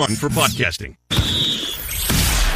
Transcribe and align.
On 0.00 0.08
for 0.16 0.30
podcasting. 0.30 0.96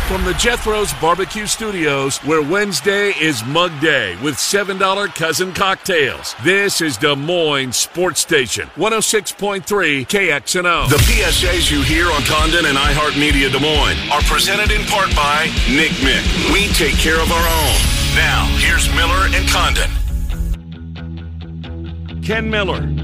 From 0.09 0.25
the 0.25 0.33
Jethro's 0.33 0.95
Barbecue 0.95 1.45
Studios, 1.47 2.17
where 2.19 2.41
Wednesday 2.41 3.11
is 3.21 3.45
Mug 3.45 3.71
Day 3.83 4.17
with 4.23 4.37
$7 4.37 5.15
cousin 5.15 5.53
cocktails. 5.53 6.35
This 6.43 6.81
is 6.81 6.97
Des 6.97 7.15
Moines 7.15 7.77
Sports 7.77 8.21
Station, 8.21 8.69
106.3 8.77 10.07
KXNO. 10.07 10.89
The 10.89 10.97
PSAs 10.97 11.71
you 11.71 11.83
hear 11.83 12.11
on 12.11 12.23
Condon 12.23 12.65
and 12.65 12.79
iHeartMedia 12.79 13.53
Des 13.53 13.61
Moines 13.61 13.99
are 14.11 14.23
presented 14.23 14.71
in 14.71 14.87
part 14.87 15.15
by 15.15 15.45
Nick 15.69 15.93
Mick. 16.01 16.25
We 16.51 16.69
take 16.69 16.97
care 16.97 17.21
of 17.21 17.31
our 17.31 17.47
own. 17.47 17.77
Now, 18.17 18.47
here's 18.57 18.89
Miller 18.95 19.29
and 19.35 19.47
Condon. 19.51 19.91
Ken 22.23 22.49
Miller. 22.49 23.04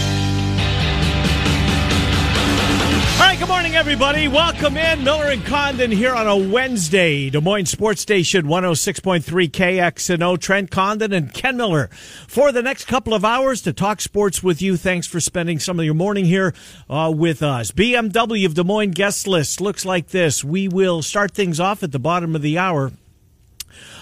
All 3.19 3.27
right, 3.27 3.37
good 3.37 3.47
morning, 3.49 3.75
everybody. 3.75 4.27
Welcome 4.27 4.77
in. 4.77 5.03
Miller 5.03 5.25
and 5.25 5.45
Condon 5.45 5.91
here 5.91 6.13
on 6.15 6.27
a 6.27 6.35
Wednesday. 6.35 7.29
Des 7.29 7.39
Moines 7.39 7.67
Sports 7.67 8.01
Station 8.01 8.45
106.3 8.45 9.23
KXNO. 9.51 10.39
Trent 10.39 10.71
Condon 10.71 11.13
and 11.13 11.31
Ken 11.31 11.55
Miller 11.55 11.87
for 12.27 12.51
the 12.51 12.63
next 12.63 12.85
couple 12.85 13.13
of 13.13 13.23
hours 13.23 13.61
to 13.61 13.73
talk 13.73 14.01
sports 14.01 14.41
with 14.41 14.61
you. 14.61 14.75
Thanks 14.75 15.05
for 15.05 15.19
spending 15.19 15.59
some 15.59 15.77
of 15.77 15.85
your 15.85 15.93
morning 15.93 16.25
here 16.25 16.55
uh, 16.89 17.13
with 17.15 17.43
us. 17.43 17.71
BMW 17.71 18.45
of 18.45 18.55
Des 18.55 18.63
Moines 18.63 18.91
guest 18.91 19.27
list 19.27 19.61
looks 19.61 19.85
like 19.85 20.07
this. 20.07 20.43
We 20.43 20.67
will 20.67 21.03
start 21.03 21.31
things 21.31 21.59
off 21.59 21.83
at 21.83 21.91
the 21.91 21.99
bottom 21.99 22.35
of 22.35 22.41
the 22.41 22.57
hour. 22.57 22.91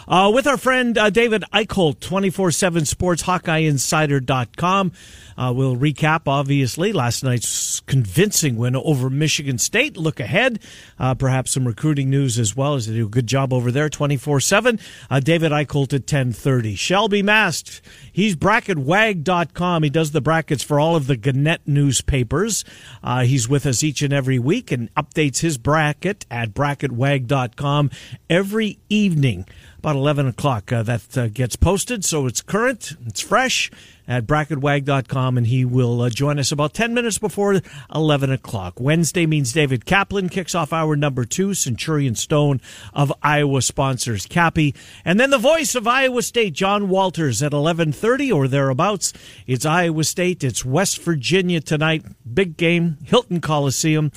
Uh, 0.10 0.32
with 0.34 0.48
our 0.48 0.58
friend 0.58 0.98
uh, 0.98 1.12
David 1.12 1.44
Eickholt, 1.54 2.00
24 2.00 2.50
7 2.50 2.86
Sports, 2.86 3.22
HawkeyeInsider.com. 3.24 4.92
Uh, 5.38 5.54
we'll 5.56 5.76
recap, 5.76 6.22
obviously, 6.26 6.92
last 6.92 7.24
night's 7.24 7.80
convincing 7.82 8.58
win 8.58 8.76
over 8.76 9.12
Michigan 9.12 9.60
State. 9.60 9.98
Look 9.98 10.20
ahead, 10.20 10.60
uh, 10.98 11.14
perhaps 11.14 11.52
some 11.52 11.68
recruiting 11.68 12.10
news 12.10 12.40
as 12.40 12.56
well 12.56 12.74
as 12.74 12.88
they 12.88 12.96
do 12.96 13.06
a 13.06 13.10
good 13.10 13.28
job 13.28 13.54
over 13.54 13.72
there, 13.72 13.88
24-7. 13.88 14.82
Uh, 15.12 15.20
David 15.20 15.52
Eickholt 15.52 15.94
at 15.94 16.02
1030. 16.02 16.74
Shelby 16.74 17.22
Mast, 17.22 17.80
he's 18.12 18.36
bracketwag.com. 18.36 19.84
He 19.84 19.92
does 19.92 20.12
the 20.12 20.22
brackets 20.22 20.64
for 20.64 20.80
all 20.80 20.96
of 20.96 21.06
the 21.06 21.18
Gannett 21.18 21.62
newspapers. 21.68 22.66
Uh, 23.04 23.22
he's 23.22 23.48
with 23.48 23.68
us 23.68 23.84
each 23.84 24.02
and 24.02 24.12
every 24.12 24.40
week 24.40 24.72
and 24.72 24.94
updates 24.96 25.42
his 25.42 25.60
bracket 25.60 26.26
at 26.32 26.56
bracketwag.com 26.56 27.92
every 28.28 28.80
evening 28.90 29.46
about 29.80 29.96
11 29.96 30.28
o'clock. 30.28 30.72
Uh, 30.72 30.84
that 30.84 31.18
uh, 31.18 31.28
gets 31.28 31.56
posted, 31.56 32.06
so 32.06 32.28
it's 32.28 32.42
current, 32.42 32.94
it's 33.08 33.22
fresh 33.22 33.72
at 34.10 34.26
bracketwag.com, 34.26 35.38
and 35.38 35.48
he 35.48 35.64
will 35.64 36.02
uh, 36.02 36.10
join 36.10 36.40
us 36.40 36.52
about 36.52 36.74
10 36.74 36.96
minutes 36.96 37.20
before 37.20 37.62
11 37.94 38.32
o'clock. 38.32 38.80
Wednesday 38.80 39.26
means 39.28 39.54
David 39.54 39.86
Kaplan 39.86 40.30
kicks 40.30 40.56
off 40.56 40.74
hour 40.74 40.96
number 40.96 41.26
two. 41.26 41.54
Centurion 41.54 42.16
Stone 42.16 42.60
of 42.92 43.14
Iowa 43.22 43.62
sponsors 43.62 44.26
Cappy. 44.26 44.74
And 45.06 45.20
then 45.20 45.30
the 45.30 45.38
voice 45.38 45.76
of 45.76 45.88
Iowa 45.88 46.24
State, 46.24 46.54
John 46.54 46.90
Walters, 46.90 47.44
at 47.44 47.52
11.30 47.52 48.34
or 48.36 48.48
thereabouts. 48.48 49.14
It's 49.46 49.66
Iowa 49.66 50.04
State. 50.04 50.44
It's 50.44 50.66
West 50.66 51.02
Virginia 51.02 51.62
tonight. 51.62 52.04
Big 52.34 52.58
game, 52.58 52.98
Hilton 53.06 53.40
Coliseum. 53.42 54.12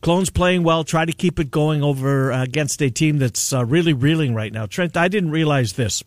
Clones 0.00 0.30
playing 0.30 0.62
well. 0.62 0.84
Try 0.84 1.04
to 1.04 1.12
keep 1.12 1.40
it 1.40 1.50
going 1.50 1.82
over 1.82 2.32
uh, 2.32 2.42
against 2.42 2.80
a 2.82 2.90
team 2.90 3.18
that's 3.18 3.52
uh, 3.52 3.64
really 3.64 3.92
reeling 3.92 4.34
right 4.34 4.52
now. 4.52 4.66
Trent, 4.66 4.96
I 4.96 5.08
didn't 5.08 5.30
realize 5.30 5.72
this. 5.72 6.02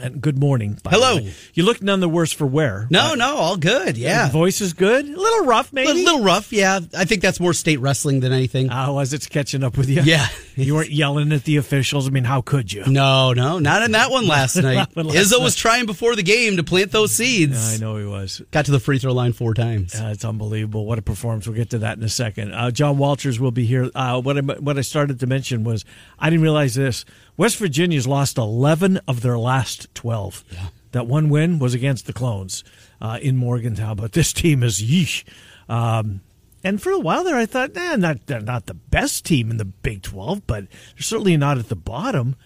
And 0.00 0.20
good 0.20 0.38
morning. 0.38 0.78
Hello. 0.88 1.18
You 1.54 1.64
look 1.64 1.82
none 1.82 1.98
the 1.98 2.08
worse 2.08 2.32
for 2.32 2.46
wear. 2.46 2.86
No, 2.88 3.12
uh, 3.12 3.14
no, 3.16 3.36
all 3.36 3.56
good. 3.56 3.98
Yeah. 3.98 4.30
voice 4.30 4.60
is 4.60 4.72
good. 4.72 5.04
A 5.04 5.20
little 5.20 5.44
rough, 5.44 5.72
maybe. 5.72 5.90
A 5.90 5.94
little, 5.94 6.22
rough, 6.22 6.52
yeah. 6.52 6.78
I 6.96 7.04
think 7.04 7.20
that's 7.20 7.40
more 7.40 7.52
state 7.52 7.80
wrestling 7.80 8.20
than 8.20 8.32
anything. 8.32 8.68
Oh, 8.70 9.00
as 9.00 9.12
it's 9.12 9.26
catching 9.26 9.64
up 9.64 9.76
with 9.76 9.88
you. 9.88 10.02
Yeah. 10.02 10.28
you 10.54 10.76
weren't 10.76 10.90
yelling 10.92 11.32
at 11.32 11.42
the 11.42 11.56
officials. 11.56 12.06
I 12.06 12.10
mean, 12.10 12.22
how 12.22 12.42
could 12.42 12.72
you? 12.72 12.84
No, 12.86 13.32
no, 13.32 13.58
not 13.58 13.82
in 13.82 13.90
that 13.92 14.12
one 14.12 14.28
last 14.28 14.54
night. 14.62 14.88
one 14.94 15.06
last 15.08 15.16
Izzo 15.16 15.38
night. 15.38 15.42
was 15.44 15.56
trying 15.56 15.86
before 15.86 16.14
the 16.14 16.22
game 16.22 16.58
to 16.58 16.62
plant 16.62 16.92
those 16.92 17.10
seeds. 17.12 17.68
Yeah, 17.68 17.74
I 17.74 17.78
know 17.78 17.96
he 17.96 18.04
was. 18.06 18.40
Got 18.52 18.66
to 18.66 18.70
the 18.70 18.80
free 18.80 19.00
throw 19.00 19.12
line 19.12 19.32
four 19.32 19.52
times. 19.52 19.96
Uh, 19.96 20.10
it's 20.12 20.24
unbelievable. 20.24 20.86
What 20.86 21.00
a 21.00 21.02
performance. 21.02 21.48
We'll 21.48 21.56
get 21.56 21.70
to 21.70 21.78
that 21.78 21.98
in 21.98 22.04
a 22.04 22.08
second. 22.08 22.54
Uh, 22.54 22.70
John 22.70 22.98
Walters 22.98 23.40
will 23.40 23.50
be 23.50 23.64
here. 23.66 23.90
Uh, 23.96 24.20
what, 24.20 24.38
I, 24.38 24.40
what 24.42 24.78
I 24.78 24.82
started 24.82 25.18
to 25.20 25.26
mention 25.26 25.64
was 25.64 25.84
I 26.20 26.30
didn't 26.30 26.42
realize 26.42 26.76
this. 26.76 27.04
West 27.38 27.56
Virginia's 27.56 28.06
lost 28.06 28.36
11 28.36 28.98
of 29.08 29.22
their 29.22 29.38
last 29.38 29.86
12. 29.94 30.44
Yeah. 30.50 30.66
That 30.92 31.06
one 31.06 31.30
win 31.30 31.58
was 31.58 31.72
against 31.72 32.06
the 32.06 32.12
Clones 32.12 32.64
uh, 33.00 33.18
in 33.22 33.36
Morgantown, 33.36 33.96
but 33.96 34.12
this 34.12 34.32
team 34.32 34.62
is 34.62 34.82
yeesh. 34.82 35.24
Um, 35.68 36.20
and 36.64 36.82
for 36.82 36.90
a 36.90 36.98
while 36.98 37.24
there, 37.24 37.36
I 37.36 37.46
thought, 37.46 37.76
eh, 37.76 37.96
not, 37.96 38.26
they're 38.26 38.40
not 38.40 38.66
the 38.66 38.74
best 38.74 39.24
team 39.24 39.50
in 39.50 39.58
the 39.58 39.64
Big 39.64 40.02
12, 40.02 40.46
but 40.46 40.64
they're 40.68 41.02
certainly 41.02 41.36
not 41.36 41.58
at 41.58 41.68
the 41.68 41.76
bottom. 41.76 42.36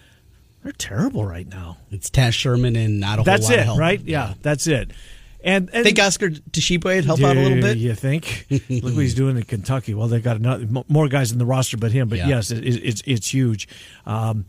They're 0.61 0.71
terrible 0.73 1.25
right 1.25 1.47
now. 1.47 1.77
It's 1.89 2.09
Taz 2.09 2.33
Sherman 2.33 2.75
and 2.75 2.99
not 2.99 3.19
a 3.19 3.23
that's 3.23 3.47
whole 3.47 3.57
lot 3.57 3.57
it, 3.57 3.61
of 3.61 3.65
help. 3.65 3.79
right? 3.79 4.01
Yeah, 4.01 4.27
yeah, 4.29 4.33
that's 4.41 4.67
it. 4.67 4.91
And, 5.43 5.69
and 5.73 5.83
think 5.83 5.99
Oscar 5.99 6.29
Tshiebwe 6.29 6.83
would 6.83 7.05
help 7.05 7.21
out 7.21 7.35
a 7.35 7.39
little 7.39 7.61
bit. 7.61 7.77
You 7.77 7.93
think? 7.95 8.47
Look 8.49 8.95
what 8.95 9.01
he's 9.01 9.13
doing 9.13 9.35
in 9.35 9.43
Kentucky. 9.43 9.93
Well, 9.93 10.07
they 10.07 10.21
got 10.21 10.37
another, 10.37 10.65
more 10.87 11.09
guys 11.09 11.33
in 11.33 11.37
the 11.37 11.45
roster, 11.45 11.75
but 11.75 11.91
him. 11.91 12.07
But 12.07 12.19
yeah. 12.19 12.27
yes, 12.27 12.51
it, 12.51 12.63
it's 12.65 13.03
it's 13.05 13.33
huge. 13.33 13.67
Um, 14.05 14.45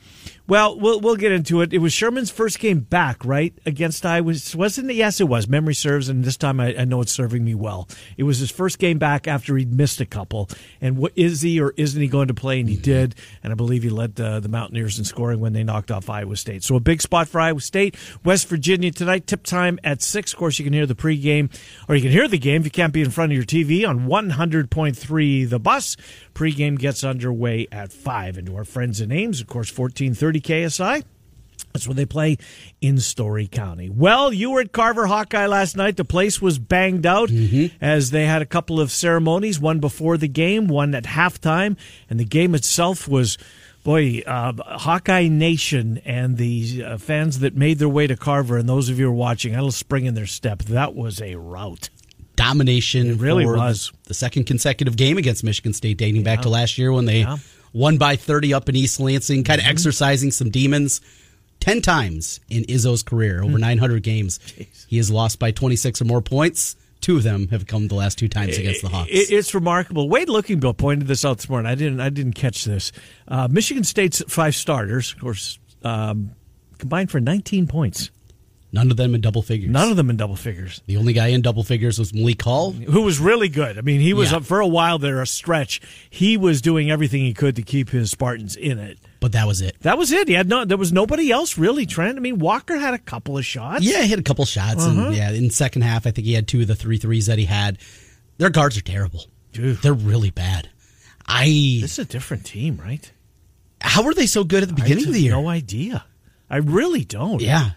well, 0.46 0.78
we'll 0.78 1.00
we'll 1.00 1.16
get 1.16 1.32
into 1.32 1.62
it. 1.62 1.72
It 1.72 1.78
was 1.78 1.92
Sherman's 1.92 2.30
first 2.30 2.58
game 2.58 2.80
back, 2.80 3.24
right, 3.24 3.54
against 3.64 4.04
Iowa. 4.04 4.34
Wasn't 4.54 4.90
it? 4.90 4.94
Yes, 4.94 5.20
it 5.20 5.24
was. 5.24 5.48
Memory 5.48 5.74
serves, 5.74 6.08
and 6.08 6.22
this 6.22 6.36
time 6.36 6.60
I, 6.60 6.74
I 6.76 6.84
know 6.84 7.00
it's 7.00 7.12
serving 7.12 7.44
me 7.44 7.54
well. 7.54 7.88
It 8.18 8.24
was 8.24 8.38
his 8.38 8.50
first 8.50 8.78
game 8.78 8.98
back 8.98 9.26
after 9.26 9.56
he'd 9.56 9.72
missed 9.72 10.00
a 10.00 10.06
couple. 10.06 10.50
And 10.80 10.98
what 10.98 11.12
is 11.16 11.40
he 11.40 11.60
or 11.60 11.72
isn't 11.76 12.00
he 12.00 12.08
going 12.08 12.28
to 12.28 12.34
play? 12.34 12.60
And 12.60 12.68
he 12.68 12.76
did. 12.76 13.14
And 13.42 13.52
I 13.52 13.56
believe 13.56 13.82
he 13.82 13.88
led 13.88 14.20
uh, 14.20 14.40
the 14.40 14.48
Mountaineers 14.48 14.98
in 14.98 15.04
scoring 15.04 15.40
when 15.40 15.54
they 15.54 15.64
knocked 15.64 15.90
off 15.90 16.10
Iowa 16.10 16.36
State. 16.36 16.62
So 16.62 16.76
a 16.76 16.80
big 16.80 17.00
spot 17.00 17.28
for 17.28 17.40
Iowa 17.40 17.60
State. 17.60 17.96
West 18.24 18.48
Virginia 18.48 18.90
tonight. 18.90 19.26
Tip 19.26 19.44
time 19.44 19.78
at 19.82 20.02
six. 20.02 20.32
Of 20.32 20.38
course, 20.38 20.58
you 20.58 20.64
can 20.64 20.74
hear 20.74 20.86
the 20.86 20.94
pregame, 20.94 21.50
or 21.88 21.94
you 21.94 22.02
can 22.02 22.10
hear 22.10 22.28
the 22.28 22.38
game 22.38 22.60
if 22.60 22.66
you 22.66 22.70
can't 22.70 22.92
be 22.92 23.00
in 23.00 23.10
front 23.10 23.32
of 23.32 23.36
your 23.36 23.46
TV 23.46 23.88
on 23.88 24.06
one 24.06 24.30
hundred 24.30 24.70
point 24.70 24.96
three. 24.96 25.44
The 25.44 25.58
bus 25.58 25.96
pregame 26.34 26.78
gets 26.78 27.02
underway 27.02 27.66
at 27.72 27.92
five. 27.92 28.36
And 28.36 28.46
to 28.48 28.56
our 28.56 28.64
friends 28.64 29.00
in 29.00 29.10
Ames, 29.10 29.40
of 29.40 29.46
course, 29.46 29.70
fourteen 29.70 30.12
thirty 30.12 30.33
KSI. 30.40 31.04
That's 31.72 31.88
where 31.88 31.94
they 31.94 32.06
play 32.06 32.38
in 32.80 33.00
Story 33.00 33.48
County. 33.48 33.90
Well, 33.90 34.32
you 34.32 34.52
were 34.52 34.60
at 34.60 34.70
Carver 34.70 35.06
Hawkeye 35.06 35.46
last 35.46 35.76
night. 35.76 35.96
The 35.96 36.04
place 36.04 36.40
was 36.40 36.60
banged 36.60 37.04
out 37.04 37.30
mm-hmm. 37.30 37.74
as 37.84 38.12
they 38.12 38.26
had 38.26 38.42
a 38.42 38.46
couple 38.46 38.80
of 38.80 38.92
ceremonies, 38.92 39.58
one 39.58 39.80
before 39.80 40.16
the 40.16 40.28
game, 40.28 40.68
one 40.68 40.94
at 40.94 41.02
halftime, 41.02 41.76
and 42.08 42.18
the 42.18 42.24
game 42.24 42.54
itself 42.54 43.08
was. 43.08 43.36
Boy, 43.82 44.22
uh, 44.26 44.54
Hawkeye 44.78 45.28
Nation 45.28 46.00
and 46.06 46.38
the 46.38 46.82
uh, 46.82 46.96
fans 46.96 47.40
that 47.40 47.54
made 47.54 47.78
their 47.78 47.88
way 47.88 48.06
to 48.06 48.16
Carver, 48.16 48.56
and 48.56 48.66
those 48.66 48.88
of 48.88 48.98
you 48.98 49.04
who 49.04 49.10
are 49.10 49.14
watching, 49.14 49.52
had 49.52 49.58
a 49.58 49.60
little 49.60 49.72
spring 49.72 50.06
in 50.06 50.14
their 50.14 50.24
step. 50.24 50.60
That 50.62 50.94
was 50.94 51.20
a 51.20 51.34
rout 51.34 51.90
domination. 52.34 53.10
It 53.10 53.18
really 53.18 53.44
was 53.44 53.92
the, 54.04 54.14
second 54.14 54.44
consecutive 54.44 54.96
game 54.96 55.18
against 55.18 55.44
Michigan 55.44 55.74
State, 55.74 55.98
dating 55.98 56.22
back 56.22 56.40
to 56.42 56.48
last 56.48 56.78
year 56.78 56.92
when 56.92 57.04
they 57.04 57.20
yeah. 57.20 57.36
Won 57.74 57.98
by 57.98 58.16
30 58.16 58.54
up 58.54 58.68
in 58.70 58.76
East 58.76 58.98
Lansing, 58.98 59.44
kind 59.44 59.60
of 59.60 59.66
Mhm. 59.66 59.70
exercising 59.70 60.30
some 60.30 60.48
demons. 60.48 61.02
10 61.60 61.80
times 61.82 62.40
in 62.48 62.64
Izzo's 62.64 63.02
career, 63.02 63.42
over 63.42 63.58
900 63.58 64.02
games. 64.02 64.38
Jeez. 64.46 64.86
He 64.88 64.96
has 64.96 65.10
lost 65.10 65.38
by 65.38 65.50
26 65.50 66.00
or 66.00 66.04
more 66.06 66.20
points. 66.22 66.76
Two 67.00 67.16
of 67.18 67.22
them 67.22 67.48
have 67.48 67.66
come 67.66 67.88
the 67.88 67.94
last 67.94 68.16
two 68.18 68.28
times 68.28 68.56
against 68.56 68.80
the 68.82 68.88
Hawks. 68.88 69.10
It's 69.12 69.54
remarkable. 69.54 70.08
Wade 70.08 70.28
Lookingbill 70.28 70.76
pointed 70.76 71.06
this 71.06 71.24
out 71.24 71.36
this 71.38 71.48
morning. 71.50 71.70
I 71.70 71.74
didn't. 71.74 72.00
I 72.00 72.08
didn't 72.08 72.32
catch 72.32 72.64
this. 72.64 72.92
Uh, 73.28 73.46
Michigan 73.50 73.84
State's 73.84 74.22
five 74.28 74.54
starters, 74.56 75.12
of 75.12 75.20
course, 75.20 75.58
um, 75.82 76.30
combined 76.78 77.10
for 77.10 77.20
19 77.20 77.66
points. 77.66 78.10
None 78.74 78.90
of 78.90 78.96
them 78.96 79.14
in 79.14 79.20
double 79.20 79.40
figures. 79.40 79.70
None 79.70 79.88
of 79.90 79.96
them 79.96 80.10
in 80.10 80.16
double 80.16 80.34
figures. 80.34 80.82
The 80.86 80.96
only 80.96 81.12
guy 81.12 81.28
in 81.28 81.42
double 81.42 81.62
figures 81.62 81.96
was 81.98 82.12
Malik 82.12 82.42
Hall. 82.42 82.72
Who 82.72 83.02
was 83.02 83.20
really 83.20 83.48
good. 83.48 83.78
I 83.78 83.82
mean, 83.82 84.00
he 84.00 84.12
was 84.12 84.32
Yeah. 84.32 84.38
up 84.38 84.44
for 84.44 84.58
a 84.58 84.66
while 84.66 84.98
there, 84.98 85.22
a 85.22 85.26
stretch. 85.26 85.80
He 86.10 86.36
was 86.36 86.60
doing 86.60 86.90
everything 86.90 87.20
he 87.22 87.32
could 87.34 87.54
to 87.56 87.62
keep 87.62 87.90
his 87.90 88.10
Spartans 88.10 88.56
in 88.56 88.80
it. 88.80 88.98
But 89.20 89.30
that 89.32 89.46
was 89.46 89.60
it. 89.60 89.76
That 89.82 89.96
was 89.96 90.10
it. 90.12 90.26
He 90.26 90.34
had 90.34 90.48
no. 90.48 90.64
There 90.64 90.76
was 90.76 90.92
nobody 90.92 91.30
else 91.30 91.56
really. 91.56 91.86
Trent. 91.86 92.18
I 92.18 92.20
mean, 92.20 92.40
Walker 92.40 92.76
had 92.76 92.92
a 92.94 92.98
couple 92.98 93.38
of 93.38 93.46
shots. 93.46 93.84
Yeah, 93.84 94.02
he 94.02 94.08
had 94.10 94.18
a 94.18 94.22
couple 94.22 94.44
shots, 94.44 94.84
Uh-huh. 94.84 95.06
and 95.06 95.16
yeah, 95.16 95.30
in 95.30 95.44
the 95.44 95.50
second 95.54 95.82
half, 95.82 96.06
I 96.06 96.10
think 96.10 96.26
he 96.26 96.34
had 96.34 96.48
two 96.48 96.60
of 96.62 96.66
the 96.66 96.74
three 96.74 96.98
threes 96.98 97.26
that 97.26 97.38
he 97.38 97.44
had. 97.44 97.78
Their 98.38 98.50
guards 98.50 98.76
are 98.76 98.82
terrible. 98.82 99.24
Dude. 99.52 99.78
They're 99.82 99.94
really 99.94 100.30
bad. 100.30 100.68
I 101.26 101.78
This 101.80 101.92
is 101.92 101.98
a 102.00 102.04
different 102.04 102.44
team, 102.44 102.76
right? 102.76 103.10
how 103.80 104.02
were 104.02 104.14
they 104.14 104.26
so 104.26 104.42
good 104.44 104.62
at 104.64 104.68
the 104.68 104.74
beginning 104.74 105.06
of 105.06 105.12
the 105.14 105.20
year? 105.20 105.32
No 105.32 105.46
idea. 105.48 106.04
I 106.50 106.56
really 106.56 107.04
don't. 107.04 107.40
Yeah, 107.40 107.70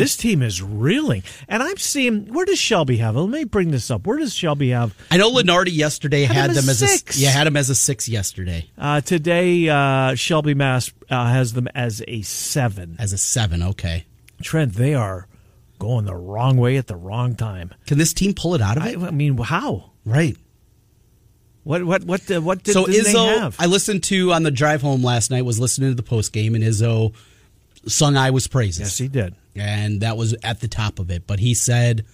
This 0.00 0.16
team 0.16 0.42
is 0.42 0.62
reeling, 0.62 1.22
and 1.48 1.62
I'm 1.62 1.76
seeing. 1.76 2.32
Where 2.32 2.44
does 2.44 2.58
Shelby 2.58 2.96
have? 2.98 3.16
Let 3.16 3.28
me 3.28 3.44
bring 3.44 3.70
this 3.70 3.90
up. 3.90 4.06
Where 4.06 4.18
does 4.18 4.34
Shelby 4.34 4.70
have 4.70 4.94
I 5.10 5.16
know 5.16 5.30
Lunardi 5.30 5.74
yesterday 5.74 6.22
Had 6.24 6.36
had, 6.36 6.50
them 6.50 6.68
as 6.68 6.82
as 6.82 6.90
six. 6.98 7.18
a 7.18 7.20
yeah 7.20 7.30
had 7.30 7.46
him 7.46 7.56
as 7.56 7.70
a 7.70 7.74
six 7.74 8.08
yesterday 8.08 8.70
uh, 8.78 9.00
today? 9.00 9.68
Uh, 9.68 10.14
Shelby 10.14 10.54
Mast 10.54 10.92
uh, 11.10 11.26
has 11.26 11.52
them 11.52 11.68
as 11.74 12.02
a 12.08 12.22
seven. 12.22 12.96
as 12.98 13.12
a 13.12 13.18
seven. 13.18 13.62
Okay, 13.62 14.06
Trent, 14.42 14.74
they 14.74 14.94
are 14.94 15.26
going 15.78 16.04
the 16.04 16.14
wrong 16.14 16.56
way 16.56 16.76
at 16.76 16.86
the 16.86 16.96
wrong 16.96 17.34
time. 17.34 17.72
can 17.86 17.98
this 17.98 18.12
team 18.12 18.34
pull 18.34 18.54
it 18.54 18.60
out 18.60 18.76
of 18.76 18.86
it? 18.86 18.98
I 18.98 19.10
mean, 19.10 19.36
how? 19.38 19.90
right. 20.04 20.36
What? 21.64 21.84
What? 21.84 22.04
What? 22.04 22.28
Uh, 22.30 22.40
what 22.40 22.62
did, 22.64 22.72
so 22.72 22.86
Izzo, 22.86 23.38
have? 23.38 23.56
I 23.58 23.66
listened 23.66 24.02
to 24.04 24.32
on 24.32 24.42
the 24.42 24.50
drive 24.50 24.82
home 24.82 25.02
last 25.04 25.30
night. 25.30 25.42
Was 25.44 25.60
listening 25.60 25.90
to 25.90 25.94
the 25.94 26.02
post 26.02 26.32
game, 26.32 26.56
and 26.56 26.64
Izzo 26.64 27.14
sung 27.86 28.16
"Iowa's 28.16 28.46
Praises." 28.46 28.80
yes, 28.80 28.98
he 28.98 29.08
did. 29.08 29.34
and 29.56 30.00
that 30.00 30.16
was 30.16 30.34
at 30.42 30.60
the 30.60 30.68
top 30.68 30.98
of 30.98 31.10
it. 31.10 31.26
But 31.26 31.38
he 31.40 31.54
said 31.54 32.04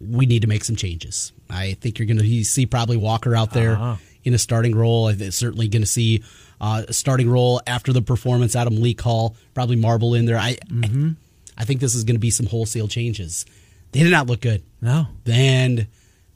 we 0.00 0.26
need 0.26 0.42
to 0.42 0.48
make 0.48 0.64
some 0.64 0.76
changes. 0.76 1.32
I 1.50 1.74
think 1.74 1.98
you're 1.98 2.06
going 2.06 2.18
to 2.18 2.44
see 2.44 2.64
probably 2.66 2.96
Walker 2.96 3.34
out 3.36 3.52
there 3.52 3.72
Uh-huh. 3.74 3.96
in 4.24 4.32
a 4.34 4.38
starting 4.38 4.74
role. 4.74 5.06
I 5.08 5.14
think 5.14 5.32
certainly 5.32 5.68
going 5.68 5.82
to 5.82 5.86
see 5.88 6.22
uh, 6.60 6.84
a 6.88 6.92
starting 6.92 7.28
role 7.28 7.60
after 7.66 7.92
the 7.92 8.00
performance 8.02 8.54
Adam 8.56 8.74
Malik 8.76 9.00
Hall. 9.00 9.36
Probably 9.54 9.76
Marble 9.76 10.14
in 10.14 10.24
there. 10.26 10.38
I 10.38 10.56
Mm-hmm. 10.68 11.10
I 11.58 11.64
think 11.64 11.80
this 11.80 11.94
is 11.94 12.04
going 12.04 12.14
to 12.16 12.20
be 12.20 12.30
some 12.30 12.46
wholesale 12.46 12.88
changes. 12.88 13.44
They 13.92 14.00
did 14.02 14.10
not 14.12 14.26
look 14.28 14.40
good, 14.40 14.62
No. 14.80 15.08
and 15.26 15.86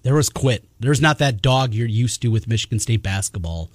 there 0.03 0.15
was 0.15 0.29
quit. 0.29 0.65
There's 0.81 1.01
not 1.01 1.19
that 1.19 1.41
dog 1.41 1.73
you're 1.73 1.87
used 1.89 2.21
to 2.23 2.29
with 2.29 2.47
Michigan 2.47 2.79
State 2.79 3.03
basketball. 3.03 3.71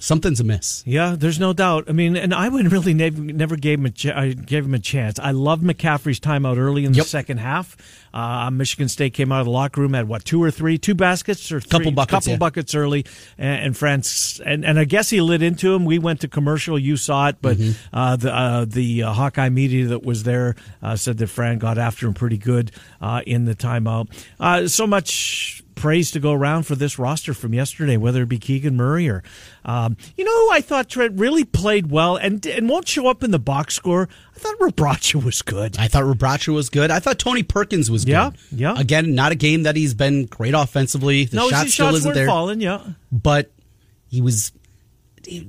Something's 0.00 0.38
amiss. 0.40 0.82
Yeah, 0.86 1.16
there's 1.18 1.40
no 1.40 1.52
doubt. 1.52 1.86
I 1.88 1.92
mean, 1.92 2.16
and 2.16 2.32
I 2.32 2.48
would 2.48 2.70
really 2.70 2.94
never, 2.94 3.20
never 3.20 3.56
gave 3.56 3.80
him 3.80 3.86
a 3.86 3.90
ch- 3.90 4.06
I 4.06 4.32
gave 4.32 4.64
him 4.64 4.74
a 4.74 4.78
chance. 4.78 5.18
I 5.18 5.32
loved 5.32 5.64
McCaffery's 5.64 6.20
timeout 6.20 6.56
early 6.56 6.84
in 6.84 6.92
the 6.92 6.98
Yep. 6.98 7.06
second 7.06 7.38
half. 7.38 7.76
Uh, 8.14 8.48
Michigan 8.50 8.88
State 8.88 9.12
came 9.12 9.32
out 9.32 9.40
of 9.40 9.46
the 9.46 9.50
locker 9.50 9.80
room 9.80 9.94
had 9.94 10.08
what 10.08 10.24
two 10.24 10.42
or 10.42 10.50
three, 10.50 10.78
two 10.78 10.94
baskets 10.94 11.50
or 11.52 11.60
three, 11.60 11.68
Couple 11.68 11.90
buckets, 11.92 12.10
couple 12.12 12.30
yeah. 12.32 12.36
buckets 12.38 12.74
early, 12.74 13.04
and, 13.36 13.66
and 13.66 13.76
France 13.76 14.40
and, 14.46 14.64
and 14.64 14.78
I 14.78 14.84
guess 14.84 15.10
he 15.10 15.20
lit 15.20 15.42
into 15.42 15.74
him. 15.74 15.84
We 15.84 15.98
went 15.98 16.20
to 16.20 16.28
commercial. 16.28 16.78
You 16.78 16.96
saw 16.96 17.28
it, 17.28 17.36
but 17.42 17.56
Mm-hmm. 17.58 17.96
uh, 17.96 18.16
the 18.16 18.34
uh, 18.34 18.64
the 18.66 19.02
uh, 19.02 19.12
Hawkeye 19.12 19.48
media 19.50 19.86
that 19.88 20.04
was 20.04 20.22
there 20.22 20.54
uh, 20.82 20.94
said 20.96 21.18
that 21.18 21.26
Fran 21.26 21.58
got 21.58 21.76
after 21.76 22.06
him 22.06 22.14
pretty 22.14 22.38
good 22.38 22.70
uh, 23.00 23.20
in 23.26 23.44
the 23.46 23.54
timeout. 23.54 24.08
Uh, 24.38 24.68
so 24.68 24.86
much 24.86 25.62
praise 25.78 26.10
to 26.10 26.20
go 26.20 26.32
around 26.32 26.64
for 26.64 26.74
this 26.74 26.98
roster 26.98 27.32
from 27.32 27.54
yesterday, 27.54 27.96
whether 27.96 28.22
it 28.22 28.28
be 28.28 28.38
Keegan 28.38 28.76
Murray 28.76 29.08
or, 29.08 29.22
um, 29.64 29.96
you 30.16 30.24
know, 30.24 30.30
who 30.46 30.50
I 30.52 30.60
thought 30.60 30.88
Trent 30.88 31.18
really 31.18 31.44
played 31.44 31.90
well 31.90 32.16
and 32.16 32.44
and 32.46 32.68
won't 32.68 32.88
show 32.88 33.06
up 33.06 33.22
in 33.22 33.30
the 33.30 33.38
box 33.38 33.74
score. 33.74 34.08
I 34.34 34.38
thought 34.38 34.58
Rebraca 34.58 35.22
was 35.24 35.42
good. 35.42 35.78
I 35.78 35.88
thought 35.88 36.02
Rebraca 36.04 36.52
was 36.52 36.68
good. 36.68 36.90
I 36.90 36.98
thought 37.00 37.18
Tony 37.18 37.42
Perkins 37.42 37.90
was 37.90 38.04
Yeah, 38.04 38.30
good. 38.50 38.60
yeah. 38.60 38.74
Again, 38.78 39.14
not 39.14 39.32
a 39.32 39.36
game 39.36 39.62
that 39.62 39.76
he's 39.76 39.94
been 39.94 40.26
great 40.26 40.54
offensively. 40.54 41.24
The 41.24 41.36
no, 41.36 41.48
shot 41.48 41.64
his 41.64 41.74
still 41.74 41.86
shots 41.86 41.96
isn't 41.98 42.08
weren't 42.08 42.14
there. 42.16 42.26
falling. 42.26 42.60
Yeah, 42.60 42.82
But 43.12 43.50
he 44.08 44.20
was 44.20 44.52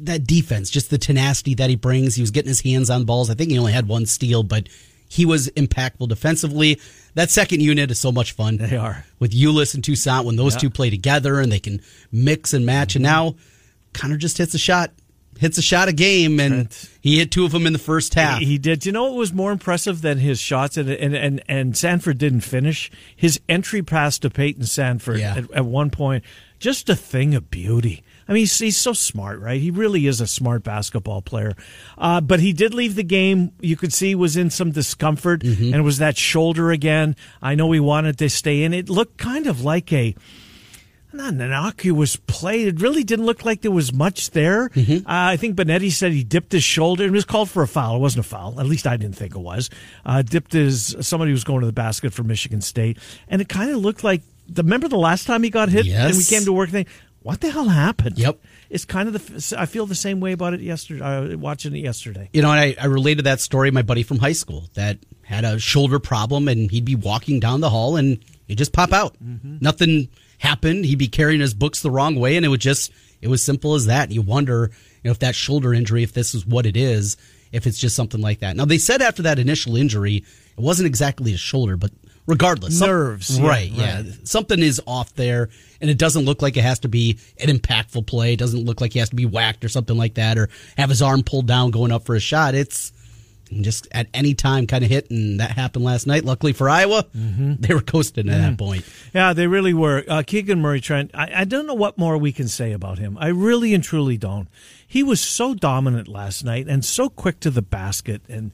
that 0.01 0.25
defense, 0.27 0.69
just 0.69 0.89
the 0.89 0.97
tenacity 0.97 1.53
that 1.55 1.69
he 1.69 1.75
brings. 1.75 2.15
He 2.15 2.21
was 2.21 2.31
getting 2.31 2.49
his 2.49 2.61
hands 2.61 2.89
on 2.89 3.05
balls. 3.05 3.29
I 3.29 3.33
think 3.33 3.51
he 3.51 3.57
only 3.59 3.71
had 3.71 3.87
one 3.87 4.05
steal, 4.05 4.43
but 4.43 4.67
he 5.09 5.25
was 5.25 5.49
impactful 5.49 6.07
defensively. 6.07 6.79
That 7.15 7.29
second 7.31 7.61
unit 7.61 7.91
is 7.91 7.99
so 7.99 8.11
much 8.11 8.31
fun. 8.31 8.57
They 8.57 8.77
are. 8.77 9.03
With 9.19 9.31
Ulis 9.31 9.73
and 9.73 9.83
Toussaint, 9.83 10.23
when 10.23 10.37
those 10.37 10.53
Yeah. 10.53 10.59
two 10.59 10.69
play 10.69 10.89
together 10.89 11.39
and 11.41 11.51
they 11.51 11.59
can 11.59 11.81
mix 12.11 12.53
and 12.53 12.65
match. 12.65 12.95
And 12.95 13.03
mm-hmm. 13.03 13.13
now 13.13 13.35
Connor 13.93 14.17
just 14.17 14.37
hits 14.37 14.53
a 14.53 14.59
shot, 14.59 14.91
hits 15.39 15.57
a 15.57 15.61
shot 15.63 15.87
a 15.87 15.93
game, 15.93 16.39
and 16.39 16.69
he 17.01 17.17
hit 17.17 17.31
two 17.31 17.43
of 17.43 17.51
them 17.51 17.65
in 17.65 17.73
the 17.73 17.79
first 17.79 18.13
half. 18.13 18.39
He, 18.39 18.45
he 18.45 18.57
did. 18.59 18.85
You 18.85 18.91
know 18.91 19.05
what 19.05 19.15
was 19.15 19.33
more 19.33 19.51
impressive 19.51 20.01
than 20.01 20.19
his 20.19 20.39
shots? 20.39 20.77
And 20.77 20.87
and 20.89 21.15
and, 21.15 21.43
and 21.49 21.73
Sandfort 21.73 22.19
didn't 22.19 22.41
finish 22.41 22.91
his 23.15 23.39
entry 23.49 23.81
pass 23.81 24.19
to 24.19 24.29
Payton 24.29 24.63
Sandfort 24.63 25.19
Yeah. 25.19 25.35
at, 25.37 25.51
at 25.51 25.65
one 25.65 25.89
point. 25.89 26.23
Just 26.59 26.87
a 26.89 26.95
thing 26.95 27.33
of 27.35 27.49
beauty. 27.49 28.03
I 28.29 28.33
mean, 28.33 28.41
he's, 28.41 28.57
he's 28.59 28.77
so 28.77 28.93
smart, 28.93 29.39
right? 29.39 29.59
He 29.59 29.71
really 29.71 30.05
is 30.05 30.21
a 30.21 30.27
smart 30.27 30.63
basketball 30.63 31.21
player. 31.23 31.55
Uh, 31.97 32.21
but 32.21 32.39
he 32.39 32.53
did 32.53 32.73
leave 32.75 32.93
the 32.95 33.03
game. 33.03 33.51
You 33.59 33.75
could 33.75 33.91
see 33.91 34.09
he 34.09 34.15
was 34.15 34.37
in 34.37 34.51
some 34.51 34.69
discomfort, 34.71 35.41
Mm-hmm. 35.41 35.63
and 35.65 35.75
it 35.75 35.81
was 35.81 35.97
that 35.97 36.15
shoulder 36.15 36.69
again. 36.71 37.15
I 37.41 37.55
know 37.55 37.71
he 37.71 37.79
wanted 37.79 38.17
to 38.19 38.29
stay 38.29 38.61
in. 38.63 38.73
It 38.73 38.87
looked 38.89 39.17
kind 39.17 39.47
of 39.47 39.61
like 39.63 39.91
a 39.91 40.15
not 41.11 41.33
an 41.33 41.41
innocuous 41.41 42.17
play. 42.17 42.65
It 42.65 42.81
really 42.81 43.03
didn't 43.03 43.25
look 43.25 43.43
like 43.43 43.61
there 43.61 43.71
was 43.71 43.91
much 43.91 44.29
there. 44.29 44.69
Mm-hmm. 44.69 45.07
Uh, 45.07 45.33
I 45.33 45.37
think 45.37 45.55
Benetti 45.55 45.91
said 45.91 46.11
he 46.11 46.23
dipped 46.23 46.51
his 46.51 46.63
shoulder 46.63 47.03
and 47.03 47.11
was 47.13 47.25
called 47.25 47.49
for 47.49 47.63
a 47.63 47.67
foul. 47.67 47.95
It 47.95 47.99
wasn't 47.99 48.27
a 48.27 48.29
foul. 48.29 48.59
At 48.59 48.67
least 48.67 48.85
I 48.85 48.95
didn't 48.95 49.15
think 49.15 49.33
it 49.35 49.39
was. 49.39 49.71
Uh, 50.05 50.21
dipped 50.21 50.53
his 50.53 50.95
somebody 51.01 51.31
was 51.31 51.43
going 51.43 51.61
to 51.61 51.65
the 51.65 51.73
basket 51.73 52.13
for 52.13 52.21
Michigan 52.23 52.61
State, 52.61 52.99
and 53.27 53.41
it 53.41 53.49
kind 53.49 53.71
of 53.71 53.77
looked 53.77 54.03
like. 54.03 54.21
The, 54.51 54.63
remember 54.63 54.87
the 54.87 54.97
last 54.97 55.25
time 55.25 55.43
he 55.43 55.49
got 55.51 55.69
hit 55.69 55.85
and 56.07 56.17
we 56.17 56.23
came 56.23 56.43
to 56.45 56.53
work? 56.53 56.69
Thing. 56.69 56.87
What 57.29 57.41
the 57.41 57.51
hell 57.51 57.69
happened? 57.69 58.17
Yep. 58.17 58.39
It's 58.71 58.85
kind 58.85 59.07
of 59.07 59.13
the. 59.13 59.55
I 59.55 59.67
feel 59.67 59.85
the 59.85 59.93
same 59.93 60.19
way 60.19 60.31
about 60.31 60.55
it 60.55 60.61
yesterday. 60.61 61.01
Uh, 61.01 61.37
watching 61.37 61.75
it 61.75 61.79
yesterday. 61.79 62.27
you 62.33 62.41
know, 62.41 62.51
and 62.51 62.59
I, 62.59 62.75
I 62.81 62.87
related 62.87 63.25
that 63.25 63.39
story 63.39 63.69
to 63.69 63.73
my 63.73 63.83
buddy 63.83 64.01
from 64.01 64.17
high 64.17 64.31
school 64.31 64.67
that 64.73 64.97
had 65.21 65.45
a 65.45 65.59
shoulder 65.59 65.99
problem 65.99 66.47
and 66.47 66.71
he'd 66.71 66.85
be 66.85 66.95
walking 66.95 67.39
down 67.39 67.61
the 67.61 67.69
hall 67.69 67.97
and 67.97 68.17
it'd 68.47 68.57
just 68.57 68.73
pop 68.73 68.91
out. 68.91 69.15
Nothing 69.21 70.09
happened. 70.39 70.85
He'd 70.85 70.97
be 70.97 71.07
carrying 71.07 71.39
his 71.39 71.53
books 71.53 71.83
the 71.83 71.91
wrong 71.91 72.15
way 72.15 72.35
and 72.35 72.43
it 72.43 72.49
would 72.49 72.61
just, 72.61 72.91
it 73.21 73.27
was 73.27 73.43
simple 73.43 73.75
as 73.75 73.85
that. 73.85 74.05
And 74.05 74.13
you 74.13 74.23
wonder, 74.23 74.71
you 75.03 75.07
know, 75.07 75.11
if 75.11 75.19
that 75.19 75.35
shoulder 75.35 75.71
injury, 75.71 76.01
if 76.01 76.13
this 76.13 76.33
is 76.33 76.47
what 76.47 76.65
it 76.65 76.75
is, 76.75 77.15
if 77.51 77.67
it's 77.67 77.77
just 77.77 77.95
something 77.95 78.21
like 78.21 78.39
that. 78.39 78.55
Now, 78.55 78.65
they 78.65 78.79
said 78.79 79.03
after 79.03 79.21
that 79.21 79.37
initial 79.37 79.75
injury, 79.75 80.15
it 80.17 80.59
wasn't 80.59 80.87
exactly 80.87 81.31
a 81.35 81.37
shoulder, 81.37 81.77
but 81.77 81.91
regardless. 82.29 82.77
some- 82.79 82.89
Nerves, 82.89 83.39
yeah, 83.39 83.47
right, 83.47 83.69
yeah. 83.71 83.95
right. 83.97 84.27
Something 84.27 84.59
is 84.59 84.81
off 84.85 85.13
there 85.15 85.49
and 85.81 85.89
it 85.89 85.97
doesn't 85.97 86.25
look 86.25 86.41
like 86.41 86.55
it 86.57 86.63
has 86.63 86.79
to 86.79 86.87
be 86.87 87.17
an 87.39 87.49
impactful 87.49 88.05
play. 88.05 88.33
It 88.33 88.39
doesn't 88.39 88.63
look 88.65 88.79
like 88.81 88.93
he 88.93 88.99
has 88.99 89.09
to 89.09 89.15
be 89.15 89.25
whacked 89.25 89.65
or 89.65 89.69
something 89.69 89.97
like 89.97 90.13
that 90.15 90.37
or 90.37 90.49
have 90.77 90.89
his 90.89 91.01
arm 91.01 91.23
pulled 91.23 91.47
down 91.47 91.71
going 91.71 91.91
up 91.91 92.05
for 92.05 92.15
a 92.15 92.19
shot. 92.19 92.55
It's 92.55 92.93
just 93.61 93.87
at 93.91 94.07
any 94.13 94.35
time 94.35 94.67
kind 94.67 94.83
of 94.83 94.91
hit, 94.91 95.09
and 95.09 95.39
that 95.39 95.49
happened 95.49 95.83
last 95.83 96.05
night. 96.05 96.23
Luckily 96.23 96.53
for 96.53 96.69
Iowa, 96.69 97.05
they 97.13 97.73
were 97.73 97.81
coasting 97.81 98.29
at 98.29 98.37
that 98.37 98.57
point. 98.59 98.85
Yeah, 99.11 99.33
they 99.33 99.47
really 99.47 99.73
were. 99.73 100.03
Uh, 100.07 100.21
Keegan 100.21 100.61
Murray 100.61 100.79
Trent, 100.79 101.09
I, 101.15 101.31
I 101.41 101.43
don't 101.45 101.65
know 101.65 101.73
what 101.73 101.97
more 101.97 102.15
we 102.17 102.31
can 102.31 102.47
say 102.47 102.73
about 102.73 102.99
him. 102.99 103.17
I 103.19 103.29
really 103.29 103.73
and 103.73 103.83
truly 103.83 104.17
don't. 104.17 104.47
He 104.85 105.01
was 105.01 105.19
so 105.19 105.55
dominant 105.55 106.07
last 106.07 106.43
night 106.43 106.67
and 106.67 106.85
so 106.85 107.09
quick 107.09 107.39
to 107.39 107.49
the 107.49 107.63
basket. 107.63 108.21
And 108.29 108.51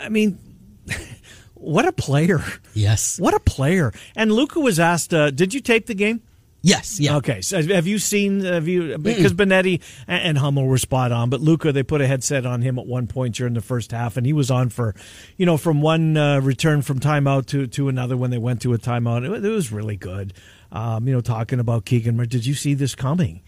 I 0.00 0.08
mean, 0.08 0.38
what 1.64 1.86
a 1.86 1.92
player. 1.92 2.42
Yes. 2.74 3.18
What 3.18 3.34
a 3.34 3.40
player. 3.40 3.92
And 4.14 4.32
Luka 4.32 4.60
was 4.60 4.78
asked, 4.78 5.14
uh, 5.14 5.30
did 5.30 5.54
you 5.54 5.60
tape 5.60 5.86
the 5.86 5.94
game? 5.94 6.22
Yes. 6.64 6.98
Yeah. 6.98 7.16
Okay, 7.18 7.42
so 7.42 7.62
have 7.62 7.86
you 7.86 7.98
seen? 7.98 8.40
Have 8.40 8.66
you 8.66 8.96
because 8.96 9.34
Benetti 9.34 9.82
and 10.08 10.38
Hummel 10.38 10.64
were 10.64 10.78
spot 10.78 11.12
on, 11.12 11.28
but 11.28 11.42
Luka 11.42 11.72
they 11.72 11.82
put 11.82 12.00
a 12.00 12.06
headset 12.06 12.46
on 12.46 12.62
him 12.62 12.78
at 12.78 12.86
one 12.86 13.06
point 13.06 13.34
during 13.34 13.52
the 13.52 13.60
first 13.60 13.92
half, 13.92 14.16
and 14.16 14.24
he 14.24 14.32
was 14.32 14.50
on 14.50 14.70
for, 14.70 14.94
you 15.36 15.44
know, 15.44 15.58
from 15.58 15.82
one 15.82 16.16
uh, 16.16 16.40
return 16.40 16.80
from 16.80 17.00
timeout 17.00 17.44
to 17.48 17.66
to 17.66 17.90
another 17.90 18.16
when 18.16 18.30
they 18.30 18.38
went 18.38 18.62
to 18.62 18.72
a 18.72 18.78
timeout. 18.78 19.30
It, 19.30 19.44
it 19.44 19.48
was 19.50 19.72
really 19.72 19.96
good. 19.96 20.32
Um, 20.72 21.06
you 21.06 21.12
know, 21.12 21.20
talking 21.20 21.60
about 21.60 21.84
Keegan, 21.84 22.16
did 22.16 22.46
you 22.46 22.54
see 22.54 22.72
this 22.72 22.94
coming? 22.94 23.42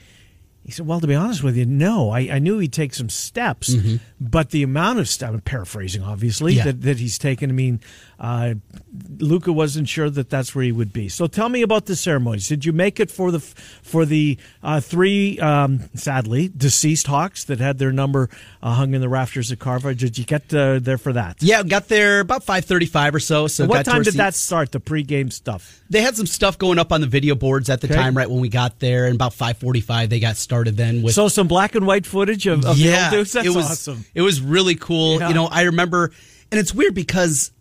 He 0.62 0.70
said, 0.70 0.87
"Well, 0.87 1.00
to 1.00 1.06
be 1.06 1.14
honest 1.14 1.42
with 1.42 1.56
you, 1.56 1.64
no. 1.64 2.11
I, 2.11 2.20
I 2.32 2.38
knew 2.38 2.58
he'd 2.58 2.73
take 2.73 2.92
some 2.92 3.08
steps, 3.08 3.73
but 4.20 4.50
the 4.50 4.62
amount 4.62 4.99
of 4.99 5.08
steps, 5.08 5.32
I'm 5.35 5.40
paraphrasing, 5.40 6.02
obviously, 6.02 6.54
Yeah. 6.54 6.64
that, 6.64 6.82
that 6.82 6.99
he's 6.99 7.18
taken. 7.18 7.50
I 7.50 7.52
mean, 7.52 7.80
uh, 8.18 8.54
Luka 9.18 9.52
wasn't 9.52 9.88
sure 9.88 10.08
that 10.08 10.30
that's 10.30 10.54
where 10.54 10.64
he 10.64 10.73
would 10.73 10.92
be. 10.92 11.08
So 11.11 11.26
tell 11.26 11.50
me 11.50 11.61
about 11.61 11.85
the 11.85 11.94
ceremonies. 11.96 12.49
Did 12.49 12.64
you 12.64 12.73
make 12.73 12.99
it 12.99 13.11
for 13.11 13.30
the 13.30 13.40
for 13.40 14.06
the 14.06 14.38
uh, 14.62 14.80
three, 14.80 15.38
um, 15.38 15.80
sadly 15.94 16.50
deceased 16.56 17.06
Hawks 17.08 17.44
that 17.44 17.61
had 17.61 17.78
their 17.78 17.92
number 17.92 18.30
uh, 18.62 18.73
hung 18.75 18.94
in 18.94 19.02
the 19.02 19.08
rafters 19.11 19.52
at 19.52 19.58
Carver? 19.58 19.92
Did 19.92 20.16
you 20.16 20.25
get 20.25 20.52
uh, 20.54 20.78
there 20.78 20.96
for 20.96 21.12
that? 21.12 21.42
Yeah, 21.42 21.62
got 21.62 21.88
there 21.88 22.20
about 22.20 22.42
five 22.42 22.64
thirty-five 22.64 23.14
or 23.14 23.20
so. 23.20 23.49
So 23.49 23.66
what 23.66 23.85
time 23.85 24.02
did 24.02 24.14
that 24.14 24.35
start? 24.35 24.73
The 24.73 24.80
pregame 24.80 25.30
stuff. 25.30 25.82
They 25.90 26.00
had 26.00 26.16
some 26.16 26.26
stuff 26.26 26.56
going 26.56 26.78
up 26.78 26.90
on 26.92 27.02
the 27.02 27.06
video 27.06 27.35
boards 27.35 27.68
at 27.68 27.82
the 27.82 27.87
Okay. 27.87 27.94
time, 27.96 28.16
right 28.16 28.28
when 28.30 28.40
we 28.40 28.49
got 28.49 28.78
there, 28.80 29.04
and 29.06 29.14
about 29.14 29.35
five 29.35 29.58
forty-five 29.58 30.08
they 30.08 30.20
got 30.20 30.37
started. 30.37 30.78
Then 30.78 31.02
with 31.02 31.12
So 31.14 31.28
some 31.28 31.49
black 31.49 31.75
and 31.75 31.87
white 31.87 32.06
footage 32.06 32.46
of, 32.46 32.64
of 32.64 32.78
the 32.78 32.82
yeah, 32.85 33.04
old 33.04 33.12
dudes. 33.12 33.32
That's 33.32 33.46
it 33.46 33.50
was 33.54 33.66
awesome. 33.70 34.04
It 34.16 34.23
was 34.23 34.40
really 34.40 34.75
cool. 34.75 35.20
Yeah. 35.20 35.28
You 35.28 35.35
know, 35.35 35.46
I 35.46 35.62
remember, 35.62 36.11
and 36.50 36.58
it's 36.58 36.75
weird 36.75 36.94
because 36.94 37.52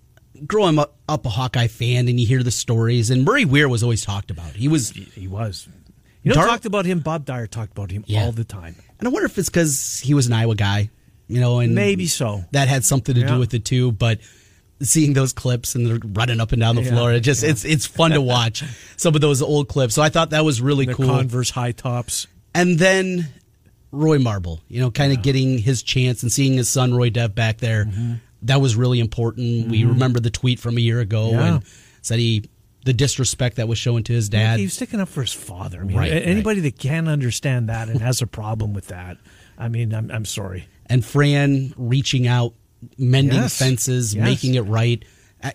growing 0.48 0.80
up, 0.80 0.96
up 1.08 1.26
a 1.26 1.30
Hawkeye 1.30 1.68
fan, 1.68 2.08
and 2.08 2.20
you 2.20 2.26
hear 2.26 2.42
the 2.42 2.50
stories, 2.52 3.10
and 3.12 3.24
Murray 3.24 3.46
Weir 3.46 3.70
was 3.70 3.84
always 3.84 4.04
talked 4.04 4.32
about. 4.32 4.52
He 4.56 4.68
was, 4.68 4.90
He 4.90 5.28
was. 5.28 5.68
You 6.24 6.30
know, 6.30 6.36
Dar- 6.36 6.48
talked 6.48 6.66
about 6.66 6.86
him. 6.86 7.00
Bob 7.02 7.26
Dyer 7.26 7.46
talked 7.46 7.72
about 7.74 7.92
him 7.92 8.04
Yeah. 8.08 8.24
all 8.26 8.32
the 8.32 8.44
time. 8.44 8.76
and 8.98 9.08
I 9.08 9.12
wonder 9.12 9.28
if 9.28 9.38
it's 9.38 9.50
because 9.50 10.00
he 10.04 10.14
was 10.16 10.26
an 10.28 10.34
Iowa 10.34 10.56
guy, 10.56 10.90
you 11.28 11.40
know, 11.40 11.60
and 11.60 11.76
Maybe 11.76 12.08
so. 12.08 12.44
that 12.52 12.68
had 12.68 12.84
something 12.84 13.14
to 13.14 13.22
Yeah. 13.22 13.28
do 13.28 13.40
with 13.40 13.54
it 13.54 13.64
too. 13.66 13.92
But 13.92 14.20
seeing 14.82 15.14
those 15.14 15.34
clips 15.34 15.76
and 15.76 15.86
they're 15.86 16.00
running 16.04 16.40
up 16.42 16.52
and 16.52 16.60
down 16.62 16.76
the 16.76 16.82
Yeah. 16.84 16.92
floor, 16.92 17.14
it 17.14 17.20
just 17.22 17.44
it's 17.44 17.64
it's 17.66 17.86
fun 17.86 18.12
to 18.12 18.22
watch 18.22 18.64
some 18.98 19.14
of 19.16 19.22
those 19.22 19.42
old 19.42 19.68
clips. 19.68 19.94
So 19.94 20.02
I 20.02 20.10
thought 20.10 20.32
that 20.32 20.44
was 20.46 20.62
really 20.62 20.86
The 20.86 20.96
cool. 20.96 21.08
Converse 21.08 21.50
high 21.52 21.74
tops. 21.74 22.26
And 22.56 22.80
then 22.80 23.28
Roy 23.96 24.20
Marble, 24.20 24.62
you 24.68 24.80
know, 24.82 24.92
kind 24.92 25.12
of 25.14 25.22
getting 25.22 25.58
his 25.58 25.82
chance 25.84 26.22
and 26.24 26.32
seeing 26.32 26.54
his 26.54 26.70
son 26.70 26.94
Roy 26.94 27.10
Dev 27.10 27.34
back 27.36 27.58
there. 27.58 27.88
That 28.44 28.62
was 28.62 28.76
really 28.76 29.00
important. 29.00 29.70
We 29.70 29.84
remember 29.86 30.20
the 30.20 30.30
tweet 30.30 30.60
from 30.60 30.78
a 30.78 30.82
year 30.82 31.00
ago 31.00 31.30
Mm-hmm. 31.30 31.40
Yeah. 31.40 31.54
and 31.56 31.64
said 32.02 32.20
he 32.20 32.50
the 32.84 32.94
disrespect 32.94 33.56
that 33.56 33.68
was 33.68 33.80
shown 33.80 34.04
to 34.04 34.14
his 34.14 34.30
dad. 34.30 34.60
He 34.60 34.66
was 34.66 34.74
sticking 34.74 35.00
up 35.00 35.10
for 35.10 35.22
his 35.22 35.34
father. 35.34 35.82
I 35.82 35.84
mean, 35.86 35.98
Right, 35.98 36.12
anybody 36.12 36.60
that 36.62 36.78
can't 36.78 37.08
understand 37.08 37.68
that 37.70 37.90
and 37.90 38.00
has 38.00 38.22
a 38.22 38.28
problem 38.28 38.74
with 38.76 38.90
that, 38.90 39.18
I 39.58 39.70
mean, 39.70 39.92
I'm, 39.92 40.12
I'm 40.12 40.26
sorry. 40.26 40.68
and 40.86 41.04
Fran 41.04 41.74
reaching 41.78 42.28
out, 42.28 42.54
mending 43.00 43.34
Yes. 43.40 43.58
fences, 43.58 44.14
Yes. 44.14 44.24
making 44.24 44.54
it 44.54 44.62
right. 44.62 45.04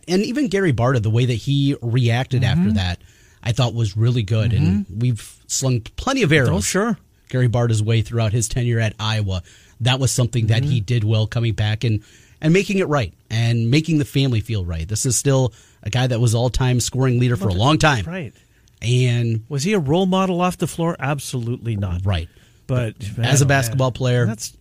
And 0.09 0.23
even 0.23 0.49
Gary 0.49 0.73
Barta, 0.73 1.00
the 1.00 1.11
way 1.11 1.25
that 1.26 1.35
he 1.35 1.76
reacted 1.80 2.42
Mm-hmm. 2.42 2.61
after 2.61 2.73
that, 2.75 3.00
I 3.44 3.52
thought 3.52 3.75
was 3.75 3.97
really 3.97 4.25
good. 4.25 4.52
And 4.52 4.85
we've 4.90 5.38
slung 5.47 5.82
plenty 5.82 6.23
of 6.25 6.32
arrows. 6.32 6.50
Oh, 6.50 6.61
sure. 6.61 6.99
Gary 7.30 7.49
Barta's 7.49 7.82
way 7.82 8.02
throughout 8.02 8.32
his 8.32 8.49
tenure 8.49 8.78
at 8.80 8.94
Iowa. 9.00 9.42
That 9.80 9.99
was 9.99 10.12
something 10.12 10.49
that 10.49 10.62
Mm-hmm. 10.62 10.70
he 10.72 10.80
did 10.80 11.04
well 11.04 11.26
coming 11.26 11.54
back 11.54 11.84
and, 11.84 12.02
and 12.40 12.52
making 12.52 12.78
it 12.78 12.88
right 12.88 13.14
and 13.30 13.70
making 13.70 13.99
the 13.99 14.04
family 14.04 14.40
feel 14.40 14.64
right. 14.64 14.87
This 14.87 15.06
is 15.06 15.16
still 15.16 15.52
a 15.82 15.88
guy 15.90 16.06
that 16.06 16.20
was 16.20 16.34
all 16.34 16.50
time 16.50 16.80
scoring 16.80 17.18
leader 17.18 17.37
for 17.37 17.49
a 17.49 17.54
long 17.54 17.78
time. 17.78 18.04
Right. 18.04 18.34
And 18.82 19.44
Was 19.49 19.62
he 19.62 19.72
a 19.75 19.78
role 19.78 20.06
model 20.06 20.40
off 20.40 20.58
the 20.58 20.66
floor? 20.66 20.96
Absolutely 20.99 21.76
not. 21.76 22.04
right. 22.04 22.28
But 22.66 22.94
As 23.18 23.40
a 23.42 23.46
basketball 23.46 23.88
man, 23.90 23.94
player, 23.94 24.26
that's 24.26 24.56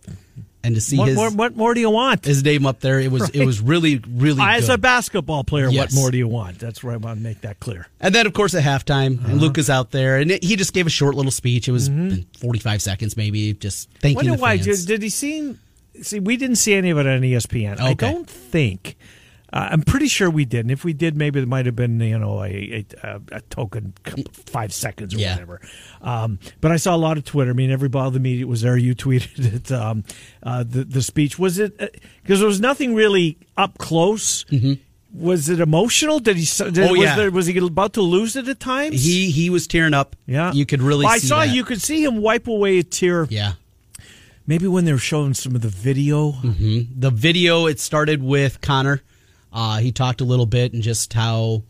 and 0.62 0.74
to 0.74 0.80
see 0.80 0.98
what 0.98 1.08
his, 1.08 1.16
more, 1.16 1.30
what 1.30 1.56
more 1.56 1.74
do 1.74 1.80
you 1.80 1.90
want? 1.90 2.24
his 2.24 2.44
name 2.44 2.66
up 2.66 2.80
there, 2.80 3.00
it 3.00 3.10
was 3.10 3.30
it 3.30 3.44
was 3.46 3.60
really, 3.60 4.02
really 4.08 4.42
As 4.42 4.66
good. 4.66 4.74
a 4.74 4.78
basketball 4.78 5.42
player, 5.44 5.70
what 5.70 5.92
more 5.94 6.10
do 6.10 6.18
you 6.18 6.28
want? 6.28 6.58
That's 6.58 6.82
where 6.84 6.92
I 6.94 6.96
want 6.98 7.18
to 7.18 7.22
make 7.22 7.40
that 7.42 7.60
clear. 7.60 7.86
And 8.00 8.14
then, 8.14 8.26
of 8.26 8.32
course, 8.34 8.54
at 8.54 8.62
halftime, 8.62 9.18
Uh-huh. 9.18 9.32
and 9.32 9.40
Luke 9.40 9.56
is 9.58 9.70
out 9.70 9.90
there, 9.90 10.16
and 10.18 10.30
it, 10.30 10.44
he 10.44 10.56
just 10.56 10.72
gave 10.72 10.86
a 10.86 10.90
short 10.90 11.14
little 11.14 11.32
speech. 11.32 11.66
It 11.68 11.72
was 11.72 11.88
45 12.40 12.82
seconds, 12.82 13.16
maybe, 13.16 13.52
just 13.54 13.88
thanking 14.00 14.10
Mm-hmm. 14.10 14.16
Wonder 14.16 14.36
the 14.36 14.42
why? 14.42 14.56
Did, 14.58 14.86
did 14.86 15.02
he 15.02 15.08
see? 15.08 15.56
See, 16.02 16.20
we 16.20 16.36
didn't 16.36 16.56
see 16.56 16.74
any 16.74 16.90
of 16.90 16.98
it 16.98 17.06
on 17.06 17.20
ESPN. 17.22 17.80
I 17.80 17.94
don't 17.94 18.28
think. 18.28 18.96
Uh, 19.52 19.68
I'm 19.72 19.82
pretty 19.82 20.06
sure 20.06 20.30
we 20.30 20.44
did. 20.44 20.60
And 20.60 20.70
if 20.70 20.84
we 20.84 20.92
did, 20.92 21.16
maybe 21.16 21.40
it 21.40 21.48
might 21.48 21.66
have 21.66 21.74
been 21.76 21.98
you 22.00 22.18
know 22.18 22.44
a 22.44 22.84
a, 23.02 23.20
a 23.32 23.40
token 23.50 23.94
five 24.32 24.72
seconds 24.72 25.14
or 25.14 25.18
Yeah. 25.18 25.32
whatever. 25.34 25.60
Um, 26.02 26.38
but 26.60 26.70
I 26.70 26.76
saw 26.76 26.94
a 26.94 26.98
lot 26.98 27.16
of 27.18 27.24
Twitter. 27.24 27.50
I 27.50 27.54
mean, 27.54 27.70
everybody, 27.70 28.02
all 28.04 28.10
the 28.10 28.20
media 28.20 28.46
was 28.46 28.62
there. 28.62 28.76
You 28.76 28.94
tweeted 29.04 29.54
it. 29.54 29.72
Um, 29.72 30.04
uh, 30.42 30.62
the 30.62 30.84
the 30.84 31.02
speech 31.02 31.38
was 31.38 31.58
it 31.58 31.76
because 32.22 32.38
there 32.38 32.46
was 32.48 32.60
nothing 32.60 32.94
really 32.94 33.38
up 33.56 33.78
close. 33.78 34.44
Was 35.12 35.48
it 35.48 35.58
emotional? 35.58 36.20
Did 36.20 36.36
he? 36.36 36.44
Did, 36.44 36.74
Mm-hmm. 36.74 36.82
Oh, 36.84 36.90
was 36.92 37.00
yeah. 37.00 37.16
There, 37.16 37.30
was 37.32 37.46
he 37.46 37.58
about 37.58 37.94
to 37.94 38.02
lose 38.02 38.36
it 38.36 38.46
at 38.46 38.60
times? 38.60 39.02
he 39.04 39.32
he 39.32 39.50
was 39.50 39.66
tearing 39.66 39.92
up. 39.94 40.14
yeah, 40.26 40.52
you 40.52 40.64
could 40.64 40.80
really. 40.80 41.04
Well, 41.04 41.14
I 41.14 41.18
see 41.18 41.26
saw 41.26 41.40
that. 41.40 41.52
you 41.52 41.64
could 41.64 41.82
see 41.82 42.04
him 42.04 42.18
wipe 42.22 42.46
away 42.46 42.78
a 42.78 42.84
tear. 42.84 43.26
Yeah, 43.28 43.54
Maybe 44.46 44.68
when 44.68 44.84
they 44.84 44.92
were 44.92 44.98
showing 44.98 45.34
some 45.34 45.56
of 45.56 45.62
the 45.62 45.68
video. 45.68 46.32
the 46.42 47.10
video. 47.12 47.66
It 47.66 47.80
started 47.80 48.22
with 48.22 48.60
Connor. 48.60 49.02
Uh, 49.52 49.78
he 49.78 49.92
talked 49.92 50.20
a 50.20 50.24
little 50.24 50.46
bit 50.46 50.72
and 50.72 50.82
just 50.82 51.12
how 51.12 51.62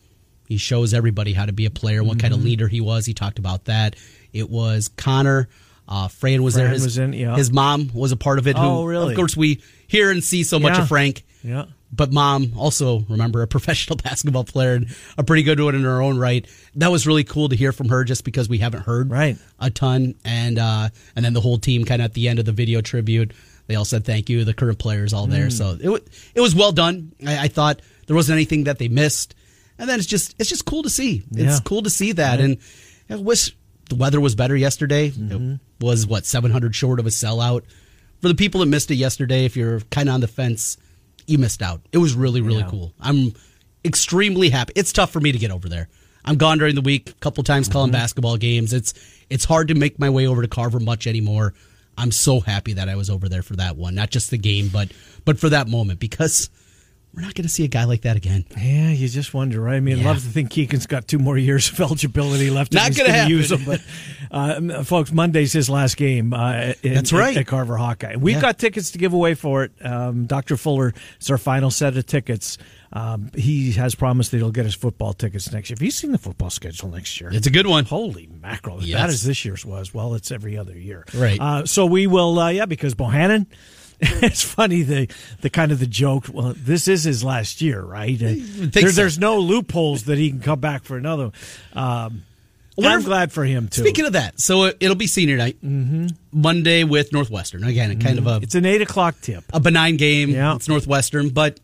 he 0.49 0.57
shows 0.57 0.93
everybody 0.95 1.33
how 1.33 1.47
to 1.47 1.53
be 1.53 1.67
a 1.67 1.71
player, 1.71 2.03
what 2.03 2.13
Mm-hmm. 2.19 2.21
kind 2.21 2.35
of 2.35 2.43
leader 2.45 2.69
he 2.69 2.81
was. 2.81 3.07
He 3.07 3.15
talked 3.15 3.39
about 3.39 3.65
that. 3.67 3.97
It 4.33 4.51
was 4.51 4.89
Connor. 4.89 5.49
Uh, 5.89 6.09
Fran 6.09 6.43
was 6.43 6.55
there. 6.55 6.69
His, 6.69 6.85
was 6.85 6.99
in, 6.99 7.13
yeah. 7.13 7.35
his 7.37 7.51
mom 7.53 7.91
was 7.95 8.13
a 8.13 8.17
part 8.17 8.39
of 8.39 8.47
it. 8.47 8.57
who, 8.57 8.63
Oh, 8.63 8.85
really? 8.85 9.13
Of 9.13 9.17
course, 9.17 9.37
we 9.37 9.61
hear 9.89 10.11
and 10.11 10.23
see 10.23 10.43
so 10.45 10.59
much 10.61 10.79
of 10.79 10.87
Frank. 10.89 11.25
Yeah. 11.43 11.65
but 11.91 12.13
mom 12.13 12.53
also 12.57 13.01
remember 13.09 13.41
a 13.43 13.47
professional 13.57 13.97
basketball 13.97 14.45
player 14.45 14.75
and 14.75 14.87
a 15.17 15.25
pretty 15.25 15.43
good 15.43 15.59
one 15.59 15.75
in 15.75 15.83
her 15.85 16.03
own 16.03 16.19
right 16.19 16.47
that 16.75 16.91
was 16.93 17.07
really 17.07 17.25
cool 17.25 17.49
to 17.49 17.57
hear 17.57 17.73
from 17.73 17.89
her 17.89 18.05
just 18.05 18.25
because 18.25 18.47
we 18.47 18.59
haven't 18.59 18.83
heard 18.83 19.11
Right. 19.11 19.39
a 19.59 19.71
ton 19.71 20.15
and 20.23 20.59
uh 20.59 20.91
and 21.17 21.25
then 21.25 21.33
the 21.33 21.41
whole 21.41 21.57
team 21.57 21.87
kind 21.87 22.03
of 22.03 22.05
at 22.05 22.13
the 22.15 22.29
end 22.29 22.39
of 22.39 22.45
the 22.45 22.53
video 22.53 22.83
tribute 22.83 23.33
they 23.71 23.77
all 23.77 23.85
said 23.87 24.05
thank 24.05 24.29
you 24.29 24.45
the 24.45 24.53
current 24.53 24.79
players 24.79 25.13
all 25.15 25.27
Mm. 25.27 25.31
there 25.31 25.51
so 25.51 25.77
it, 25.81 25.89
wa- 25.89 25.99
it 26.35 26.41
was 26.41 26.55
well 26.55 26.73
done 26.73 27.13
I, 27.27 27.45
I 27.45 27.49
thought 27.49 27.81
there 28.07 28.17
wasn't 28.17 28.35
anything 28.37 28.65
that 28.65 28.79
they 28.79 28.89
missed 28.89 29.35
and 29.79 29.89
then 29.89 29.99
it's 29.99 30.09
just 30.09 30.35
it's 30.39 30.49
just 30.51 30.65
cool 30.67 30.83
to 30.83 30.91
see 30.91 31.23
Yeah. 31.31 31.47
it's 31.49 31.61
cool 31.61 31.83
to 31.83 31.91
see 31.91 32.13
that 32.13 32.41
and 32.41 32.59
i 33.09 33.17
wish 33.17 33.57
the 33.89 33.95
weather 33.95 34.21
was 34.21 34.35
better 34.35 34.57
yesterday 34.57 35.11
Mm-hmm. 35.11 35.53
it 35.55 35.61
was 35.81 36.07
what 36.07 36.27
700 36.27 36.75
short 36.75 37.01
of 37.01 37.07
a 37.07 37.11
sellout 37.11 37.63
for 38.21 38.29
the 38.29 38.35
people 38.35 38.61
that 38.61 38.67
missed 38.67 38.91
it 38.91 38.97
yesterday 38.97 39.45
if 39.47 39.57
you're 39.57 39.81
kind 39.91 40.09
of 40.09 40.15
on 40.17 40.21
the 40.21 40.29
fence 40.29 40.77
you 41.27 41.39
missed 41.39 41.63
out. 41.63 41.81
It 41.93 41.99
was 41.99 42.15
really, 42.15 42.41
really 42.41 42.59
Yeah. 42.63 42.69
cool. 42.71 42.93
I'm 43.01 43.33
extremely 43.85 44.51
happy. 44.51 44.73
It's 44.77 44.93
tough 44.93 45.11
for 45.11 45.21
me 45.21 45.33
to 45.33 45.39
get 45.39 45.51
over 45.51 45.69
there. 45.69 45.89
I'm 46.25 46.37
gone 46.37 46.59
during 46.59 46.75
the 46.75 46.81
week, 46.83 47.11
a 47.11 47.13
couple 47.15 47.43
times 47.45 47.69
calling 47.69 47.91
Mm-hmm. 47.93 48.01
basketball 48.01 48.37
games. 48.37 48.73
It's 48.73 48.93
it's 49.31 49.45
hard 49.45 49.69
to 49.69 49.75
make 49.75 49.99
my 49.99 50.11
way 50.11 50.27
over 50.27 50.43
to 50.43 50.49
Carver 50.49 50.81
much 50.81 51.07
anymore. 51.07 51.55
I'm 52.01 52.11
so 52.13 52.41
happy 52.41 52.73
that 52.75 52.89
I 52.89 52.97
was 52.97 53.11
over 53.11 53.29
there 53.29 53.43
for 53.43 53.57
that 53.57 53.77
one, 53.77 53.95
not 53.95 54.11
just 54.11 54.31
the 54.31 54.39
game, 54.39 54.69
but 54.73 54.91
but 55.25 55.39
for 55.39 55.49
that 55.51 55.69
moment 55.69 56.01
because 56.01 56.51
we're 57.13 57.23
not 57.23 57.35
going 57.35 57.43
to 57.43 57.49
see 57.53 57.65
a 57.65 57.69
guy 57.69 57.85
like 57.85 58.03
that 58.03 58.17
again. 58.17 58.45
Yeah, 58.57 58.91
you 58.91 59.09
just 59.09 59.35
wonder, 59.35 59.61
right? 59.61 59.75
I 59.75 59.81
mean, 59.81 59.99
I'd 59.99 60.05
love 60.05 60.19
to 60.23 60.29
think 60.29 60.51
Keegan's 60.51 60.87
got 60.87 61.09
two 61.09 61.19
more 61.19 61.37
years 61.37 61.69
of 61.73 61.81
eligibility 61.81 62.51
left. 62.51 62.73
Not 62.73 62.95
gonna 62.95 63.09
gonna 63.09 63.29
use 63.29 63.49
them. 63.49 63.65
But, 63.65 63.81
uh, 64.31 64.85
folks, 64.85 65.11
Monday's 65.13 65.53
his 65.53 65.69
last 65.69 65.97
game. 65.97 66.33
Uh, 66.33 66.75
in, 66.85 66.95
That's 66.95 67.13
right. 67.13 67.37
At, 67.37 67.49
Carver 67.49 67.77
Hawkeye. 67.77 68.15
We've 68.17 68.37
Yeah. 68.37 68.41
got 68.41 68.59
tickets 68.61 68.93
to 68.93 68.99
give 68.99 69.13
away 69.13 69.35
for 69.35 69.65
it. 69.65 69.73
Um, 69.85 70.27
Dr. 70.27 70.57
Fuller, 70.57 70.95
it's 71.17 71.29
our 71.31 71.39
final 71.39 71.71
set 71.73 71.97
of 71.97 72.07
tickets. 72.07 72.59
Um, 72.93 73.31
he 73.37 73.73
has 73.73 73.95
promised 73.95 74.33
that 74.33 74.39
he'll 74.39 74.51
get 74.51 74.65
his 74.65 74.75
football 74.75 75.13
tickets 75.13 75.53
next 75.53 75.71
year. 75.71 75.77
Have 75.77 75.83
you 75.83 75.93
seen 75.93 76.11
the 76.11 76.19
football 76.19 76.51
schedule 76.51 76.89
next 76.91 77.21
year? 77.21 77.31
It's 77.33 77.47
a 77.47 77.51
good 77.51 77.67
one. 77.69 77.85
Holy 77.85 78.29
mackerel! 78.43 78.79
As 78.81 78.89
Yes. 78.89 79.01
bad 79.01 79.09
as 79.11 79.23
this 79.25 79.45
year's 79.45 79.65
was, 79.65 79.95
well, 79.95 80.15
it's 80.15 80.33
every 80.33 80.57
other 80.59 80.77
year. 80.77 81.05
Right. 81.15 81.39
Uh, 81.41 81.67
so 81.67 81.87
we 81.87 82.07
will, 82.09 82.39
uh, 82.39 82.49
yeah, 82.51 82.67
because 82.67 82.95
Bohannon. 82.95 83.47
it's 84.03 84.43
funny 84.43 84.81
the 84.83 85.07
the 85.43 85.51
kind 85.51 85.71
of 85.73 85.79
the 85.79 85.87
joke. 85.87 86.25
Well, 86.33 86.55
this 86.57 86.89
is 86.89 87.05
his 87.05 87.23
last 87.23 87.61
year, 87.61 87.83
right? 87.83 88.15
Uh, 88.21 88.33
there- 88.39 88.89
so. 88.89 88.93
There's 89.03 89.19
no 89.19 89.39
loopholes 89.41 90.05
that 90.05 90.17
he 90.17 90.31
can 90.31 90.41
come 90.41 90.59
back 90.59 90.85
for 90.85 90.97
another. 90.97 91.33
Um, 91.75 92.23
I'm 92.83 93.03
glad 93.03 93.31
for 93.31 93.45
him 93.45 93.69
too. 93.69 93.83
Speaking 93.83 94.07
of 94.07 94.15
that, 94.15 94.41
so 94.41 94.65
it- 94.65 94.79
it'll 94.81 94.97
be 94.97 95.07
senior 95.07 95.37
night 95.37 95.59
Monday 96.33 96.85
with 96.85 97.13
Northwestern. 97.13 97.63
Again, 97.63 98.01
kind 98.01 98.19
of 98.19 98.27
a 98.27 98.41
it's 98.43 98.55
an 98.55 98.65
eight 98.65 98.81
o'clock 98.83 99.17
tip. 99.21 99.45
a 99.53 99.61
benign 99.61 99.97
game. 99.99 100.31
Yeah. 100.31 100.55
It's 100.57 100.67
Northwestern, 100.69 101.29
but 101.29 101.61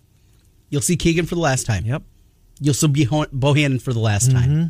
you'll 0.70 0.82
see 0.82 0.96
Keegan 0.96 1.26
for 1.26 1.34
the 1.34 1.40
last 1.40 1.66
time. 1.66 1.84
Yep. 1.84 2.02
You'll 2.60 2.74
see 2.74 2.86
Boh- 2.86 3.26
Bohannon 3.26 3.80
for 3.80 3.92
the 3.92 3.98
last 4.00 4.30
time. 4.30 4.50
Mm-hmm. 4.50 4.66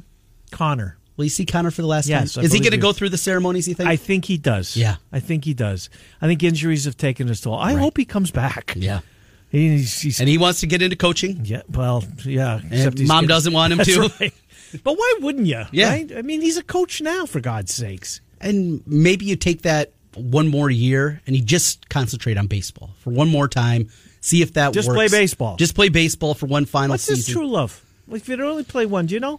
Connor. 0.50 0.98
Will 1.16 1.24
you 1.24 1.30
see 1.30 1.46
Connor 1.46 1.70
for 1.70 1.80
the 1.82 1.88
last 1.88 2.08
Yes, 2.08 2.34
time? 2.34 2.44
Is 2.44 2.52
he 2.52 2.60
going 2.60 2.72
to 2.72 2.76
go 2.78 2.92
through 2.92 3.08
the 3.08 3.16
ceremonies? 3.18 3.66
You 3.66 3.74
think? 3.74 3.88
I 3.88 3.96
think 3.96 4.26
he 4.26 4.36
does. 4.36 4.76
Yeah. 4.76 4.96
I 5.12 5.20
think 5.20 5.44
he 5.46 5.54
does. 5.54 5.88
I 6.20 6.26
think 6.26 6.42
injuries 6.42 6.84
have 6.84 6.96
taken 6.96 7.26
his 7.28 7.40
toll. 7.40 7.54
I 7.54 7.72
Right. 7.72 7.80
hope 7.80 7.96
he 7.96 8.04
comes 8.04 8.30
back. 8.30 8.74
yeah. 8.76 9.00
He's, 9.48 10.00
he's 10.00 10.20
And 10.20 10.28
he 10.28 10.36
wants 10.38 10.60
to 10.60 10.66
get 10.66 10.82
into 10.82 10.96
coaching. 10.96 11.40
Yeah, 11.44 11.62
well, 11.70 12.04
yeah. 12.24 12.60
except 12.70 12.98
mom 13.00 13.18
getting- 13.22 13.28
doesn't 13.28 13.52
want 13.52 13.72
him 13.72 13.78
to. 13.84 14.10
right. 14.20 14.34
But 14.82 14.98
why 14.98 15.14
wouldn't 15.20 15.46
you? 15.46 15.62
Yeah. 15.70 15.90
Right? 15.90 16.12
I 16.16 16.22
mean, 16.22 16.40
he's 16.42 16.56
a 16.58 16.62
coach 16.64 17.00
now, 17.00 17.24
for 17.26 17.40
God's 17.40 17.72
sakes. 17.72 18.20
And 18.40 18.82
maybe 18.86 19.24
you 19.24 19.36
take 19.36 19.62
that 19.62 19.92
one 20.14 20.48
more 20.48 20.68
year 20.68 21.22
and 21.26 21.36
you 21.36 21.42
just 21.42 21.88
concentrate 21.88 22.36
on 22.36 22.48
baseball 22.48 22.90
for 22.98 23.10
one 23.10 23.28
more 23.30 23.48
time. 23.48 23.88
See 24.26 24.42
if 24.42 24.54
that 24.54 24.68
works. 24.68 24.74
Just 24.74 24.88
works. 24.88 24.96
play 24.96 25.08
baseball. 25.20 25.56
Just 25.56 25.74
play 25.76 25.88
baseball 25.88 26.34
for 26.34 26.46
one 26.46 26.64
final 26.64 26.94
What's 26.94 27.04
season. 27.04 27.32
true 27.32 27.46
love? 27.48 27.80
Like, 28.08 28.22
if 28.22 28.28
you'd 28.28 28.40
only 28.40 28.64
play 28.64 28.84
one, 28.84 29.06
do 29.06 29.14
you 29.14 29.20
know? 29.20 29.38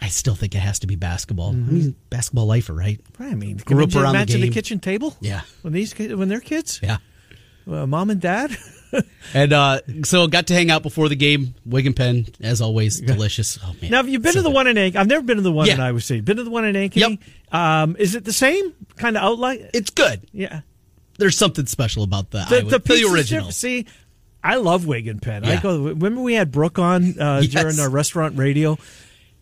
I 0.00 0.08
still 0.08 0.34
think 0.34 0.54
it 0.54 0.60
has 0.60 0.78
to 0.80 0.86
be 0.86 0.96
basketball. 0.96 1.50
I 1.50 1.52
mean, 1.52 1.94
basketball 2.08 2.46
lifer, 2.46 2.72
right? 2.72 2.98
Right. 3.18 3.32
I 3.32 3.34
mean, 3.34 3.58
Grew 3.58 3.76
can 3.76 3.82
up 3.84 3.94
you 3.94 4.00
around 4.00 4.12
the 4.14 4.18
imagine 4.18 4.40
the, 4.40 4.46
game. 4.46 4.52
kitchen 4.54 4.80
table? 4.80 5.14
Yeah. 5.20 5.42
When 5.60 5.72
these 5.74 5.92
when 5.96 6.28
they're 6.28 6.40
kids, 6.40 6.80
Yeah. 6.82 6.96
uh, 7.70 7.86
mom 7.86 8.08
and 8.10 8.20
dad. 8.20 8.56
And 9.32 9.54
uh, 9.54 9.80
so 10.04 10.26
got 10.26 10.48
to 10.48 10.54
hang 10.54 10.70
out 10.70 10.82
before 10.82 11.08
the 11.08 11.16
game. 11.16 11.54
Wig 11.64 11.86
and 11.86 11.96
Pen, 11.96 12.26
as 12.42 12.60
always, 12.60 13.00
delicious. 13.00 13.58
Oh 13.64 13.74
man! 13.80 13.90
now, 13.90 13.96
have 13.98 14.08
you 14.10 14.18
been 14.18 14.32
So 14.32 14.40
to 14.40 14.42
the 14.42 14.48
good. 14.50 14.54
one 14.54 14.66
in 14.66 14.76
Ankeny? 14.76 14.96
I've 14.96 15.06
never 15.06 15.22
been 15.22 15.36
to 15.38 15.42
the 15.42 15.50
one 15.50 15.66
Yeah. 15.66 15.74
in 15.76 15.80
Iowa 15.80 16.00
City. 16.02 16.20
Been 16.20 16.36
to 16.36 16.44
the 16.44 16.50
one 16.50 16.66
in 16.66 16.74
Ankeny? 16.74 17.18
Yep. 17.52 17.54
Um, 17.58 17.96
is 17.98 18.14
it 18.14 18.24
the 18.26 18.34
same 18.34 18.74
kind 18.96 19.16
of 19.16 19.22
outline? 19.22 19.66
It's 19.72 19.88
good. 19.88 20.28
yeah. 20.32 20.60
There's 21.22 21.38
something 21.38 21.66
special 21.66 22.02
about 22.02 22.32
that. 22.32 22.48
The, 22.50 22.62
the, 22.62 22.78
the 22.78 23.10
original. 23.12 23.50
See, 23.52 23.86
I 24.42 24.56
love 24.56 24.86
Wig 24.86 25.06
and 25.06 25.22
Pen. 25.22 25.44
I 25.44 25.60
go. 25.60 25.84
Remember 25.84 26.20
we 26.20 26.34
had 26.34 26.50
Brooke 26.50 26.78
on 26.78 27.18
uh, 27.20 27.40
Yes. 27.44 27.62
during 27.62 27.78
our 27.80 27.88
restaurant 27.88 28.36
radio. 28.36 28.76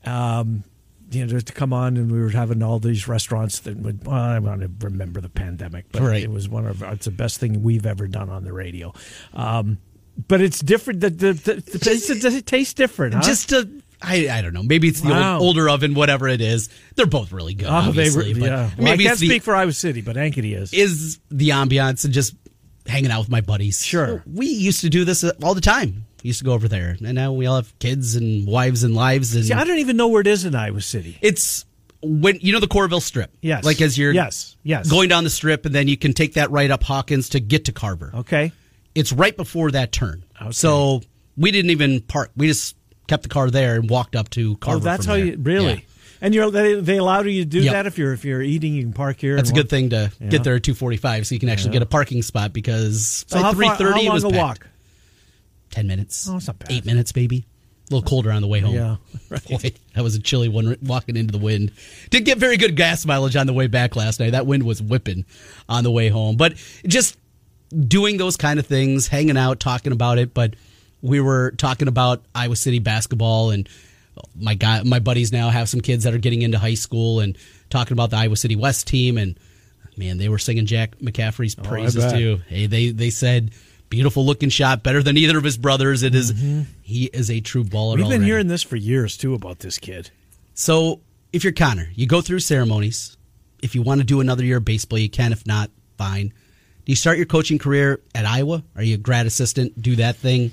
Um, 0.04 0.64
you 1.10 1.26
know, 1.26 1.40
to 1.40 1.52
come 1.52 1.72
on, 1.72 1.96
and 1.96 2.12
we 2.12 2.20
were 2.20 2.28
having 2.28 2.62
all 2.62 2.78
these 2.78 3.08
restaurants 3.08 3.60
that 3.60 3.76
would. 3.78 4.06
Well, 4.06 4.14
I 4.14 4.38
want 4.38 4.60
to 4.60 4.70
remember 4.86 5.20
the 5.20 5.28
pandemic, 5.28 5.86
but 5.90 6.02
Right. 6.02 6.22
it 6.22 6.30
was 6.30 6.48
one 6.48 6.66
of. 6.66 6.82
It's 6.82 7.06
the 7.06 7.10
best 7.10 7.38
thing 7.40 7.62
we've 7.62 7.86
ever 7.86 8.06
done 8.06 8.28
on 8.30 8.44
the 8.44 8.52
radio. 8.52 8.92
Um, 9.34 9.78
But 10.28 10.40
it's 10.40 10.60
different. 10.60 11.00
The, 11.00 11.10
the, 11.10 11.32
the, 11.32 11.54
the 11.54 12.36
it 12.36 12.46
taste 12.46 12.76
different? 12.76 13.14
Huh? 13.14 13.22
Just 13.22 13.52
a, 13.52 13.68
I, 14.02 14.28
I 14.30 14.42
don't 14.42 14.54
know. 14.54 14.62
Maybe 14.62 14.88
it's 14.88 15.00
the 15.00 15.10
Wow. 15.10 15.34
old, 15.34 15.42
older 15.42 15.68
oven, 15.68 15.94
whatever 15.94 16.26
it 16.28 16.40
is. 16.40 16.68
They're 16.96 17.06
both 17.06 17.32
really 17.32 17.54
good. 17.54 17.66
oh, 17.68 17.82
they 17.92 18.08
obviously, 18.08 18.34
re- 18.34 18.40
but 18.40 18.46
yeah. 18.46 18.56
Well, 18.56 18.70
maybe 18.78 19.04
I 19.04 19.08
can't 19.08 19.12
it's 19.12 19.20
the, 19.20 19.26
speak 19.28 19.42
for 19.42 19.54
Iowa 19.54 19.72
City, 19.72 20.00
but 20.00 20.16
Ankeny 20.16 20.56
is. 20.56 20.72
is 20.72 21.18
the 21.30 21.50
ambiance 21.50 22.04
and 22.04 22.14
just 22.14 22.34
hanging 22.86 23.10
out 23.10 23.20
with 23.20 23.28
my 23.28 23.40
buddies. 23.40 23.84
Sure. 23.84 24.22
we 24.26 24.46
used 24.46 24.80
to 24.80 24.88
do 24.90 25.04
this 25.04 25.22
uh, 25.22 25.32
all 25.42 25.54
the 25.54 25.60
time. 25.60 26.06
We 26.22 26.28
used 26.28 26.40
to 26.40 26.44
go 26.44 26.52
over 26.52 26.68
there, 26.68 26.96
and 27.02 27.14
now 27.14 27.32
we 27.32 27.46
all 27.46 27.56
have 27.56 27.78
kids 27.78 28.14
and 28.14 28.46
wives 28.46 28.82
and 28.82 28.94
lives. 28.94 29.34
And 29.34 29.44
See, 29.44 29.52
I 29.54 29.64
don't 29.64 29.78
even 29.78 29.96
know 29.96 30.08
where 30.08 30.20
it 30.20 30.26
is 30.26 30.44
in 30.44 30.54
Iowa 30.54 30.80
City. 30.82 31.16
it's 31.22 31.64
when 32.02 32.38
you 32.40 32.52
know 32.52 32.60
the 32.60 32.66
Coralville 32.66 33.02
Strip. 33.02 33.30
Yes. 33.42 33.64
like 33.64 33.80
as 33.82 33.96
you're 33.98 34.12
Yes, 34.12 34.56
yes. 34.62 34.90
going 34.90 35.08
down 35.10 35.24
the 35.24 35.30
strip, 35.30 35.66
and 35.66 35.74
then 35.74 35.88
you 35.88 35.96
can 35.98 36.12
take 36.14 36.34
that 36.34 36.50
right 36.50 36.70
up 36.70 36.82
Hawkins 36.82 37.30
to 37.30 37.40
get 37.40 37.66
to 37.66 37.72
Carver. 37.72 38.10
Okay. 38.14 38.52
It's 38.94 39.12
right 39.12 39.36
before 39.36 39.70
that 39.72 39.92
turn. 39.92 40.24
Okay. 40.40 40.50
So 40.52 41.00
we 41.36 41.50
didn't 41.50 41.70
even 41.70 42.00
park. 42.00 42.32
We 42.36 42.48
just 42.48 42.74
kept 43.10 43.24
the 43.24 43.28
car 43.28 43.50
there 43.50 43.74
and 43.74 43.90
walked 43.90 44.14
up 44.14 44.30
to 44.30 44.52
oh, 44.52 44.56
Carver. 44.56 44.76
oh, 44.76 44.80
that's 44.80 45.04
how 45.04 45.14
there. 45.14 45.26
you 45.26 45.36
really. 45.38 45.74
Yeah. 45.74 45.80
And 46.22 46.34
you're 46.34 46.50
they, 46.50 46.80
they 46.80 46.98
allow 46.98 47.22
you 47.22 47.42
to 47.42 47.48
do 47.48 47.60
Yep. 47.60 47.72
that 47.72 47.86
if 47.86 47.98
you're 47.98 48.12
if 48.12 48.24
you're 48.24 48.42
eating, 48.42 48.74
you 48.74 48.82
can 48.84 48.92
park 48.92 49.18
here. 49.20 49.36
That's 49.36 49.50
a 49.50 49.54
good 49.54 49.68
thing 49.68 49.90
to 49.90 50.12
Yeah. 50.20 50.28
get 50.28 50.44
there 50.44 50.54
at 50.54 50.62
two 50.62 50.74
forty 50.74 50.96
five, 50.96 51.26
so 51.26 51.34
you 51.34 51.40
can 51.40 51.48
actually 51.48 51.72
get 51.72 51.82
a 51.82 51.86
parking 51.86 52.22
spot 52.22 52.52
because 52.52 53.24
So 53.26 53.42
by 53.42 53.52
three 53.52 53.68
thirty 53.70 54.06
it 54.06 54.12
was 54.12 54.24
a 54.24 54.28
walk? 54.28 54.66
Ten 55.70 55.86
minutes. 55.86 56.28
Oh, 56.28 56.36
it's 56.36 56.46
not 56.46 56.58
bad. 56.58 56.70
Eight 56.72 56.84
minutes, 56.86 57.14
maybe. 57.16 57.46
A 57.90 57.94
little 57.94 58.08
colder 58.08 58.30
on 58.30 58.42
the 58.42 58.48
way 58.48 58.60
home. 58.60 58.74
Yeah, 58.74 58.96
right. 59.30 59.44
Boy, 59.48 59.72
that 59.94 60.04
was 60.04 60.14
a 60.14 60.20
chilly 60.20 60.48
one 60.48 60.76
walking 60.82 61.16
into 61.16 61.32
the 61.32 61.38
wind. 61.38 61.72
Didn't 62.10 62.26
get 62.26 62.38
very 62.38 62.56
good 62.56 62.76
gas 62.76 63.04
mileage 63.04 63.34
on 63.34 63.46
the 63.48 63.52
way 63.52 63.66
back 63.66 63.96
last 63.96 64.20
night. 64.20 64.30
That 64.30 64.46
wind 64.46 64.62
was 64.62 64.80
whipping 64.80 65.24
on 65.68 65.82
the 65.82 65.90
way 65.90 66.08
home. 66.08 66.36
But 66.36 66.54
just 66.86 67.16
doing 67.76 68.16
those 68.18 68.36
kind 68.36 68.60
of 68.60 68.66
things, 68.66 69.08
hanging 69.08 69.36
out, 69.36 69.58
talking 69.58 69.90
about 69.92 70.18
it. 70.18 70.32
But 70.34 70.54
we 71.02 71.20
were 71.20 71.52
talking 71.52 71.88
about 71.88 72.24
Iowa 72.34 72.56
City 72.56 72.78
basketball 72.78 73.50
and 73.50 73.68
my 74.34 74.54
guy, 74.54 74.82
my 74.82 74.98
buddies 74.98 75.32
now 75.32 75.48
have 75.50 75.68
some 75.68 75.80
kids 75.80 76.04
that 76.04 76.14
are 76.14 76.18
getting 76.18 76.42
into 76.42 76.58
high 76.58 76.74
school 76.74 77.20
and 77.20 77.38
talking 77.70 77.92
about 77.92 78.10
the 78.10 78.16
Iowa 78.16 78.36
City 78.36 78.56
West 78.56 78.86
team 78.86 79.16
and 79.16 79.38
man, 79.96 80.18
they 80.18 80.28
were 80.28 80.38
singing 80.38 80.66
Jack 80.66 80.98
McCaffery's 80.98 81.56
oh, 81.58 81.62
praises 81.62 82.04
bet. 82.04 82.14
too. 82.14 82.40
Hey, 82.48 82.66
they 82.66 82.90
they 82.90 83.10
said 83.10 83.52
beautiful 83.88 84.24
looking 84.24 84.48
shot, 84.48 84.82
better 84.82 85.02
than 85.02 85.16
either 85.16 85.36
of 85.36 85.44
his 85.44 85.58
brothers. 85.58 86.02
It 86.02 86.14
is- 86.14 86.32
mm-hmm. 86.32 86.62
he 86.80 87.06
is 87.06 87.30
a 87.30 87.40
true 87.40 87.64
baller. 87.64 87.96
We've 87.96 88.04
been 88.04 88.12
already. 88.12 88.24
hearing 88.24 88.48
this 88.48 88.62
for 88.62 88.76
years 88.76 89.16
too 89.16 89.34
about 89.34 89.60
this 89.60 89.78
kid. 89.78 90.10
So 90.54 91.00
if 91.32 91.44
you're 91.44 91.52
Connor, 91.52 91.88
you 91.94 92.06
go 92.06 92.20
through 92.20 92.40
ceremonies. 92.40 93.16
If 93.62 93.74
you 93.74 93.82
want 93.82 94.00
to 94.00 94.06
do 94.06 94.20
another 94.20 94.44
year 94.44 94.56
of 94.56 94.64
baseball, 94.64 94.98
you 94.98 95.10
can. 95.10 95.32
If 95.32 95.46
not, 95.46 95.70
fine. 95.98 96.32
Do 96.84 96.92
you 96.92 96.96
start 96.96 97.18
your 97.18 97.26
coaching 97.26 97.58
career 97.58 98.00
at 98.14 98.24
Iowa? 98.24 98.64
Are 98.74 98.82
you 98.82 98.94
a 98.94 98.98
grad 98.98 99.26
assistant? 99.26 99.80
Do 99.80 99.96
that 99.96 100.16
thing? 100.16 100.52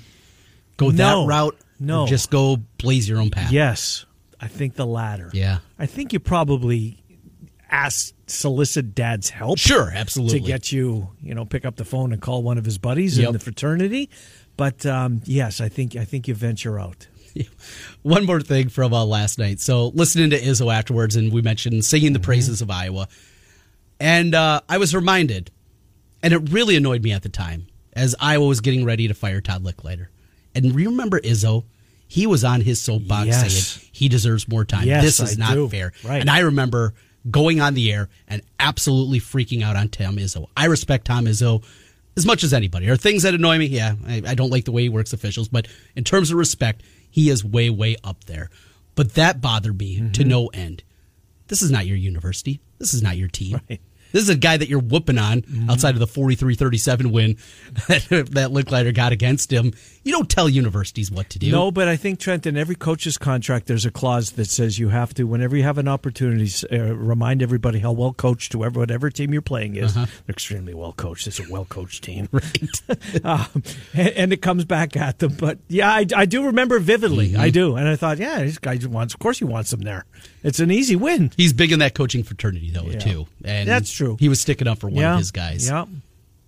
Go 0.78 0.88
No. 0.90 1.26
that 1.26 1.28
route? 1.28 1.56
No. 1.78 2.02
Or 2.02 2.06
just 2.08 2.30
go 2.30 2.56
blaze 2.78 3.06
your 3.08 3.20
own 3.20 3.30
path. 3.30 3.52
Yes, 3.52 4.06
I 4.40 4.48
think 4.48 4.74
the 4.74 4.86
latter. 4.86 5.30
Yeah. 5.34 5.58
I 5.78 5.84
think 5.86 6.12
you 6.14 6.18
probably 6.20 7.02
ask 7.70 8.14
solicit 8.26 8.94
dad's 8.94 9.28
help. 9.30 9.58
Sure, 9.58 9.90
absolutely. 9.94 10.40
to 10.40 10.46
get 10.46 10.72
you, 10.72 11.10
you 11.22 11.34
know, 11.34 11.44
pick 11.44 11.64
up 11.66 11.76
the 11.76 11.84
phone 11.84 12.12
and 12.12 12.20
call 12.22 12.42
one 12.42 12.56
of 12.58 12.64
his 12.64 12.78
buddies 12.78 13.18
Yep. 13.18 13.26
in 13.28 13.32
the 13.34 13.38
fraternity. 13.38 14.08
But 14.56 14.84
um, 14.86 15.20
yes, 15.24 15.60
I 15.60 15.68
think 15.68 15.94
I 15.94 16.04
think 16.04 16.26
you 16.26 16.34
venture 16.34 16.80
out. 16.80 17.06
One 18.02 18.26
more 18.26 18.40
thing 18.40 18.68
from 18.70 18.92
uh, 18.92 19.04
last 19.04 19.38
night. 19.38 19.60
So 19.60 19.88
listening 19.88 20.30
to 20.30 20.40
Izzo 20.40 20.74
afterwards, 20.74 21.14
and 21.14 21.32
we 21.32 21.42
mentioned 21.42 21.84
singing 21.84 22.12
the 22.12 22.18
praises 22.20 22.60
of 22.62 22.70
Iowa, 22.70 23.06
and 24.00 24.34
uh, 24.34 24.60
I 24.68 24.78
was 24.78 24.94
reminded, 24.94 25.50
and 26.22 26.32
it 26.32 26.50
really 26.50 26.74
annoyed 26.74 27.02
me 27.04 27.12
at 27.12 27.22
the 27.22 27.28
time 27.28 27.66
as 27.92 28.16
Iowa 28.18 28.46
was 28.46 28.60
getting 28.60 28.84
ready 28.84 29.06
to 29.08 29.14
fire 29.14 29.40
Todd 29.40 29.62
Lickliter. 29.62 30.06
And 30.64 30.74
remember 30.74 31.20
Izzo, 31.20 31.64
he 32.06 32.26
was 32.26 32.44
on 32.44 32.60
his 32.62 32.80
soapbox 32.80 33.26
Yes. 33.26 33.52
saying 33.54 33.88
he 33.92 34.08
deserves 34.08 34.48
more 34.48 34.64
time. 34.64 34.86
Yes, 34.86 35.02
this 35.04 35.20
is 35.20 35.38
I 35.38 35.46
not 35.48 35.54
do. 35.54 35.68
fair. 35.68 35.92
Right. 36.04 36.20
And 36.20 36.30
I 36.30 36.40
remember 36.40 36.94
going 37.30 37.60
on 37.60 37.74
the 37.74 37.92
air 37.92 38.08
and 38.26 38.42
absolutely 38.58 39.20
freaking 39.20 39.62
out 39.62 39.76
on 39.76 39.88
Tom 39.88 40.16
Izzo. 40.16 40.46
I 40.56 40.66
respect 40.66 41.04
Tom 41.06 41.26
Izzo 41.26 41.62
as 42.16 42.24
much 42.24 42.42
as 42.44 42.52
anybody. 42.54 42.88
Are 42.88 42.96
things 42.96 43.22
that 43.24 43.34
annoy 43.34 43.58
me? 43.58 43.66
Yeah, 43.66 43.94
I, 44.06 44.22
I 44.26 44.34
don't 44.34 44.50
like 44.50 44.64
the 44.64 44.72
way 44.72 44.82
he 44.82 44.88
works 44.88 45.12
officials, 45.12 45.48
but 45.48 45.68
in 45.96 46.04
terms 46.04 46.30
of 46.30 46.38
respect, 46.38 46.82
he 47.10 47.28
is 47.30 47.44
way, 47.44 47.68
way 47.70 47.96
up 48.02 48.24
there. 48.24 48.48
But 48.94 49.14
that 49.14 49.40
bothered 49.40 49.78
me 49.78 49.96
to 49.98 50.02
Mm-hmm. 50.02 50.28
no 50.28 50.46
end. 50.48 50.82
This 51.48 51.62
is 51.62 51.70
not 51.70 51.86
your 51.86 51.96
university. 51.96 52.60
This 52.78 52.94
is 52.94 53.02
not 53.02 53.16
your 53.16 53.28
team. 53.28 53.54
Right. 53.54 53.78
Mm-hmm. 53.80 53.82
This 54.12 54.22
is 54.22 54.28
a 54.30 54.36
guy 54.36 54.56
that 54.56 54.70
you're 54.70 54.78
whooping 54.80 55.18
on 55.18 55.44
outside 55.68 55.94
of 55.94 55.98
the 56.00 56.06
43-37 56.06 57.12
win 57.12 57.36
that, 57.88 58.06
that 58.32 58.50
Lickliter 58.50 58.94
got 58.94 59.12
against 59.12 59.52
him. 59.52 59.74
You 60.08 60.12
don't 60.12 60.30
tell 60.30 60.48
universities 60.48 61.10
what 61.10 61.28
to 61.28 61.38
do. 61.38 61.50
No, 61.50 61.70
but 61.70 61.86
I 61.86 61.96
think 61.96 62.18
Trent, 62.18 62.46
in 62.46 62.56
every 62.56 62.76
coach's 62.76 63.18
contract, 63.18 63.66
there's 63.66 63.84
a 63.84 63.90
clause 63.90 64.30
that 64.32 64.46
says 64.46 64.78
you 64.78 64.88
have 64.88 65.12
to, 65.12 65.24
whenever 65.24 65.54
you 65.54 65.64
have 65.64 65.76
an 65.76 65.86
opportunity, 65.86 66.50
uh, 66.72 66.94
remind 66.94 67.42
everybody 67.42 67.80
how 67.80 67.92
well 67.92 68.14
coached 68.14 68.54
whoever 68.54 68.80
whatever 68.80 69.10
team 69.10 69.34
you're 69.34 69.42
playing 69.42 69.76
is. 69.76 69.94
Uh-huh. 69.94 70.06
They're 70.06 70.32
extremely 70.32 70.72
well 70.72 70.94
coached. 70.94 71.26
It's 71.26 71.38
a 71.38 71.52
well 71.52 71.66
coached 71.66 72.04
team, 72.04 72.26
right? 72.32 72.82
um, 73.22 73.62
and, 73.92 74.08
and 74.08 74.32
it 74.32 74.40
comes 74.40 74.64
back 74.64 74.96
at 74.96 75.18
them. 75.18 75.34
But 75.38 75.58
yeah, 75.68 75.90
I, 75.92 76.06
I 76.16 76.24
do 76.24 76.46
remember 76.46 76.78
vividly. 76.78 77.32
Mm-hmm. 77.32 77.42
I 77.42 77.50
do, 77.50 77.76
and 77.76 77.86
I 77.86 77.96
thought, 77.96 78.16
yeah, 78.16 78.38
this 78.38 78.56
guy 78.56 78.78
wants. 78.86 79.12
Of 79.12 79.20
course, 79.20 79.38
he 79.38 79.44
wants 79.44 79.72
them 79.72 79.80
there. 79.82 80.06
It's 80.42 80.58
an 80.58 80.70
easy 80.70 80.96
win. 80.96 81.32
He's 81.36 81.52
big 81.52 81.70
in 81.70 81.80
that 81.80 81.92
coaching 81.92 82.22
fraternity, 82.22 82.70
though, 82.70 82.84
Yeah. 82.84 82.98
too. 82.98 83.26
And 83.44 83.68
That's 83.68 83.92
true. 83.92 84.16
He 84.18 84.30
was 84.30 84.40
sticking 84.40 84.68
up 84.68 84.78
for 84.78 84.88
one 84.88 85.02
yeah, 85.02 85.12
of 85.12 85.18
his 85.18 85.32
guys. 85.32 85.68
Yeah, 85.68 85.84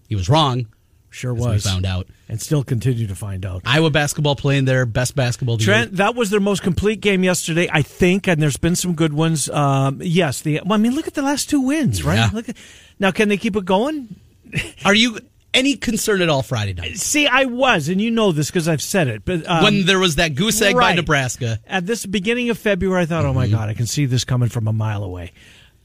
He 0.09 0.16
was 0.16 0.31
wrong. 0.31 0.66
Sure 1.11 1.35
as 1.37 1.40
we 1.44 1.46
was. 1.53 1.64
found 1.64 1.85
out. 1.85 2.07
and 2.29 2.40
still 2.40 2.62
continue 2.64 3.07
to 3.07 3.14
find 3.14 3.44
out. 3.44 3.62
Iowa 3.64 3.90
basketball 3.90 4.37
playing 4.37 4.64
their 4.64 4.87
best 4.87 5.14
basketball. 5.16 5.59
Trent, 5.59 5.90
year. 5.90 5.96
that 5.99 6.14
was 6.14 6.31
their 6.31 6.40
most 6.40 6.62
complete 6.62 7.01
game 7.01 7.23
yesterday, 7.25 7.68
I 7.73 7.83
think, 7.83 8.27
and 8.29 8.40
there's 8.40 8.57
been 8.57 8.77
some 8.77 8.94
good 8.94 9.12
ones. 9.12 9.49
Um, 9.51 10.01
yes, 10.03 10.40
the 10.42 10.61
well, 10.64 10.75
I 10.75 10.77
mean, 10.79 10.94
look 10.94 11.07
at 11.07 11.14
the 11.14 11.23
last 11.23 11.51
two 11.51 11.61
wins, 11.61 12.03
right? 12.03 12.16
Yeah. 12.16 12.31
Look 12.33 12.49
at, 12.49 12.57
now, 12.99 13.11
can 13.11 13.29
they 13.29 13.37
keep 13.37 13.57
it 13.57 13.64
going? 13.64 14.14
Are 14.85 14.94
you 14.94 15.18
any 15.53 15.75
concern 15.77 16.23
at 16.23 16.29
all 16.29 16.42
Friday 16.42 16.75
night? 16.75 16.96
See, 16.99 17.27
I 17.27 17.44
was, 17.46 17.88
and 17.88 18.01
you 18.01 18.11
know 18.12 18.31
this 18.31 18.49
because 18.49 18.68
I've 18.68 18.83
said 18.83 19.09
it, 19.09 19.25
but 19.25 19.49
um, 19.51 19.64
when 19.64 19.87
there 19.87 19.99
was 19.99 20.16
that 20.16 20.35
goose 20.37 20.62
egg 20.62 20.77
by. 20.77 20.94
Nebraska. 20.94 21.59
at 21.66 21.87
this 21.87 22.07
beginning 22.07 22.51
of 22.51 22.59
February, 22.59 23.03
I 23.03 23.07
thought, 23.07 23.25
oh 23.25 23.33
my 23.33 23.46
Mm-hmm. 23.46 23.57
god, 23.57 23.68
I 23.68 23.75
can 23.75 23.87
see 23.87 24.07
this 24.07 24.25
coming 24.25 24.49
from 24.49 24.68
a 24.68 24.73
mile 24.73 25.03
away. 25.03 25.33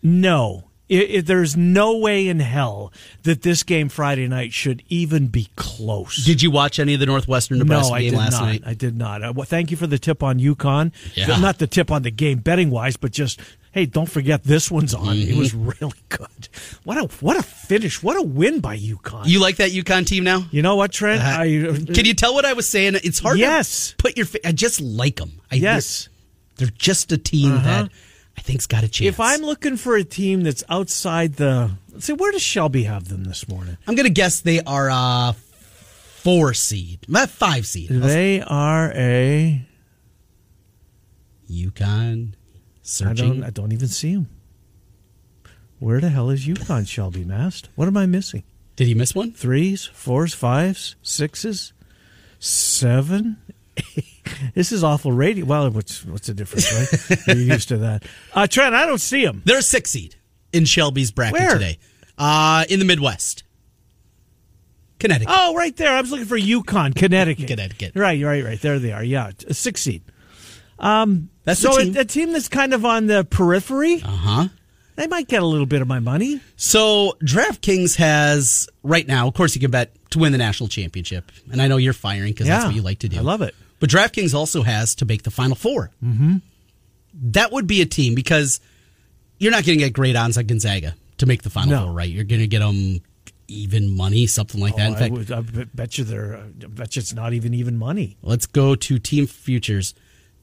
No. 0.04 0.66
I 0.92 1.18
I 1.18 1.22
there's 1.22 1.58
no 1.58 1.98
way 1.98 2.28
in 2.28 2.40
hell 2.40 2.94
that 3.24 3.42
this 3.42 3.64
game 3.64 3.90
Friday 3.90 4.28
night 4.28 4.54
should 4.54 4.84
even 4.90 5.28
be 5.28 5.50
close. 5.56 6.24
Did 6.26 6.42
you 6.42 6.52
watch 6.52 6.80
any 6.80 6.94
of 6.94 7.00
the 7.00 7.06
Northwestern 7.06 7.58
Nebraska 7.60 7.90
no, 7.92 7.96
I 7.96 8.02
game 8.02 8.12
did 8.12 8.18
last 8.18 8.32
not. 8.34 8.42
night? 8.46 8.64
I 8.66 8.74
did 8.74 8.96
not. 8.98 9.24
Uh, 9.24 9.34
well, 9.36 9.46
thank 9.46 9.72
you 9.72 9.78
for 9.78 9.88
the 9.88 9.98
tip 9.98 10.22
on 10.24 10.40
UConn. 10.40 10.92
Yeah. 11.16 11.38
Not 11.40 11.58
the 11.58 11.68
tip 11.68 11.90
on 11.92 12.04
the 12.04 12.12
game 12.12 12.40
betting 12.40 12.70
wise, 12.70 12.98
but 12.98 13.12
just 13.12 13.40
hey, 13.72 13.86
don't 13.86 14.10
forget 14.10 14.44
this 14.46 14.72
one's 14.72 14.94
on. 14.94 15.18
It 15.18 15.36
was 15.36 15.52
Mm-hmm. 15.54 15.70
really 15.80 16.00
good. 16.10 16.48
What 16.84 16.98
a 16.98 17.04
what 17.24 17.38
a 17.38 17.44
finish! 17.44 18.02
What 18.04 18.16
a 18.18 18.22
win 18.22 18.60
by 18.60 18.78
UConn. 18.78 19.28
You 19.28 19.40
like 19.40 19.58
that 19.58 19.72
UConn 19.72 20.06
team 20.06 20.24
now? 20.24 20.46
You 20.52 20.62
know 20.62 20.76
what, 20.76 20.92
Trent? 20.92 21.22
Uh, 21.22 21.26
I, 21.42 21.46
Can 21.94 22.06
you 22.06 22.14
tell 22.14 22.34
what 22.34 22.46
I 22.46 22.54
was 22.54 22.70
saying? 22.70 22.96
It's 23.04 23.20
hard 23.20 23.38
Yes. 23.40 23.90
to 23.92 23.96
put 23.98 24.18
your. 24.18 24.28
I 24.46 24.52
just 24.52 24.80
like 24.82 25.16
them. 25.18 25.42
I, 25.52 25.56
Yes. 25.56 26.10
they're, 26.58 26.68
they're 26.68 26.76
just 26.78 27.12
a 27.12 27.18
team 27.18 27.54
Uh-huh. 27.54 27.64
that 27.84 27.92
I 28.38 28.42
think's 28.42 28.68
got 28.68 28.84
a 28.84 28.88
chance. 28.88 29.08
If 29.08 29.20
I'm 29.20 29.42
looking 29.42 29.78
for 29.78 29.96
a 29.96 30.04
team 30.04 30.42
that's 30.44 30.64
outside 30.70 31.36
the, 31.36 31.72
let's 31.92 32.06
see, 32.06 32.14
where 32.14 32.32
does 32.32 32.42
Shelby 32.42 32.84
have 32.84 33.08
them 33.08 33.24
this 33.24 33.48
morning? 33.48 33.78
I'm 33.88 33.96
gonna 33.96 34.10
guess 34.10 34.42
they 34.42 34.62
are 34.62 34.90
a 34.90 35.34
four 35.34 36.54
seed, 36.54 37.06
not 37.08 37.30
five 37.30 37.66
seed. 37.66 37.90
They 37.90 38.42
are 38.42 38.92
a. 38.94 39.66
UConn 41.50 42.34
I 42.34 42.38
searching. 42.82 43.34
don't. 43.36 43.44
I 43.44 43.50
don't 43.52 43.72
even 43.72 43.88
see 43.88 44.16
them. 44.16 44.30
Where 45.80 46.02
the 46.02 46.10
hell 46.10 46.30
is 46.30 46.48
UConn, 46.48 46.88
Shelby 46.88 47.24
Mast? 47.24 47.70
What 47.76 47.88
am 47.88 47.98
I 47.98 48.06
missing? 48.06 48.44
Did 48.76 48.88
he 48.88 48.94
miss 48.94 49.14
one? 49.14 49.32
threes, 49.32 49.86
fours, 49.86 50.34
fives, 50.34 50.96
sixes, 51.02 51.74
seven. 52.40 53.38
this 54.56 54.72
is 54.72 54.84
awful 54.84 55.12
radio. 55.12 55.46
Well, 55.46 55.70
what's 55.72 56.06
what's 56.06 56.28
the 56.28 56.34
difference, 56.34 56.72
right? 57.10 57.28
You're 57.28 57.38
used 57.54 57.70
to 57.70 57.78
that. 57.78 58.04
Uh, 58.34 58.48
Trent, 58.48 58.76
I 58.76 58.86
don't 58.86 59.02
see 59.02 59.26
them. 59.26 59.42
They're 59.46 59.60
a 59.60 59.64
six 59.64 59.92
seed 59.92 60.16
in 60.54 60.66
Shelby's 60.66 61.12
bracket 61.12 61.40
Where? 61.40 61.54
today. 61.54 61.78
Uh, 62.18 62.64
in 62.70 62.80
the 62.80 62.86
Midwest, 62.86 63.44
Connecticut. 65.00 65.34
Oh, 65.36 65.56
right 65.56 65.76
there. 65.76 65.92
I 65.92 66.02
was 66.02 66.12
looking 66.12 66.26
for 66.26 66.38
UConn, 66.38 66.96
Connecticut. 66.96 67.48
Connecticut. 67.48 67.92
Right, 67.96 68.24
right, 68.24 68.44
right. 68.44 68.62
There 68.62 68.80
they 68.80 68.94
are. 68.94 69.04
Yeah, 69.04 69.32
a 69.48 69.54
six 69.54 69.82
seed. 69.82 70.04
That's 70.80 71.60
so 71.60 71.74
the 71.76 71.82
a, 71.82 71.84
team. 71.84 71.98
a 71.98 72.06
team 72.06 72.34
that's 72.34 72.48
kind 72.50 72.74
of 72.74 72.86
on 72.86 73.08
the 73.08 73.24
periphery. 73.24 74.02
Uh 74.04 74.08
huh. 74.08 74.48
They 74.96 75.08
might 75.08 75.28
get 75.28 75.44
a 75.44 75.46
little 75.46 75.66
bit 75.66 75.82
of 75.82 75.88
my 75.88 76.00
money. 76.00 76.40
So 76.56 77.18
DraftKings 77.22 77.98
has 77.98 78.70
right 78.82 79.06
now, 79.06 79.28
of 79.28 79.34
course, 79.34 79.54
you 79.54 79.62
can 79.62 79.72
bet 79.72 79.94
to 80.12 80.20
win 80.20 80.32
the 80.32 80.38
national 80.38 80.70
championship, 80.70 81.32
and 81.52 81.62
I 81.62 81.68
know 81.68 81.78
you're 81.78 81.94
firing 81.94 82.32
because 82.32 82.48
that's 82.48 82.66
what 82.66 82.76
you 82.76 82.82
like 82.82 83.00
to 83.00 83.10
do. 83.10 83.18
I 83.18 83.22
love 83.22 83.42
it. 83.42 83.54
But 83.86 83.92
DraftKings 83.92 84.34
also 84.34 84.64
has 84.64 84.96
to 84.96 85.06
make 85.06 85.22
the 85.22 85.30
Final 85.32 85.56
4 85.56 85.92
Mm-hmm. 86.04 86.38
That 87.32 87.52
would 87.52 87.68
be 87.68 87.82
a 87.82 87.86
team 87.86 88.16
because 88.16 88.60
you're 89.38 89.52
not 89.52 89.64
going 89.66 89.78
to 89.78 89.86
get 89.86 89.94
great 89.94 90.16
odds 90.16 90.38
on 90.40 90.46
Gonzaga 90.48 90.96
to 91.20 91.26
make 91.28 91.44
the 91.44 91.50
Final 91.52 91.70
No. 91.72 91.84
Four, 91.86 91.94
right? 91.94 92.10
You're 92.10 92.24
going 92.24 92.42
to 92.42 92.48
get 92.48 92.60
them 92.60 93.00
even 93.48 93.96
money, 93.96 94.26
something 94.28 94.60
like 94.60 94.76
that. 94.76 94.90
Oh, 94.90 94.94
In 94.94 94.96
fact, 95.24 95.32
I, 95.32 95.40
would, 95.40 95.60
I 95.62 95.64
bet 95.74 95.98
you 96.00 96.04
they're. 96.04 96.36
I 96.38 96.66
bet 96.68 96.96
you 96.96 97.00
it's 97.02 97.14
not 97.14 97.34
even 97.34 97.54
even 97.54 97.78
money. 97.78 98.18
let's 98.24 98.48
go 98.48 98.74
to 98.76 98.98
team 99.00 99.28
futures 99.28 99.94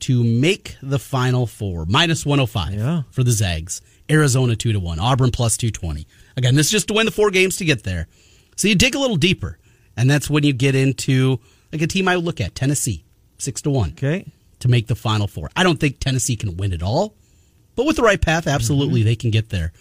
to 0.00 0.22
make 0.24 0.76
the 0.82 0.98
final 1.00 1.46
four 1.46 1.84
minus 1.86 2.24
105 2.24 2.74
Yeah. 2.74 3.02
for 3.10 3.22
the 3.24 3.32
Zags. 3.32 3.82
Arizona 4.10 4.54
2 4.56 4.72
to 4.72 4.80
1, 4.80 4.98
Auburn 4.98 5.30
plus 5.30 5.56
220. 5.56 6.06
Again, 6.36 6.54
this 6.54 6.66
is 6.66 6.72
just 6.72 6.88
to 6.88 6.94
win 6.94 7.06
the 7.06 7.12
four 7.12 7.30
games 7.30 7.56
to 7.58 7.64
get 7.64 7.82
there. 7.82 8.06
So 8.56 8.68
you 8.68 8.74
dig 8.76 8.94
a 8.94 8.98
little 8.98 9.16
deeper, 9.16 9.58
and 9.96 10.08
that's 10.08 10.30
when 10.30 10.44
you 10.44 10.52
get 10.52 10.74
into 10.74 11.38
like 11.72 11.82
a 11.82 11.86
team 11.86 12.06
I 12.08 12.16
would 12.16 12.24
look 12.24 12.40
at, 12.40 12.54
Tennessee, 12.54 13.04
6 13.42 13.62
to 13.62 13.70
1 13.70 13.90
Okay. 13.90 14.26
to 14.60 14.68
make 14.68 14.86
the 14.86 14.94
final 14.94 15.26
four. 15.26 15.50
I 15.56 15.62
don't 15.62 15.78
think 15.80 15.98
Tennessee 15.98 16.36
can 16.36 16.56
win 16.56 16.72
it 16.72 16.82
all, 16.82 17.14
but 17.76 17.86
with 17.86 17.96
the 17.96 18.02
right 18.02 18.20
path, 18.20 18.46
absolutely 18.46 19.00
Mm-hmm. 19.00 19.06
they 19.08 19.16
can 19.16 19.30
get 19.30 19.48
there. 19.50 19.72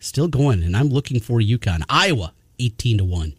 Still 0.00 0.28
going, 0.28 0.62
and 0.62 0.76
I'm 0.76 0.88
looking 0.88 1.20
for 1.20 1.38
UConn. 1.40 1.82
Iowa, 1.88 2.32
18 2.58 2.98
to 2.98 3.04
1. 3.04 3.34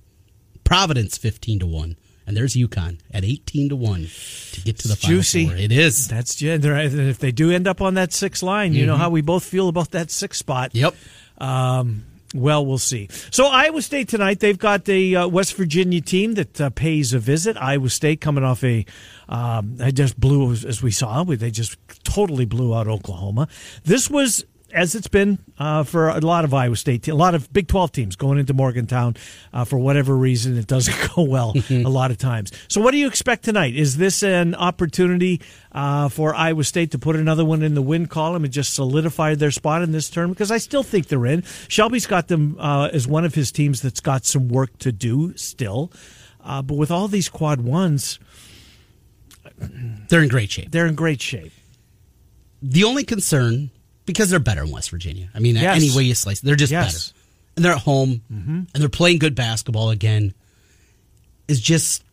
Providence, 0.64 1.18
15 1.18 1.60
to 1.60 1.66
1. 1.68 1.96
And 2.28 2.36
there's 2.36 2.56
UConn 2.56 2.98
at 3.12 3.24
18 3.24 3.70
to 3.70 3.76
1 3.76 4.08
to 4.54 4.62
get 4.62 4.80
to 4.80 4.88
the 4.88 4.96
final 4.96 5.18
Juicy. 5.18 5.46
four. 5.48 5.56
It 5.58 5.72
is. 5.72 6.08
That's 6.08 6.42
yeah. 6.42 6.56
If 6.56 7.20
they 7.20 7.32
do 7.32 7.52
end 7.52 7.68
up 7.68 7.82
on 7.82 7.94
that 7.94 8.14
six 8.14 8.42
line, 8.42 8.74
you 8.74 8.88
know 8.88 8.98
how 8.98 9.12
we 9.12 9.22
both 9.22 9.44
feel 9.44 9.70
about 9.70 9.92
that 9.92 10.10
six 10.10 10.40
spot. 10.40 10.74
Yep. 10.74 10.96
Um, 11.38 12.04
well, 12.36 12.66
we'll 12.66 12.78
see. 12.78 13.08
So 13.32 13.48
Iowa 13.48 13.82
State 13.82 14.10
tonight, 14.10 14.40
they've 14.40 14.58
got 14.58 14.88
a 14.90 15.16
uh, 15.16 15.28
West 15.28 15.56
Virginia 15.56 16.02
team 16.02 16.34
that 16.34 16.62
uh, 16.62 16.70
pays 16.70 17.14
a 17.14 17.20
visit. 17.20 17.58
Iowa 17.58 17.90
State 17.90 18.22
coming 18.22 18.44
off 18.44 18.64
a, 18.64 18.86
um, 19.30 19.78
they 19.78 19.92
just 19.92 20.20
blew 20.20 20.52
as 20.52 20.84
we 20.84 20.92
saw. 20.92 21.24
They 21.24 21.52
just 21.52 21.78
totally 22.04 22.46
blew 22.46 22.76
out 22.76 22.88
Oklahoma. 22.88 23.48
This 23.84 24.10
was. 24.10 24.46
As 24.76 24.94
it's 24.94 25.08
been 25.08 25.40
uh, 25.58 25.84
for 25.84 26.10
a 26.10 26.20
lot 26.20 26.44
of 26.44 26.54
Iowa 26.54 26.76
State, 26.76 27.04
te- 27.04 27.12
a 27.12 27.16
lot 27.16 27.34
of 27.34 27.52
Big 27.54 27.70
12 27.70 27.92
teams 27.94 28.16
going 28.18 28.38
into 28.38 28.54
Morgantown 28.54 29.16
uh, 29.54 29.64
for 29.64 29.78
whatever 29.80 30.16
reason, 30.18 30.58
it 30.58 30.68
doesn't 30.68 30.96
go 31.16 31.24
well 31.24 31.54
a 31.70 31.84
lot 31.88 32.12
of 32.12 32.18
times. 32.18 32.52
So, 32.68 32.82
what 32.82 32.92
do 32.92 32.98
you 32.98 33.08
expect 33.08 33.46
tonight? 33.46 33.74
Is 33.74 33.96
this 33.96 34.22
an 34.22 34.54
opportunity 34.54 35.40
uh, 35.72 36.10
for 36.10 36.36
Iowa 36.36 36.66
State 36.66 36.92
to 36.92 37.00
put 37.00 37.16
another 37.16 37.46
one 37.46 37.62
in 37.64 37.74
the 37.74 37.82
win 37.82 38.08
column 38.08 38.44
and 38.44 38.52
just 38.52 38.74
solidify 38.76 39.36
their 39.36 39.52
spot 39.52 39.82
in 39.82 39.94
this 39.94 40.10
term? 40.10 40.32
Because 40.32 40.52
I 40.52 40.58
still 40.58 40.84
think 40.84 41.08
they're 41.08 41.26
in. 41.26 41.44
Shelby's 41.70 42.06
got 42.06 42.28
them 42.28 42.58
uh, 42.60 42.90
as 42.92 43.08
one 43.08 43.24
of 43.24 43.34
his 43.34 43.54
teams 43.54 43.82
that's 43.82 44.02
got 44.02 44.26
some 44.26 44.50
work 44.50 44.78
to 44.80 44.92
do 44.92 45.36
still. 45.38 45.90
Uh, 46.44 46.62
but 46.62 46.76
with 46.76 46.92
all 46.92 47.08
these 47.08 47.30
quad 47.30 47.62
ones, 47.62 48.20
They're 50.10 50.22
in 50.22 50.28
great 50.28 50.52
shape. 50.52 50.72
they're 50.72 50.86
in 50.86 50.96
great 50.96 51.22
shape. 51.22 51.54
The 52.62 52.84
only 52.84 53.04
concern, 53.04 53.72
because 54.06 54.30
they're 54.30 54.40
better 54.40 54.64
in 54.64 54.72
West 54.72 54.90
Virginia. 54.92 55.30
I 55.34 55.40
mean, 55.40 55.56
Yes. 55.56 55.76
any 55.76 55.96
way 55.96 56.04
you 56.04 56.16
slice 56.16 56.40
it, 56.40 56.46
they're 56.46 56.56
just 56.56 56.72
Yes. 56.72 57.10
better. 57.12 57.20
And 57.56 57.66
they're 57.66 57.72
at 57.74 57.80
home, 57.80 58.22
and 58.30 58.68
they're 58.74 58.90
playing 58.90 59.20
good 59.20 59.34
basketball 59.36 59.90
again, 59.90 60.34
is 61.48 61.62
just 61.62 62.04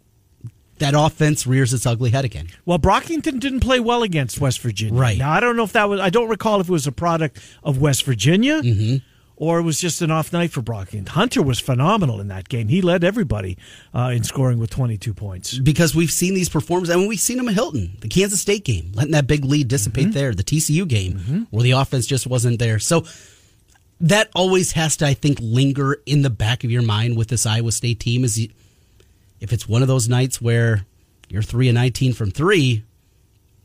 that 0.79 0.95
offense 0.97 1.47
rears 1.47 1.73
its 1.73 1.87
ugly 1.87 2.11
head 2.11 2.25
again. 2.25 2.49
Well, 2.65 2.79
Brockington 2.79 3.39
didn't 3.41 3.61
play 3.61 3.79
well 3.81 4.03
against 4.03 4.41
West 4.41 4.61
Virginia. 4.61 4.99
Right. 4.99 5.19
Now, 5.19 5.31
I 5.31 5.41
don't 5.41 5.57
know 5.57 5.63
if 5.65 5.73
that 5.73 5.89
was, 5.89 6.01
I 6.01 6.11
don't 6.11 6.29
recall 6.29 6.61
if 6.61 6.69
it 6.69 6.73
was 6.73 6.87
a 6.87 6.93
product 6.93 7.39
of 7.63 7.79
West 7.79 8.05
Virginia 8.05 8.61
Mm-hmm. 8.63 8.97
Or 9.43 9.59
it 9.59 9.63
was 9.63 9.81
just 9.81 10.01
an 10.03 10.11
off 10.13 10.33
night 10.33 10.53
for 10.53 10.63
Brockington. 10.63 11.09
Hunter 11.09 11.43
was 11.43 11.59
phenomenal 11.59 12.21
in 12.21 12.29
that 12.29 12.49
game. 12.49 12.69
He 12.69 12.81
led 12.81 13.03
everybody 13.03 13.59
uh, 13.93 14.13
in 14.15 14.23
scoring 14.23 14.61
with 14.61 14.71
22 14.71 15.13
points. 15.15 15.59
because 15.59 15.97
we've 15.97 16.13
seen 16.13 16.35
these 16.35 16.49
performances. 16.49 16.95
I 16.95 16.99
mean, 16.99 17.09
we've 17.09 17.19
seen 17.19 17.39
them 17.39 17.49
at 17.49 17.55
Hilton, 17.55 17.97
the 18.03 18.07
Kansas 18.09 18.41
State 18.41 18.65
game, 18.65 18.93
letting 18.95 19.11
that 19.11 19.27
big 19.27 19.45
lead 19.45 19.67
dissipate 19.67 20.05
Mm-hmm. 20.05 20.13
there, 20.13 20.33
the 20.33 20.45
TCU 20.45 20.87
game, 20.87 21.49
where 21.51 21.65
the 21.65 21.73
offense 21.73 22.07
just 22.07 22.25
wasn't 22.25 22.61
there. 22.61 22.79
So 22.79 23.05
that 24.01 24.31
always 24.33 24.73
has 24.73 24.97
to, 24.99 25.07
I 25.07 25.15
think, 25.15 25.39
linger 25.41 26.01
in 26.07 26.23
the 26.23 26.31
back 26.31 26.63
of 26.63 26.71
your 26.71 26.83
mind 26.83 27.17
with 27.17 27.27
this 27.27 27.45
Iowa 27.45 27.73
State 27.73 27.99
team. 27.99 28.23
Is 28.23 28.39
if 29.41 29.53
it's 29.53 29.69
one 29.69 29.83
of 29.83 29.89
those 29.89 30.09
nights 30.09 30.41
where 30.41 30.87
you're 31.29 31.43
three 31.43 31.69
and 31.69 31.75
nineteen 31.75 32.13
from 32.13 32.31
three, 32.31 32.85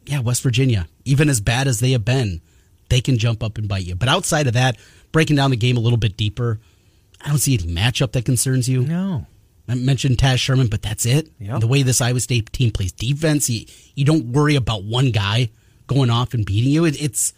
yeah, 0.08 0.22
West 0.22 0.42
Virginia, 0.42 0.88
even 1.06 1.30
as 1.30 1.40
bad 1.40 1.68
as 1.68 1.80
they 1.82 1.92
have 1.92 2.04
been, 2.04 2.42
they 2.90 3.02
can 3.02 3.18
jump 3.18 3.44
up 3.44 3.58
and 3.58 3.68
bite 3.68 3.86
you. 3.86 3.96
But 3.96 4.10
outside 4.10 4.48
of 4.48 4.54
that, 4.54 4.78
breaking 5.12 5.36
down 5.36 5.52
the 5.52 5.58
game 5.58 5.78
a 5.78 5.82
little 5.82 5.98
bit 5.98 6.18
deeper, 6.18 6.60
I 7.22 7.30
don't 7.30 7.40
see 7.40 7.54
any 7.54 7.74
matchup 7.74 8.12
that 8.14 8.26
concerns 8.26 8.70
you. 8.70 8.82
No. 8.82 9.26
I 9.68 9.76
mentioned 9.76 10.18
Taz 10.18 10.38
Sherman, 10.38 10.68
but 10.68 10.82
that's 10.82 11.06
it. 11.06 11.30
Yep. 11.40 11.60
The 11.60 11.68
way 11.68 11.84
this 11.84 12.00
Iowa 12.00 12.20
State 12.20 12.54
team 12.54 12.72
plays 12.72 12.94
defense, 12.94 13.50
you, 13.50 13.66
you 13.96 14.06
don't 14.06 14.32
worry 14.32 14.56
about 14.56 14.84
one 14.84 15.12
guy 15.12 15.50
going 15.88 16.10
off 16.10 16.34
and 16.34 16.46
beating 16.46 16.72
you. 16.72 16.86
It, 16.86 17.02
it's 17.02 17.34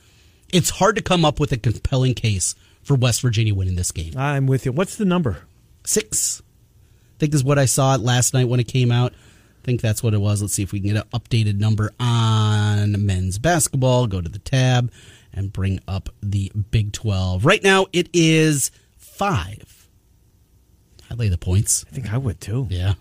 it's 0.51 0.69
hard 0.69 0.95
to 0.95 1.01
come 1.01 1.25
up 1.25 1.39
with 1.39 1.51
a 1.51 1.57
compelling 1.57 2.13
case 2.13 2.55
for 2.83 2.95
West 2.95 3.21
Virginia 3.21 3.53
winning 3.53 3.75
this 3.75 3.91
game. 3.91 4.13
I'm 4.17 4.47
with 4.47 4.65
you. 4.65 4.71
What's 4.71 4.95
the 4.95 5.05
number? 5.05 5.43
Six, 5.85 6.41
I 6.41 7.19
think 7.19 7.33
is 7.33 7.43
what 7.43 7.59
I 7.59 7.65
saw 7.65 7.95
it 7.95 8.01
last 8.01 8.33
night 8.33 8.47
when 8.47 8.59
it 8.59 8.67
came 8.67 8.91
out. 8.91 9.13
I 9.13 9.65
think 9.65 9.81
that's 9.81 10.01
what 10.01 10.13
it 10.13 10.21
was. 10.21 10.41
Let's 10.41 10.53
see 10.53 10.63
if 10.63 10.71
we 10.71 10.79
can 10.79 10.93
get 10.93 11.03
an 11.03 11.19
updated 11.19 11.59
number 11.59 11.91
on 11.99 13.05
men's 13.05 13.37
basketball. 13.37 14.07
Go 14.07 14.21
to 14.21 14.29
the 14.29 14.39
tab 14.39 14.91
and 15.33 15.53
bring 15.53 15.79
up 15.87 16.09
the 16.21 16.51
Big 16.71 16.93
12. 16.93 17.45
Right 17.45 17.63
now, 17.63 17.87
it 17.93 18.09
is 18.13 18.71
five. 18.97 19.87
I 21.09 21.15
lay 21.15 21.29
the 21.29 21.37
points. 21.37 21.85
I 21.89 21.93
think 21.93 22.13
I 22.13 22.17
would 22.17 22.39
too. 22.39 22.67
Yeah. 22.69 22.93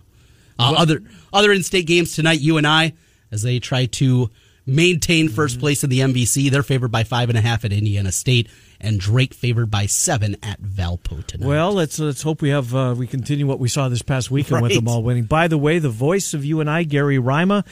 Uh, 0.58 0.74
other 0.76 1.02
other 1.32 1.52
in-state 1.52 1.86
games 1.86 2.16
tonight. 2.16 2.40
UNI, 2.40 2.94
as 3.30 3.42
they 3.42 3.60
try 3.60 3.86
to 3.86 4.30
maintain 4.66 5.28
1st 5.28 5.60
place 5.60 5.84
in 5.84 5.90
the 5.90 6.00
MVC, 6.00 6.50
they're 6.50 6.62
favored 6.62 6.90
by 6.90 7.04
five 7.04 7.28
and 7.28 7.38
a 7.38 7.40
half 7.40 7.64
at 7.64 7.72
Indiana 7.72 8.10
State, 8.10 8.48
and 8.80 8.98
Drake 8.98 9.34
favored 9.34 9.70
by 9.70 9.86
seven 9.86 10.36
at 10.42 10.60
Valpo 10.60 11.24
tonight. 11.24 11.46
Well, 11.46 11.72
let's 11.72 11.98
let's 11.98 12.22
hope 12.22 12.42
we 12.42 12.48
have 12.50 12.74
uh, 12.74 12.94
we 12.96 13.06
continue 13.06 13.46
what 13.46 13.60
we 13.60 13.68
saw 13.68 13.88
this 13.88 14.02
past 14.02 14.30
weekend 14.30 14.62
with 14.62 14.74
them 14.74 14.88
all 14.88 15.02
winning. 15.02 15.24
By 15.24 15.48
the 15.48 15.58
way, 15.58 15.78
the 15.78 15.88
voice 15.88 16.34
of 16.34 16.44
UNI, 16.44 16.84
Gary 16.86 17.18
Rima, 17.18 17.64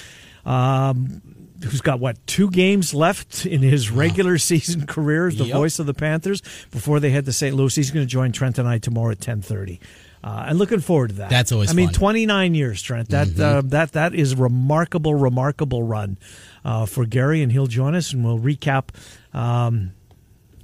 um, 0.44 1.22
who's 1.66 1.80
got 1.80 2.00
what 2.00 2.24
two 2.26 2.50
games 2.50 2.94
left 2.94 3.44
in 3.46 3.60
his 3.62 3.90
regular 3.90 4.38
season 4.38 4.86
career 4.86 5.28
as 5.28 5.36
the 5.36 5.44
Yep. 5.44 5.56
voice 5.56 5.78
of 5.78 5.86
the 5.86 5.94
Panthers 5.94 6.42
before 6.70 7.00
they 7.00 7.10
head 7.10 7.24
to 7.26 7.32
St. 7.32 7.54
Louis. 7.54 7.74
He's 7.74 7.90
going 7.90 8.04
to 8.06 8.10
join 8.10 8.32
Trent 8.32 8.58
and 8.58 8.66
I 8.68 8.78
tomorrow 8.78 9.10
at 9.12 9.20
ten 9.20 9.42
thirty. 9.42 9.80
Uh, 10.24 10.46
and 10.48 10.58
looking 10.58 10.80
forward 10.80 11.10
to 11.10 11.14
that. 11.16 11.30
That's 11.30 11.52
always 11.52 11.70
I 11.70 11.74
mean, 11.74 11.86
fun. 11.86 11.92
Mm-hmm. 11.94 12.00
twenty 12.00 12.26
nine 12.26 12.54
years, 12.54 12.82
Trent. 12.82 13.10
That 13.10 13.38
uh, 13.38 13.62
that 13.66 13.92
that 13.92 14.14
is 14.14 14.32
a 14.32 14.36
remarkable, 14.36 15.14
remarkable 15.14 15.82
run 15.84 16.18
uh, 16.64 16.86
for 16.86 17.04
Gary, 17.06 17.42
and 17.42 17.52
he'll 17.52 17.68
join 17.68 17.94
us, 17.94 18.12
and 18.12 18.24
we'll 18.24 18.38
recap 18.40 18.88
um, 19.32 19.92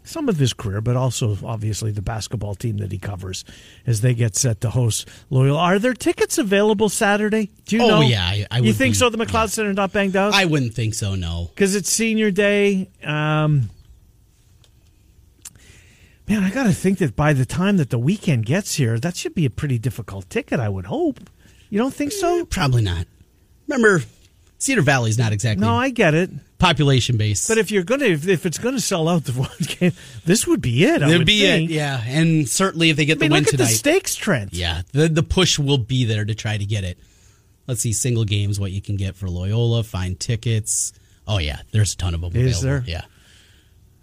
some 0.04 0.28
of 0.28 0.36
his 0.38 0.52
career, 0.52 0.80
but 0.80 0.96
also 0.96 1.36
obviously 1.44 1.90
the 1.92 2.02
basketball 2.02 2.54
team 2.54 2.78
that 2.78 2.90
he 2.92 2.98
covers 2.98 3.44
as 3.86 4.00
they 4.00 4.14
get 4.14 4.34
set 4.36 4.60
to 4.62 4.70
host 4.70 5.08
Loyola. 5.30 5.58
Are 5.60 5.78
there 5.78 5.94
tickets 5.94 6.38
available 6.38 6.88
Saturday? 6.88 7.50
Do 7.66 7.76
you 7.76 7.82
Oh, 7.82 7.88
know? 7.88 8.00
yeah, 8.00 8.24
I- 8.24 8.46
I 8.50 8.58
you 8.58 8.72
think 8.72 8.94
be- 8.94 8.98
so? 8.98 9.08
The 9.10 9.18
McLeod 9.18 9.50
Center 9.50 9.72
not 9.72 9.92
banged 9.92 10.16
out 10.16 10.34
I 10.34 10.44
wouldn't 10.44 10.74
think 10.74 10.94
so. 10.94 11.14
No. 11.14 11.50
because 11.54 11.74
it's 11.74 11.88
senior 11.90 12.30
day. 12.30 12.90
Um, 13.04 13.70
man, 16.28 16.42
I 16.44 16.50
got 16.50 16.64
to 16.64 16.72
think 16.72 16.98
that 16.98 17.14
by 17.16 17.32
the 17.32 17.44
time 17.46 17.76
that 17.76 17.90
the 17.90 17.98
weekend 17.98 18.46
gets 18.46 18.74
here, 18.76 18.98
that 18.98 19.16
should 19.16 19.34
be 19.34 19.44
a 19.46 19.50
pretty 19.50 19.78
difficult 19.78 20.28
ticket. 20.30 20.60
I 20.60 20.68
would 20.68 20.86
hope. 20.86 21.20
You 21.70 21.78
don't 21.78 21.94
think 21.94 22.12
so? 22.12 22.44
Probably 22.44 22.82
not. 22.82 23.06
Remember, 23.68 24.02
Cedar 24.62 24.82
Valley's 24.82 25.18
not 25.18 25.32
exactly 25.32 25.66
No, 25.66 25.74
I 25.74 25.90
get 25.90 26.14
it. 26.14 26.30
population 26.58 27.16
based. 27.16 27.48
But 27.48 27.58
if 27.58 27.72
you're 27.72 27.82
gonna, 27.82 28.04
if, 28.04 28.28
if 28.28 28.46
it's 28.46 28.58
gonna 28.58 28.78
sell 28.78 29.08
out 29.08 29.24
the 29.24 29.32
one 29.40 29.50
game, 29.60 29.92
this 30.24 30.46
would 30.46 30.60
be 30.60 30.84
it. 30.84 31.02
It'd 31.02 31.18
would 31.18 31.26
be 31.26 31.40
think. 31.40 31.70
it, 31.70 31.74
yeah. 31.74 32.00
And 32.06 32.48
certainly 32.48 32.90
if 32.90 32.96
they 32.96 33.04
get 33.04 33.18
I 33.18 33.22
mean, 33.22 33.30
the 33.30 33.34
win 33.34 33.42
look 33.44 33.54
at 33.54 33.56
tonight, 33.58 33.70
the 33.70 33.74
stakes, 33.76 34.14
Trent. 34.14 34.52
Yeah, 34.52 34.82
the 34.92 35.08
the 35.08 35.24
push 35.24 35.58
will 35.58 35.78
be 35.78 36.04
there 36.04 36.24
to 36.24 36.34
try 36.36 36.56
to 36.56 36.64
get 36.64 36.84
it. 36.84 36.96
Let's 37.66 37.80
see 37.80 37.92
single 37.92 38.24
games 38.24 38.60
what 38.60 38.70
you 38.70 38.80
can 38.80 38.96
get 38.96 39.16
for 39.16 39.28
Loyola. 39.28 39.82
Find 39.82 40.18
tickets. 40.18 40.92
Oh 41.26 41.38
yeah, 41.38 41.62
there's 41.72 41.94
a 41.94 41.96
ton 41.96 42.14
of 42.14 42.20
them. 42.20 42.36
Is 42.36 42.62
available. 42.62 42.84
there? 42.86 42.94
Yeah. 42.94 43.04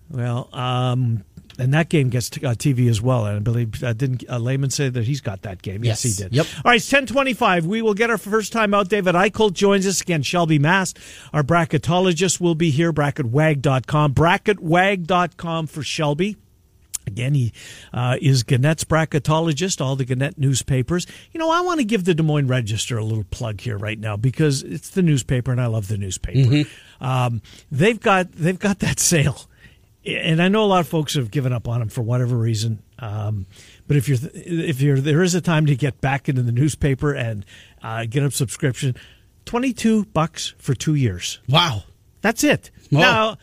Well, 0.10 0.50
um, 0.54 1.24
and 1.60 1.74
that 1.74 1.90
game 1.90 2.10
gets 2.10 2.30
t- 2.32 2.44
uh, 2.46 2.54
TV 2.56 2.90
as 2.90 3.02
well. 3.02 3.26
And 3.26 3.36
I 3.36 3.40
believe 3.40 3.84
uh, 3.84 3.94
didn't 3.94 4.24
uh, 4.30 4.40
Lehman 4.40 4.70
say 4.72 4.90
that 4.90 5.04
he's 5.04 5.22
got 5.22 5.44
that 5.44 5.62
game? 5.62 5.84
Yes, 5.84 6.04
Yes. 6.06 6.18
he 6.18 6.24
did. 6.24 6.34
Yep. 6.34 6.46
All 6.58 6.62
right, 6.72 6.78
it's 6.78 6.90
ten 6.90 7.06
twenty 7.06 7.34
five. 7.34 7.66
We 7.66 7.82
will 7.82 7.94
get 7.94 8.10
our 8.10 8.18
first 8.18 8.52
time 8.52 8.74
out. 8.74 8.90
David 8.90 9.14
Eickholt 9.16 9.54
joins 9.54 9.86
us 9.86 10.02
again. 10.02 10.24
Shelby 10.24 10.58
Mast, 10.58 10.98
our 11.34 11.44
bracketologist, 11.44 12.40
will 12.42 12.56
be 12.56 12.70
here. 12.72 12.92
Bracketwag.com. 12.94 14.14
Bracketwag.com 14.14 15.68
for 15.68 15.84
Shelby. 15.84 16.38
Again, 17.08 17.34
he 17.34 17.54
uh, 17.92 18.18
is 18.22 18.44
Gannett's 18.44 18.84
bracketologist, 18.84 19.82
all 19.82 19.96
the 19.96 20.06
Gannett 20.06 20.38
newspapers. 20.38 21.08
You 21.32 21.40
know, 21.40 21.50
I 21.50 21.62
want 21.62 21.80
to 21.80 21.84
give 21.86 22.04
the 22.04 22.14
Des 22.14 22.22
Moines 22.22 22.46
Register 22.48 23.00
a 23.00 23.04
little 23.04 23.24
plug 23.32 23.62
here 23.62 23.78
right 23.80 23.98
now 23.98 24.16
because 24.16 24.62
it's 24.62 24.90
the 24.90 25.02
newspaper 25.02 25.52
and 25.52 25.60
I 25.60 25.66
love 25.66 25.88
the 25.88 25.98
newspaper. 25.98 26.70
Um, 27.02 27.42
they've 27.72 28.00
got 28.00 28.32
they've 28.34 28.60
got 28.60 28.80
that 28.80 29.00
sale, 29.00 29.49
and 30.06 30.42
I 30.42 30.48
know 30.48 30.64
a 30.64 30.66
lot 30.66 30.80
of 30.80 30.88
folks 30.88 31.16
have 31.16 31.30
given 31.32 31.52
up 31.54 31.68
on 31.68 31.80
them 31.80 31.90
for 31.90 32.02
whatever 32.02 32.38
reason. 32.38 32.82
Um, 33.00 33.46
but 33.88 33.98
if 33.98 34.08
you're 34.08 34.18
if 34.34 34.82
you're 34.82 35.00
there 35.00 35.22
is 35.24 35.36
a 35.36 35.42
time 35.42 35.66
to 35.68 35.76
get 35.76 36.00
back 36.02 36.30
into 36.30 36.42
the 36.42 36.52
newspaper 36.52 37.14
and 37.14 37.46
uh, 37.82 38.06
get 38.10 38.24
a 38.24 38.32
subscription, 38.32 38.96
twenty 39.46 39.74
two 39.74 40.06
bucks 40.06 40.54
for 40.58 40.74
two 40.74 40.96
years. 40.96 41.40
Wow. 41.48 41.84
That's 42.22 42.44
it. 42.44 42.72
Whoa. 42.92 43.00
Now 43.00 43.38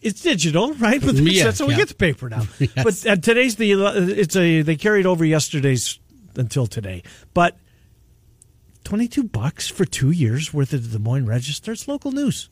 it's 0.00 0.22
digital, 0.22 0.74
right? 0.74 1.00
But 1.00 1.16
that's, 1.16 1.20
Yeah, 1.20 1.44
that's 1.44 1.58
how 1.58 1.66
we 1.66 1.74
get 1.74 1.88
the 1.88 1.94
paper 1.94 2.28
now. 2.28 2.42
Yes. 2.58 2.72
But 2.76 3.06
uh, 3.06 3.16
today's 3.16 3.56
the 3.56 3.72
it's 3.72 4.36
a 4.36 4.62
they 4.62 4.76
carried 4.76 5.06
over 5.06 5.24
yesterday's 5.24 5.98
until 6.36 6.66
today. 6.66 7.02
But 7.34 7.56
22 8.84 9.24
bucks 9.24 9.68
for 9.68 9.84
two 9.84 10.10
years 10.10 10.54
worth 10.54 10.72
of 10.72 10.90
the 10.90 10.98
Des 10.98 11.02
Moines 11.02 11.26
Register. 11.26 11.72
It's 11.72 11.88
local 11.88 12.12
news. 12.12 12.48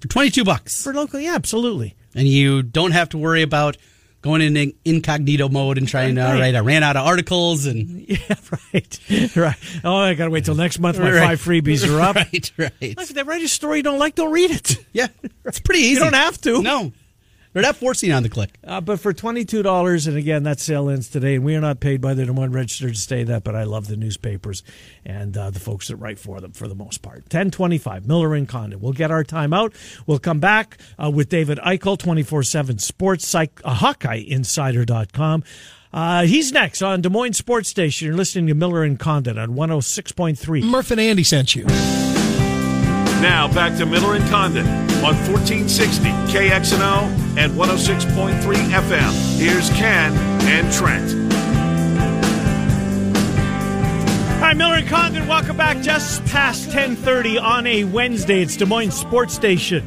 For 0.00 0.08
22 0.08 0.44
bucks. 0.44 0.82
For 0.82 0.92
local, 0.92 1.20
yeah, 1.20 1.34
absolutely. 1.34 1.96
And 2.18 2.26
you 2.26 2.62
don't 2.62 2.90
have 2.90 3.10
to 3.10 3.18
worry 3.18 3.42
about 3.42 3.76
going 4.22 4.42
in 4.42 4.72
incognito 4.84 5.48
mode 5.48 5.78
and 5.78 5.86
trying 5.86 6.16
to 6.16 6.22
right. 6.22 6.54
I 6.54 6.60
ran 6.60 6.82
out 6.82 6.96
of 6.96 7.06
articles 7.06 7.66
and 7.66 8.00
yeah, 8.08 8.34
right, 8.74 9.00
right. 9.36 9.56
Oh, 9.84 9.96
I 9.96 10.14
gotta 10.14 10.30
wait 10.30 10.44
till 10.44 10.54
next 10.54 10.78
month. 10.78 10.98
My 10.98 11.12
right. 11.12 11.38
five 11.38 11.40
freebies 11.40 11.88
are 11.88 12.00
up. 12.00 12.16
right, 12.16 12.52
right. 12.58 12.72
if 12.80 13.08
they 13.10 13.22
write 13.22 13.42
a 13.42 13.48
story 13.48 13.78
you 13.78 13.82
don't 13.82 13.98
like, 13.98 14.14
don't 14.14 14.32
read 14.32 14.50
it. 14.50 14.84
Yeah, 14.92 15.08
it's 15.44 15.60
pretty 15.60 15.80
easy. 15.80 15.94
You 15.94 16.00
don't 16.00 16.14
have 16.14 16.40
to. 16.42 16.62
No, 16.62 16.92
they're 17.52 17.62
not 17.62 17.76
forcing 17.76 18.12
on 18.12 18.22
the 18.22 18.28
click. 18.28 18.58
Uh, 18.64 18.80
but 18.80 19.00
for 19.00 19.12
$22, 19.12 20.06
and 20.08 20.16
again, 20.16 20.42
that 20.44 20.60
sale 20.60 20.88
ends 20.88 21.08
today, 21.08 21.36
and 21.36 21.44
we 21.44 21.54
are 21.54 21.60
not 21.60 21.80
paid 21.80 22.00
by 22.00 22.14
the 22.14 22.24
Des 22.24 22.32
Moines 22.32 22.52
Register 22.52 22.88
to 22.88 22.94
say 22.94 23.24
that, 23.24 23.44
but 23.44 23.54
I 23.54 23.64
love 23.64 23.88
the 23.88 23.96
newspapers 23.96 24.62
and 25.04 25.36
uh, 25.36 25.50
the 25.50 25.60
folks 25.60 25.88
that 25.88 25.96
write 25.96 26.18
for 26.18 26.40
them 26.40 26.52
for 26.52 26.68
the 26.68 26.74
most 26.74 27.02
part. 27.02 27.18
1025, 27.22 28.06
Miller 28.06 28.34
and 28.34 28.48
Condon. 28.48 28.80
We'll 28.80 28.92
get 28.92 29.10
our 29.10 29.24
time 29.24 29.52
out. 29.52 29.72
We'll 30.06 30.18
come 30.18 30.40
back 30.40 30.78
uh, 31.02 31.10
with 31.10 31.28
David 31.28 31.58
Eickholt, 31.58 31.98
24 31.98 32.42
7 32.42 32.78
Sports, 32.78 33.26
Psych, 33.26 33.60
uh, 33.64 33.74
HawkeyeInsider.com. 33.76 35.44
Uh, 35.92 36.22
he's 36.24 36.52
next 36.52 36.82
on 36.82 37.00
Des 37.00 37.08
Moines 37.08 37.32
Sports 37.32 37.68
Station. 37.68 38.08
You're 38.08 38.16
listening 38.16 38.46
to 38.48 38.54
Miller 38.54 38.82
and 38.82 38.98
Condon 38.98 39.38
on 39.38 39.54
106.3. 39.54 40.62
Murph 40.62 40.90
and 40.90 41.00
Andy 41.00 41.24
sent 41.24 41.54
you. 41.56 41.66
Now 43.20 43.52
back 43.52 43.76
to 43.78 43.86
Miller 43.86 44.14
and 44.14 44.24
Condon 44.30 44.66
on 45.04 45.14
1460 45.26 46.04
KXNO 46.32 47.36
and 47.36 47.52
106.3 47.52 48.40
FM. 48.70 49.38
Here's 49.38 49.70
Ken 49.70 50.12
and 50.42 50.72
Trent. 50.72 51.10
Hi, 54.40 54.54
Miller 54.54 54.76
and 54.76 54.88
Condon. 54.88 55.26
Welcome 55.26 55.56
back. 55.56 55.82
Just 55.82 56.24
past 56.26 56.70
10:30 56.70 57.38
on 57.38 57.66
a 57.66 57.82
Wednesday. 57.82 58.40
It's 58.40 58.56
Des 58.56 58.66
Moines 58.66 58.92
Sports 58.92 59.34
Station. 59.34 59.82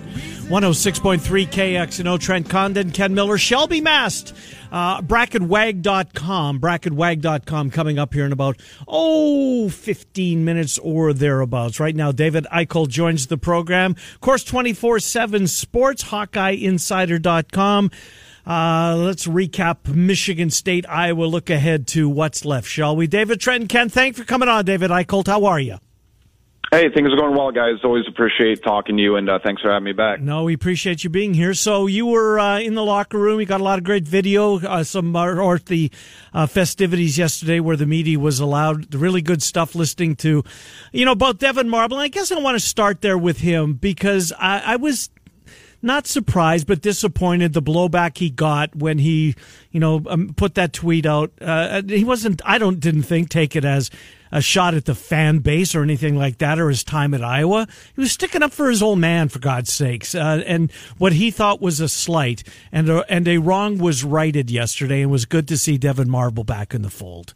106.3 0.49 1.45
KXNO. 1.47 2.19
Trent 2.19 2.49
Condon, 2.49 2.91
Ken 2.91 3.13
Miller, 3.13 3.37
Shelby 3.37 3.79
Mast. 3.79 4.35
Uh, 4.71 5.01
bracketwag.com, 5.01 6.59
bracketwag.com 6.59 7.71
coming 7.71 7.99
up 7.99 8.13
here 8.13 8.25
in 8.25 8.31
about, 8.31 8.57
oh, 8.87 9.69
15 9.69 10.45
minutes 10.45 10.77
or 10.79 11.13
thereabouts. 11.13 11.79
Right 11.79 11.95
now, 11.95 12.11
David 12.11 12.45
Eickholt 12.51 12.89
joins 12.89 13.27
the 13.27 13.37
program. 13.37 13.91
Of 14.15 14.21
Course 14.21 14.43
24 14.43 14.99
7 14.99 15.47
Sports, 15.47 16.05
HawkeyeInsider.com. 16.05 17.91
Uh, 18.45 18.95
let's 18.97 19.27
recap 19.27 19.87
Michigan 19.93 20.49
State, 20.49 20.85
Iowa. 20.89 21.25
Look 21.25 21.49
ahead 21.49 21.85
to 21.87 22.09
what's 22.09 22.43
left, 22.43 22.67
shall 22.67 22.95
we? 22.95 23.07
David 23.07 23.39
Trenton, 23.39 23.67
Ken, 23.67 23.89
thanks 23.89 24.17
for 24.17 24.25
coming 24.25 24.49
on, 24.49 24.65
David 24.65 24.89
Eickholt. 24.89 25.27
How 25.27 25.45
are 25.45 25.59
you? 25.59 25.77
Hey, 26.73 26.89
things 26.89 27.11
are 27.11 27.17
going 27.17 27.35
well, 27.35 27.51
guys. 27.51 27.83
Always 27.83 28.05
appreciate 28.07 28.63
talking 28.63 28.95
to 28.95 29.03
you, 29.03 29.17
and 29.17 29.29
uh, 29.29 29.39
thanks 29.43 29.61
for 29.61 29.69
having 29.69 29.83
me 29.83 29.91
back. 29.91 30.21
No, 30.21 30.45
we 30.45 30.53
appreciate 30.53 31.03
you 31.03 31.09
being 31.09 31.33
here. 31.33 31.53
So 31.53 31.85
you 31.85 32.05
were 32.05 32.39
uh, 32.39 32.61
in 32.61 32.75
the 32.75 32.83
locker 32.85 33.17
room. 33.17 33.41
You 33.41 33.45
got 33.45 33.59
a 33.59 33.63
lot 33.65 33.77
of 33.77 33.83
great 33.83 34.07
video. 34.07 34.57
Uh, 34.57 34.85
some 34.85 35.13
uh, 35.13 35.35
or 35.35 35.59
the 35.59 35.91
uh, 36.33 36.47
festivities 36.47 37.17
yesterday 37.17 37.59
where 37.59 37.75
the 37.75 37.85
media 37.85 38.17
was 38.17 38.39
allowed. 38.39 38.89
The 38.89 38.97
really 38.97 39.21
good 39.21 39.43
stuff. 39.43 39.75
Listening 39.75 40.15
to, 40.17 40.45
you 40.93 41.03
know, 41.03 41.13
both 41.13 41.39
Devyn 41.39 41.67
Marble. 41.67 41.97
I 41.97 42.07
guess 42.07 42.31
I 42.31 42.39
want 42.39 42.55
to 42.55 42.65
start 42.65 43.01
there 43.01 43.17
with 43.17 43.39
him 43.39 43.73
because 43.73 44.31
I, 44.39 44.61
I 44.65 44.75
was 44.77 45.09
not 45.81 46.07
surprised, 46.07 46.67
but 46.67 46.79
disappointed 46.79 47.51
the 47.51 47.61
blowback 47.61 48.17
he 48.17 48.29
got 48.29 48.73
when 48.77 48.97
he, 48.97 49.35
you 49.71 49.81
know, 49.81 50.01
um, 50.07 50.33
put 50.37 50.55
that 50.55 50.71
tweet 50.71 51.05
out. 51.05 51.33
Uh, 51.41 51.81
he 51.85 52.05
wasn't. 52.05 52.41
I 52.45 52.59
don't 52.59 52.79
didn't 52.79 53.03
think 53.03 53.27
take 53.27 53.57
it 53.57 53.65
as 53.65 53.91
a 54.31 54.41
shot 54.41 54.73
at 54.73 54.85
the 54.85 54.95
fan 54.95 55.39
base 55.39 55.75
or 55.75 55.83
anything 55.83 56.15
like 56.15 56.37
that 56.37 56.59
or 56.59 56.69
his 56.69 56.83
time 56.83 57.13
at 57.13 57.23
Iowa. 57.23 57.67
He 57.95 58.01
was 58.01 58.11
sticking 58.11 58.43
up 58.43 58.53
for 58.53 58.69
his 58.69 58.81
old 58.81 58.99
man, 58.99 59.29
for 59.29 59.39
God's 59.39 59.71
sakes. 59.71 60.15
Uh, 60.15 60.43
and 60.45 60.71
what 60.97 61.13
he 61.13 61.31
thought 61.31 61.61
was 61.61 61.79
a 61.79 61.89
slight 61.89 62.43
and 62.71 62.89
a, 62.89 63.11
and 63.11 63.27
a 63.27 63.37
wrong 63.37 63.77
was 63.77 64.03
righted 64.03 64.49
yesterday. 64.49 65.01
And 65.01 65.09
it 65.09 65.11
was 65.11 65.25
good 65.25 65.47
to 65.49 65.57
see 65.57 65.77
Devyn 65.77 66.07
Marble 66.07 66.43
back 66.43 66.73
in 66.73 66.81
the 66.81 66.89
fold. 66.89 67.33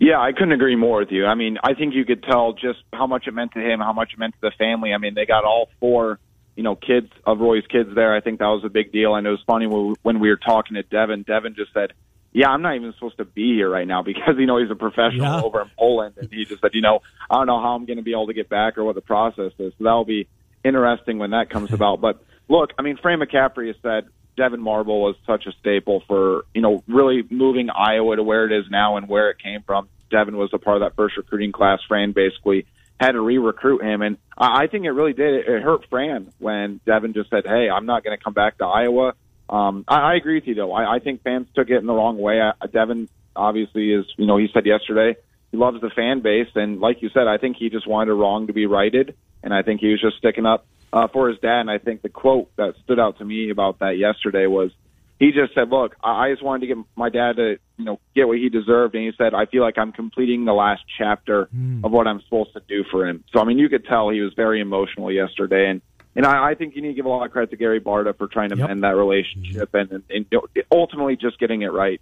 Yeah, 0.00 0.20
I 0.20 0.32
couldn't 0.32 0.52
agree 0.52 0.76
more 0.76 1.00
with 1.00 1.10
you. 1.10 1.26
I 1.26 1.34
mean, 1.34 1.58
I 1.62 1.74
think 1.74 1.94
you 1.94 2.04
could 2.04 2.22
tell 2.22 2.52
just 2.52 2.78
how 2.92 3.08
much 3.08 3.26
it 3.26 3.34
meant 3.34 3.52
to 3.52 3.60
him, 3.60 3.80
how 3.80 3.92
much 3.92 4.12
it 4.12 4.18
meant 4.18 4.34
to 4.34 4.40
the 4.40 4.52
family. 4.56 4.94
I 4.94 4.98
mean, 4.98 5.14
they 5.14 5.26
got 5.26 5.44
all 5.44 5.70
four, 5.80 6.20
you 6.54 6.62
know, 6.62 6.76
kids 6.76 7.10
of 7.26 7.40
Roy's 7.40 7.66
kids 7.66 7.90
there. 7.94 8.14
I 8.14 8.20
think 8.20 8.38
that 8.38 8.46
was 8.46 8.64
a 8.64 8.68
big 8.68 8.92
deal. 8.92 9.16
And 9.16 9.26
it 9.26 9.30
was 9.30 9.42
funny 9.44 9.66
when 9.66 10.20
we 10.20 10.28
were 10.28 10.36
talking 10.36 10.76
to 10.76 10.84
Devyn. 10.84 11.24
Devyn 11.24 11.56
just 11.56 11.72
said, 11.72 11.94
yeah, 12.32 12.48
I'm 12.48 12.62
not 12.62 12.76
even 12.76 12.92
supposed 12.94 13.18
to 13.18 13.24
be 13.24 13.54
here 13.54 13.70
right 13.70 13.86
now 13.86 14.02
because 14.04 14.36
you 14.38 14.46
know 14.46 14.58
he's 14.58 14.70
a 14.70 14.76
professional 14.76 15.22
yeah. 15.22 15.42
over 15.42 15.62
in 15.62 15.70
Poland, 15.78 16.16
and 16.18 16.30
he 16.32 16.44
just 16.44 16.60
said, 16.60 16.70
you 16.74 16.82
know, 16.82 17.00
I 17.30 17.36
don't 17.36 17.46
know 17.46 17.60
how 17.60 17.74
I'm 17.74 17.86
going 17.86 17.96
to 17.96 18.02
be 18.02 18.12
able 18.12 18.28
to 18.28 18.34
get 18.34 18.48
back 18.48 18.78
or 18.78 18.84
what 18.84 18.94
the 18.94 19.00
process 19.00 19.52
is. 19.58 19.72
So 19.78 19.84
that'll 19.84 20.04
be 20.04 20.28
interesting 20.64 21.18
when 21.18 21.30
that 21.30 21.50
comes 21.50 21.72
about. 21.72 22.00
But 22.00 22.22
look, 22.48 22.72
I 22.78 22.82
mean, 22.82 22.98
Fran 23.00 23.20
McCaffery 23.20 23.68
has 23.68 23.76
said 23.82 24.08
Devyn 24.36 24.60
Marble 24.60 25.02
was 25.02 25.16
such 25.26 25.46
a 25.46 25.52
staple 25.60 26.02
for 26.06 26.44
you 26.54 26.62
know 26.62 26.82
really 26.86 27.24
moving 27.28 27.70
Iowa 27.70 28.16
to 28.16 28.22
where 28.22 28.46
it 28.46 28.52
is 28.52 28.70
now 28.70 28.96
and 28.96 29.08
where 29.08 29.30
it 29.30 29.38
came 29.38 29.62
from. 29.62 29.88
Devyn 30.10 30.34
was 30.34 30.50
a 30.52 30.58
part 30.58 30.76
of 30.76 30.80
that 30.82 30.96
first 30.96 31.16
recruiting 31.16 31.52
class. 31.52 31.80
Fran 31.86 32.12
basically 32.12 32.66
had 32.98 33.12
to 33.12 33.20
re-recruit 33.20 33.82
him, 33.82 34.02
and 34.02 34.16
I 34.36 34.66
think 34.66 34.84
it 34.84 34.90
really 34.90 35.12
did. 35.12 35.46
It 35.46 35.62
hurt 35.62 35.86
Fran 35.88 36.32
when 36.38 36.80
Devyn 36.86 37.14
just 37.14 37.30
said, 37.30 37.46
"Hey, 37.46 37.68
I'm 37.68 37.86
not 37.86 38.04
going 38.04 38.16
to 38.16 38.22
come 38.22 38.32
back 38.32 38.58
to 38.58 38.64
Iowa." 38.64 39.14
Um, 39.48 39.84
I, 39.88 40.12
I 40.12 40.14
agree 40.16 40.34
with 40.34 40.46
you 40.46 40.54
though. 40.54 40.72
I, 40.72 40.96
I 40.96 40.98
think 40.98 41.22
fans 41.22 41.46
took 41.54 41.70
it 41.70 41.76
in 41.76 41.86
the 41.86 41.94
wrong 41.94 42.18
way. 42.18 42.40
I, 42.40 42.66
Devyn 42.66 43.08
obviously 43.34 43.92
is, 43.92 44.06
you 44.16 44.26
know, 44.26 44.36
he 44.36 44.48
said 44.52 44.66
yesterday 44.66 45.16
he 45.50 45.56
loves 45.56 45.80
the 45.80 45.90
fan 45.90 46.20
base, 46.20 46.48
and 46.54 46.80
like 46.80 47.02
you 47.02 47.08
said, 47.10 47.26
I 47.26 47.38
think 47.38 47.56
he 47.56 47.70
just 47.70 47.86
wanted 47.86 48.10
a 48.10 48.14
wrong 48.14 48.48
to 48.48 48.52
be 48.52 48.66
righted, 48.66 49.16
and 49.42 49.54
I 49.54 49.62
think 49.62 49.80
he 49.80 49.88
was 49.88 50.00
just 50.00 50.18
sticking 50.18 50.44
up 50.44 50.66
uh, 50.92 51.08
for 51.08 51.28
his 51.28 51.38
dad. 51.38 51.60
And 51.60 51.70
I 51.70 51.78
think 51.78 52.02
the 52.02 52.08
quote 52.08 52.54
that 52.56 52.74
stood 52.84 52.98
out 52.98 53.18
to 53.18 53.24
me 53.24 53.50
about 53.50 53.78
that 53.78 53.96
yesterday 53.96 54.46
was 54.46 54.72
he 55.18 55.32
just 55.32 55.54
said, 55.54 55.70
"Look, 55.70 55.96
I 56.02 56.30
just 56.30 56.42
wanted 56.42 56.66
to 56.66 56.74
get 56.74 56.84
my 56.96 57.08
dad 57.08 57.36
to, 57.36 57.58
you 57.78 57.84
know, 57.84 57.98
get 58.14 58.28
what 58.28 58.36
he 58.36 58.50
deserved." 58.50 58.94
And 58.94 59.04
he 59.04 59.12
said, 59.16 59.32
"I 59.32 59.46
feel 59.46 59.62
like 59.62 59.78
I'm 59.78 59.92
completing 59.92 60.44
the 60.44 60.52
last 60.52 60.82
chapter 60.98 61.48
mm. 61.54 61.82
of 61.82 61.92
what 61.92 62.06
I'm 62.06 62.20
supposed 62.22 62.52
to 62.52 62.62
do 62.68 62.84
for 62.90 63.06
him." 63.06 63.24
So 63.32 63.40
I 63.40 63.44
mean, 63.44 63.58
you 63.58 63.70
could 63.70 63.86
tell 63.86 64.10
he 64.10 64.20
was 64.20 64.34
very 64.34 64.60
emotional 64.60 65.10
yesterday, 65.10 65.70
and 65.70 65.80
and 66.18 66.26
I, 66.26 66.50
I 66.50 66.54
think 66.56 66.74
you 66.74 66.82
need 66.82 66.88
to 66.88 66.94
give 66.94 67.06
a 67.06 67.08
lot 67.08 67.24
of 67.24 67.30
credit 67.30 67.50
to 67.50 67.56
Gary 67.56 67.80
Barta 67.80 68.18
for 68.18 68.26
trying 68.26 68.48
to 68.48 68.56
yep. 68.56 68.68
mend 68.68 68.82
that 68.82 68.96
relationship 68.96 69.72
and, 69.72 69.88
and, 69.92 70.02
and 70.10 70.26
ultimately 70.68 71.14
just 71.14 71.38
getting 71.38 71.62
it 71.62 71.68
right. 71.68 72.00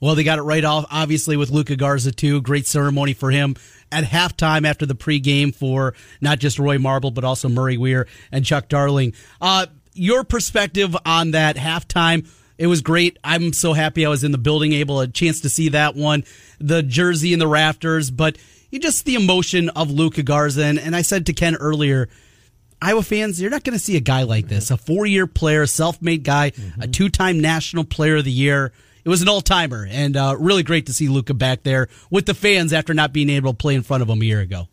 Well, 0.00 0.14
they 0.14 0.24
got 0.24 0.38
it 0.38 0.42
right 0.42 0.64
off, 0.64 0.86
obviously, 0.90 1.36
with 1.36 1.50
Luka 1.50 1.76
Garza, 1.76 2.12
too. 2.12 2.40
Great 2.40 2.66
ceremony 2.66 3.12
for 3.12 3.30
him 3.30 3.54
at 3.92 4.04
halftime 4.04 4.66
after 4.66 4.86
the 4.86 4.94
pregame 4.94 5.54
for 5.54 5.92
not 6.22 6.38
just 6.38 6.58
Roy 6.58 6.78
Marble, 6.78 7.10
but 7.10 7.24
also 7.24 7.50
Murray 7.50 7.76
Weir 7.76 8.08
and 8.32 8.42
Chuck 8.42 8.68
Darling. 8.68 9.12
Uh, 9.38 9.66
your 9.92 10.24
perspective 10.24 10.96
on 11.04 11.32
that 11.32 11.56
halftime. 11.56 12.26
It 12.56 12.68
was 12.68 12.80
great. 12.80 13.18
I'm 13.22 13.52
so 13.52 13.74
happy 13.74 14.06
I 14.06 14.08
was 14.08 14.24
in 14.24 14.32
the 14.32 14.38
building, 14.38 14.72
able 14.72 15.00
a 15.00 15.08
chance 15.08 15.42
to 15.42 15.50
see 15.50 15.68
that 15.68 15.94
one, 15.94 16.24
the 16.58 16.82
jersey 16.82 17.34
and 17.34 17.42
the 17.42 17.46
rafters, 17.46 18.10
but 18.10 18.38
you 18.70 18.78
just 18.78 19.04
the 19.04 19.14
emotion 19.14 19.68
of 19.70 19.90
Luka 19.90 20.22
Garza. 20.22 20.64
And, 20.64 20.78
and 20.78 20.96
I 20.96 21.02
said 21.02 21.26
to 21.26 21.34
Ken 21.34 21.54
earlier, 21.54 22.08
Iowa 22.80 23.02
fans, 23.02 23.40
you're 23.40 23.50
not 23.50 23.64
going 23.64 23.76
to 23.76 23.82
see 23.82 23.96
a 23.96 24.00
guy 24.00 24.24
like 24.24 24.48
this. 24.48 24.70
A 24.70 24.76
four 24.76 25.06
year 25.06 25.26
player, 25.26 25.66
self 25.66 26.00
made 26.02 26.24
guy, 26.24 26.50
mm-hmm. 26.50 26.82
a 26.82 26.86
two 26.86 27.08
time 27.08 27.40
national 27.40 27.84
player 27.84 28.16
of 28.16 28.24
the 28.24 28.30
year. 28.30 28.72
It 29.04 29.08
was 29.08 29.22
an 29.22 29.28
all 29.28 29.40
timer, 29.40 29.86
and 29.88 30.16
uh, 30.16 30.36
really 30.38 30.64
great 30.64 30.86
to 30.86 30.92
see 30.92 31.08
Luka 31.08 31.32
back 31.32 31.62
there 31.62 31.88
with 32.10 32.26
the 32.26 32.34
fans 32.34 32.72
after 32.72 32.92
not 32.92 33.12
being 33.12 33.30
able 33.30 33.52
to 33.52 33.56
play 33.56 33.76
in 33.76 33.82
front 33.82 34.02
of 34.02 34.08
them 34.08 34.20
a 34.20 34.24
year 34.24 34.40
ago. 34.40 34.68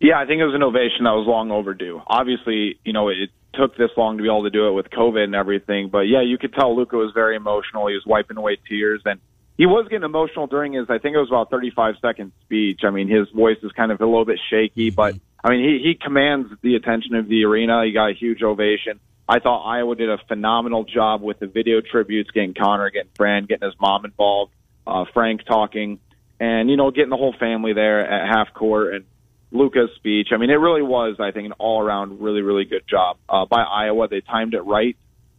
Yeah, 0.00 0.18
I 0.18 0.26
think 0.26 0.40
it 0.40 0.44
was 0.44 0.54
an 0.54 0.64
ovation 0.64 1.04
that 1.04 1.12
was 1.12 1.26
long 1.26 1.50
overdue. 1.52 2.02
Obviously, 2.06 2.78
you 2.84 2.92
know, 2.92 3.08
it 3.08 3.30
took 3.54 3.76
this 3.76 3.90
long 3.96 4.16
to 4.16 4.22
be 4.22 4.28
able 4.28 4.42
to 4.42 4.50
do 4.50 4.66
it 4.66 4.72
with 4.72 4.90
COVID 4.90 5.22
and 5.22 5.34
everything, 5.34 5.90
but 5.90 6.00
yeah, 6.00 6.22
you 6.22 6.38
could 6.38 6.52
tell 6.52 6.76
Luka 6.76 6.96
was 6.96 7.12
very 7.14 7.36
emotional. 7.36 7.86
He 7.86 7.94
was 7.94 8.04
wiping 8.04 8.36
away 8.36 8.58
tears, 8.68 9.00
and 9.04 9.20
he 9.56 9.66
was 9.66 9.86
getting 9.88 10.04
emotional 10.04 10.48
during 10.48 10.72
his, 10.72 10.90
I 10.90 10.98
think 10.98 11.14
it 11.14 11.20
was 11.20 11.28
about 11.28 11.50
35 11.50 11.94
second 12.02 12.32
speech. 12.42 12.80
I 12.82 12.90
mean, 12.90 13.08
his 13.08 13.28
voice 13.30 13.58
is 13.62 13.70
kind 13.72 13.92
of 13.92 14.00
a 14.00 14.04
little 14.04 14.24
bit 14.24 14.40
shaky, 14.50 14.90
but 14.90 15.14
I 15.44 15.50
mean, 15.50 15.68
he, 15.68 15.88
he 15.88 15.94
commands 15.94 16.48
the 16.62 16.74
attention 16.74 17.14
of 17.16 17.28
the 17.28 17.44
arena. 17.44 17.84
He 17.84 17.92
got 17.92 18.10
a 18.10 18.14
huge 18.14 18.42
ovation. 18.42 18.98
I 19.28 19.40
thought 19.40 19.64
Iowa 19.64 19.94
did 19.94 20.08
a 20.08 20.18
phenomenal 20.26 20.84
job 20.84 21.20
with 21.20 21.38
the 21.38 21.46
video 21.46 21.82
tributes, 21.82 22.30
getting 22.30 22.54
Connor, 22.54 22.88
getting 22.90 23.10
Fran, 23.14 23.44
getting 23.44 23.68
his 23.68 23.78
mom 23.78 24.06
involved, 24.06 24.52
uh, 24.86 25.04
Frank 25.12 25.44
talking, 25.44 26.00
and, 26.40 26.70
you 26.70 26.76
know, 26.76 26.90
getting 26.90 27.10
the 27.10 27.16
whole 27.16 27.34
family 27.38 27.74
there 27.74 28.00
at 28.10 28.28
half 28.28 28.54
court 28.54 28.94
and 28.94 29.04
Luka's 29.50 29.90
speech. 29.96 30.28
I 30.32 30.38
mean, 30.38 30.50
it 30.50 30.54
really 30.54 30.82
was, 30.82 31.16
I 31.20 31.30
think, 31.30 31.46
an 31.46 31.52
all 31.52 31.80
around 31.80 32.20
really, 32.20 32.42
really 32.42 32.64
good 32.64 32.86
job 32.88 33.18
uh, 33.28 33.44
by 33.44 33.62
Iowa. 33.62 34.08
They 34.08 34.20
timed 34.20 34.54
it 34.54 34.62
right. 34.62 34.96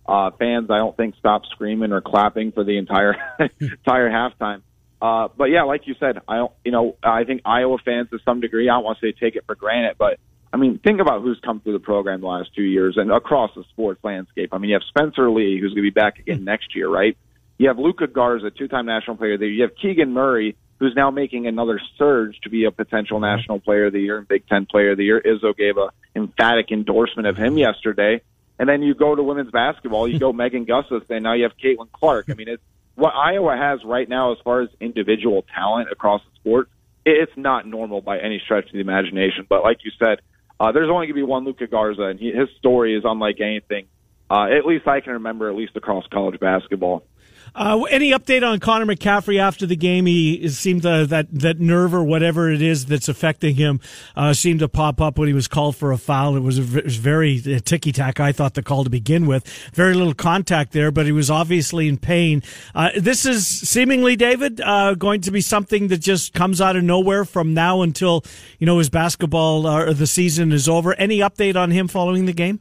Uh, 0.08 0.32
fans, 0.38 0.70
I 0.70 0.78
don't 0.78 0.96
think, 0.96 1.16
stopped 1.18 1.48
screaming 1.52 1.92
or 1.92 2.02
clapping 2.02 2.52
for 2.52 2.64
the 2.64 2.78
entire 2.78 3.16
entire 3.60 4.10
halftime. 4.10 4.62
Uh, 5.06 5.28
but 5.38 5.46
yeah, 5.46 5.64
like 5.64 5.86
you 5.86 5.94
said, 6.00 6.20
I 6.28 6.38
don't, 6.38 6.52
you 6.64 6.72
know, 6.72 6.96
I 7.04 7.26
think 7.26 7.42
Iowa 7.46 7.78
fans 7.86 8.10
to 8.10 8.18
some 8.26 8.42
degree, 8.42 8.68
I 8.68 8.74
don't 8.74 8.84
want 8.84 8.98
to 9.00 9.06
say 9.06 9.12
take 9.12 9.36
it 9.36 9.44
for 9.46 9.54
granted, 9.54 9.98
but 10.00 10.20
I 10.52 10.58
mean, 10.58 10.80
think 10.80 11.00
about 11.00 11.22
who's 11.22 11.40
come 11.46 11.60
through 11.60 11.74
the 11.74 11.80
program 11.80 12.22
the 12.22 12.28
last 12.28 12.56
two 12.56 12.64
years 12.64 12.98
and 12.98 13.12
across 13.12 13.52
the 13.56 13.64
sports 13.70 14.00
landscape. 14.04 14.50
I 14.52 14.58
mean, 14.58 14.72
you 14.72 14.76
have 14.76 14.84
Spencer 14.88 15.30
Lee, 15.30 15.60
who's 15.62 15.74
going 15.74 15.84
to 15.84 15.92
be 15.92 15.92
back 15.92 16.18
again 16.18 16.40
hmm. 16.40 16.46
next 16.46 16.76
year, 16.76 16.90
right? 16.90 17.16
You 17.60 17.68
have 17.68 17.78
Luka 17.78 18.08
Garza, 18.08 18.50
two-time 18.50 18.88
national 18.88 19.18
player 19.18 19.34
of 19.34 19.42
the 19.42 19.46
year. 19.46 19.56
You 19.56 19.62
have 19.62 19.76
Keegan 19.80 20.12
Murray, 20.12 20.58
who's 20.80 20.94
now 20.96 21.12
making 21.12 21.46
another 21.46 21.80
surge 22.00 22.40
to 22.42 22.50
be 22.50 22.66
a 22.66 22.72
potential 22.72 23.20
hmm. 23.20 23.26
national 23.26 23.60
player 23.60 23.86
of 23.86 23.94
the 23.94 24.02
year 24.02 24.18
and 24.18 24.28
Big 24.28 24.48
Ten 24.48 24.66
player 24.66 24.94
of 24.94 24.98
the 24.98 25.06
year. 25.06 25.22
Izzo 25.22 25.56
gave 25.56 25.78
a 25.78 25.90
emphatic 26.16 26.72
endorsement 26.72 27.28
of 27.28 27.38
him 27.38 27.54
hmm. 27.54 27.60
yesterday. 27.60 28.22
And 28.58 28.68
then 28.68 28.82
you 28.82 28.96
go 28.96 29.14
to 29.14 29.22
women's 29.22 29.52
basketball, 29.52 30.08
you 30.08 30.18
go 30.26 30.34
Megan 30.34 30.66
Gustafson, 30.66 31.18
and 31.18 31.24
now 31.24 31.34
you 31.34 31.44
have 31.44 31.54
Caitlin 31.64 31.92
Clark. 31.92 32.26
I 32.32 32.34
mean, 32.34 32.48
it's 32.48 32.64
what 32.96 33.14
Iowa 33.14 33.56
has 33.58 33.80
right 33.86 34.08
now 34.08 34.32
as 34.32 34.38
far 34.44 34.62
as 34.62 34.70
individual 34.80 35.46
talent 35.54 35.90
across 35.92 36.22
the 36.22 36.40
sport. 36.40 36.70
It's 37.06 37.32
not 37.36 37.68
normal 37.68 38.02
by 38.02 38.20
any 38.20 38.42
stretch 38.44 38.66
of 38.66 38.72
the 38.72 38.80
imagination. 38.80 39.46
But 39.48 39.64
like 39.64 39.80
you 39.84 39.92
said, 40.00 40.20
uh, 40.60 40.72
there's 40.72 40.90
only 40.90 41.08
going 41.08 41.10
to 41.10 41.14
be 41.14 41.24
one 41.24 41.46
Luka 41.46 41.68
Garza, 41.68 42.04
and 42.04 42.20
he, 42.20 42.32
his 42.32 42.48
story 42.58 42.96
is 42.96 43.04
unlike 43.06 43.42
anything, 43.42 43.88
uh, 44.30 44.48
at 44.58 44.66
least 44.66 44.88
I 44.88 45.02
can 45.02 45.14
remember, 45.14 45.50
at 45.50 45.56
least 45.56 45.76
across 45.76 46.06
college 46.12 46.40
basketball. 46.40 47.04
Uh, 47.56 47.84
any 47.84 48.12
update 48.12 48.46
on 48.46 48.60
Connor 48.60 48.86
McCaffery 48.86 49.40
after 49.40 49.66
the 49.66 49.78
game? 49.78 50.06
He 50.06 50.50
seemed 50.50 50.82
to, 50.82 51.06
that 51.06 51.28
that 51.32 51.58
nerve 51.58 51.94
or 51.94 52.04
whatever 52.04 52.52
it 52.52 52.62
is 52.62 52.86
that's 52.86 53.08
affecting 53.08 53.56
him 53.56 53.80
uh, 54.18 54.34
seemed 54.34 54.60
to 54.60 54.68
pop 54.68 55.00
up 55.00 55.18
when 55.18 55.30
he 55.30 55.34
was 55.34 55.48
called 55.48 55.78
for 55.78 55.94
a 55.94 55.98
foul. 55.98 56.36
It 56.36 56.42
was, 56.42 56.60
a, 56.60 56.78
it 56.80 56.84
was 56.84 56.98
very 56.98 57.42
uh, 57.46 57.60
ticky 57.64 57.94
tack. 57.94 58.20
I 58.20 58.34
thought 58.34 58.56
the 58.56 58.62
call 58.62 58.84
to 58.84 58.90
begin 58.90 59.26
with, 59.26 59.48
very 59.74 59.94
little 59.94 60.14
contact 60.14 60.74
there, 60.74 60.92
but 60.92 61.06
he 61.06 61.14
was 61.14 61.32
obviously 61.32 61.88
in 61.88 61.98
pain. 61.98 62.44
Uh, 62.74 62.90
this 62.98 63.26
is 63.26 63.48
seemingly 63.48 64.18
David 64.18 64.60
uh, 64.60 64.96
going 64.96 65.22
to 65.22 65.32
be 65.32 65.40
something 65.40 65.88
that 65.88 66.00
just 66.00 66.34
comes 66.34 66.60
out 66.60 66.76
of 66.76 66.84
nowhere 66.84 67.24
from 67.24 67.54
now 67.54 67.82
until 67.82 68.26
you 68.60 68.66
know 68.66 68.80
his 68.80 68.90
basketball 68.90 69.66
uh, 69.66 69.86
or 69.86 69.94
the 69.94 70.08
season 70.08 70.52
is 70.52 70.68
over. 70.68 70.94
Any 70.96 71.20
update 71.20 71.56
on 71.56 71.72
him 71.72 71.88
following 71.88 72.26
the 72.26 72.34
game? 72.34 72.60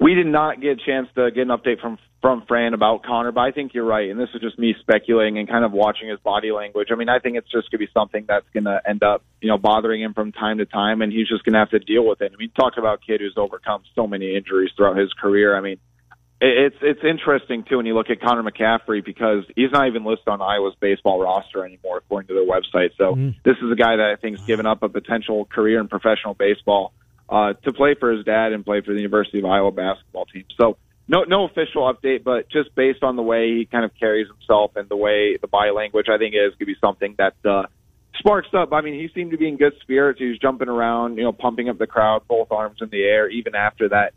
We 0.00 0.14
did 0.14 0.28
not 0.28 0.62
get 0.62 0.80
a 0.80 0.84
chance 0.84 1.08
to 1.14 1.30
get 1.30 1.42
an 1.42 1.48
update 1.48 1.78
from 1.78 1.98
from 2.22 2.44
Fran 2.46 2.72
about 2.72 3.02
Connor, 3.02 3.32
but 3.32 3.40
I 3.40 3.50
think 3.50 3.74
you're 3.74 3.84
right, 3.84 4.08
and 4.08 4.18
this 4.18 4.28
is 4.32 4.40
just 4.40 4.56
me 4.56 4.76
speculating 4.80 5.38
and 5.38 5.48
kind 5.48 5.64
of 5.64 5.72
watching 5.72 6.08
his 6.08 6.20
body 6.20 6.52
language. 6.52 6.88
I 6.92 6.94
mean, 6.94 7.08
I 7.08 7.18
think 7.18 7.36
it's 7.36 7.50
just 7.50 7.68
going 7.70 7.80
to 7.80 7.86
be 7.86 7.88
something 7.92 8.24
that's 8.28 8.46
going 8.54 8.64
to 8.64 8.80
end 8.88 9.02
up, 9.02 9.24
you 9.40 9.48
know, 9.48 9.58
bothering 9.58 10.00
him 10.00 10.14
from 10.14 10.30
time 10.30 10.58
to 10.58 10.64
time, 10.64 11.02
and 11.02 11.12
he's 11.12 11.28
just 11.28 11.44
going 11.44 11.54
to 11.54 11.58
have 11.58 11.70
to 11.70 11.80
deal 11.80 12.06
with 12.06 12.22
it. 12.22 12.30
I 12.32 12.36
mean, 12.36 12.50
talk 12.50 12.74
about 12.78 13.00
a 13.02 13.06
kid 13.06 13.20
who's 13.20 13.34
overcome 13.36 13.82
so 13.96 14.06
many 14.06 14.36
injuries 14.36 14.70
throughout 14.76 14.96
his 14.96 15.12
career. 15.12 15.56
I 15.56 15.60
mean, 15.62 15.78
it's 16.40 16.76
it's 16.80 17.00
interesting 17.04 17.64
too 17.68 17.76
when 17.76 17.86
you 17.86 17.94
look 17.94 18.10
at 18.10 18.20
Connor 18.20 18.42
McCaffery 18.48 19.04
because 19.04 19.44
he's 19.54 19.70
not 19.72 19.86
even 19.88 20.04
listed 20.04 20.28
on 20.28 20.40
Iowa's 20.40 20.74
baseball 20.80 21.20
roster 21.20 21.64
anymore, 21.64 21.98
according 21.98 22.28
to 22.28 22.34
their 22.34 22.46
website. 22.46 22.90
So 22.98 23.14
mm. 23.14 23.34
this 23.44 23.56
is 23.62 23.70
a 23.70 23.76
guy 23.76 23.96
that 23.96 24.14
I 24.16 24.16
think 24.16 24.38
has 24.38 24.46
given 24.46 24.66
up 24.66 24.82
a 24.82 24.88
potential 24.88 25.44
career 25.44 25.80
in 25.80 25.88
professional 25.88 26.34
baseball 26.34 26.92
uh, 27.28 27.52
to 27.64 27.72
play 27.72 27.94
for 27.98 28.12
his 28.12 28.24
dad 28.24 28.52
and 28.52 28.64
play 28.64 28.80
for 28.80 28.92
the 28.92 29.00
University 29.00 29.38
of 29.38 29.44
Iowa 29.44 29.70
basketball 29.70 30.26
team. 30.26 30.44
So 30.56 30.76
no 31.08 31.24
no 31.24 31.44
official 31.44 31.92
update, 31.92 32.24
but 32.24 32.48
just 32.50 32.74
based 32.74 33.02
on 33.02 33.16
the 33.16 33.22
way 33.22 33.56
he 33.56 33.64
kind 33.66 33.84
of 33.84 33.92
carries 33.98 34.28
himself 34.28 34.76
and 34.76 34.88
the 34.88 34.96
way 34.96 35.36
the 35.36 35.48
body 35.48 35.70
language, 35.70 36.06
I 36.08 36.18
think 36.18 36.34
is 36.34 36.50
going 36.50 36.58
to 36.58 36.66
be 36.66 36.76
something 36.80 37.14
that 37.18 37.34
uh, 37.44 37.66
sparks 38.18 38.48
up. 38.54 38.72
I 38.72 38.80
mean, 38.80 38.94
he 38.94 39.08
seemed 39.14 39.32
to 39.32 39.36
be 39.36 39.48
in 39.48 39.56
good 39.56 39.74
spirits. 39.82 40.18
He 40.18 40.26
was 40.26 40.38
jumping 40.38 40.68
around, 40.68 41.16
you 41.16 41.24
know, 41.24 41.32
pumping 41.32 41.68
up 41.68 41.78
the 41.78 41.86
crowd, 41.86 42.22
both 42.28 42.50
arms 42.50 42.78
in 42.80 42.88
the 42.90 43.02
air. 43.02 43.28
Even 43.28 43.54
after 43.54 43.88
that, 43.88 44.14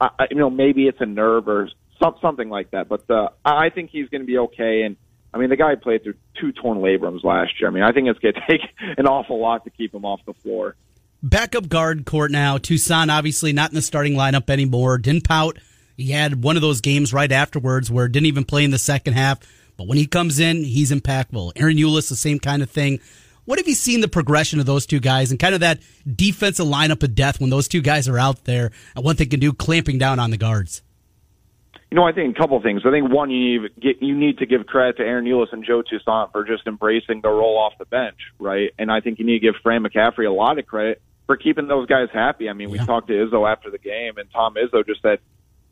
I, 0.00 0.26
you 0.30 0.36
know, 0.36 0.50
maybe 0.50 0.86
it's 0.86 1.00
a 1.00 1.06
nerve 1.06 1.48
or 1.48 1.68
some, 2.00 2.14
something 2.22 2.48
like 2.48 2.70
that. 2.70 2.88
But 2.88 3.10
uh, 3.10 3.30
I 3.44 3.70
think 3.70 3.90
he's 3.90 4.08
going 4.08 4.20
to 4.20 4.26
be 4.26 4.38
okay. 4.38 4.82
And 4.82 4.96
I 5.34 5.38
mean, 5.38 5.50
the 5.50 5.56
guy 5.56 5.74
played 5.74 6.04
through 6.04 6.14
two 6.40 6.52
torn 6.52 6.78
labrums 6.78 7.24
last 7.24 7.60
year. 7.60 7.68
I 7.68 7.72
mean, 7.72 7.82
I 7.82 7.92
think 7.92 8.08
it's 8.08 8.18
going 8.20 8.34
to 8.34 8.40
take 8.48 8.60
an 8.96 9.06
awful 9.06 9.40
lot 9.40 9.64
to 9.64 9.70
keep 9.70 9.94
him 9.94 10.04
off 10.04 10.20
the 10.24 10.34
floor. 10.34 10.76
Backup 11.22 11.68
guard 11.68 12.06
court 12.06 12.30
now. 12.30 12.58
Toussaint 12.58 13.10
obviously 13.10 13.52
not 13.52 13.70
in 13.70 13.74
the 13.74 13.82
starting 13.82 14.14
lineup 14.14 14.50
anymore. 14.50 14.98
Didn't 14.98 15.24
pout. 15.24 15.58
He 15.98 16.12
had 16.12 16.44
one 16.44 16.54
of 16.54 16.62
those 16.62 16.80
games 16.80 17.12
right 17.12 17.30
afterwards 17.30 17.90
where 17.90 18.06
didn't 18.06 18.26
even 18.26 18.44
play 18.44 18.62
in 18.62 18.70
the 18.70 18.78
second 18.78 19.14
half. 19.14 19.40
But 19.76 19.88
when 19.88 19.98
he 19.98 20.06
comes 20.06 20.38
in, 20.38 20.62
he's 20.62 20.92
impactful. 20.92 21.54
Ahron 21.54 21.76
Ulis, 21.76 22.08
the 22.08 22.16
same 22.16 22.38
kind 22.38 22.62
of 22.62 22.70
thing. 22.70 23.00
What 23.46 23.58
have 23.58 23.66
you 23.66 23.74
seen 23.74 24.00
the 24.00 24.08
progression 24.08 24.60
of 24.60 24.66
those 24.66 24.86
two 24.86 25.00
guys 25.00 25.32
and 25.32 25.40
kind 25.40 25.54
of 25.54 25.60
that 25.60 25.80
defensive 26.06 26.66
lineup 26.66 27.02
of 27.02 27.16
death 27.16 27.40
when 27.40 27.50
those 27.50 27.66
two 27.66 27.80
guys 27.80 28.08
are 28.08 28.18
out 28.18 28.44
there 28.44 28.70
and 28.94 29.04
what 29.04 29.18
they 29.18 29.26
can 29.26 29.40
do 29.40 29.52
clamping 29.52 29.98
down 29.98 30.20
on 30.20 30.30
the 30.30 30.36
guards? 30.36 30.82
You 31.90 31.96
know, 31.96 32.04
I 32.04 32.12
think 32.12 32.36
a 32.36 32.38
couple 32.38 32.56
of 32.56 32.62
things. 32.62 32.82
I 32.84 32.90
think 32.90 33.10
one, 33.10 33.30
you 33.30 33.62
need, 33.62 33.70
get, 33.80 34.02
you 34.02 34.16
need 34.16 34.38
to 34.38 34.46
give 34.46 34.66
credit 34.66 34.98
to 34.98 35.02
Ahron 35.02 35.24
Ulis 35.24 35.52
and 35.52 35.64
Joe 35.64 35.82
Toussaint 35.82 36.30
for 36.30 36.44
just 36.44 36.66
embracing 36.66 37.22
the 37.22 37.30
role 37.30 37.58
off 37.58 37.72
the 37.78 37.86
bench, 37.86 38.18
right? 38.38 38.70
And 38.78 38.92
I 38.92 39.00
think 39.00 39.18
you 39.18 39.24
need 39.24 39.40
to 39.40 39.46
give 39.52 39.54
Fran 39.62 39.82
McCaffery 39.82 40.28
a 40.28 40.32
lot 40.32 40.58
of 40.58 40.66
credit 40.66 41.00
for 41.26 41.36
keeping 41.36 41.66
those 41.66 41.86
guys 41.86 42.08
happy. 42.12 42.48
I 42.48 42.52
mean, 42.52 42.70
we 42.70 42.78
talked 42.78 43.08
to 43.08 43.14
Izzo 43.14 43.50
after 43.50 43.70
the 43.70 43.78
game, 43.78 44.18
and 44.18 44.30
Tom 44.30 44.54
Izzo 44.54 44.86
just 44.86 45.02
said, 45.02 45.18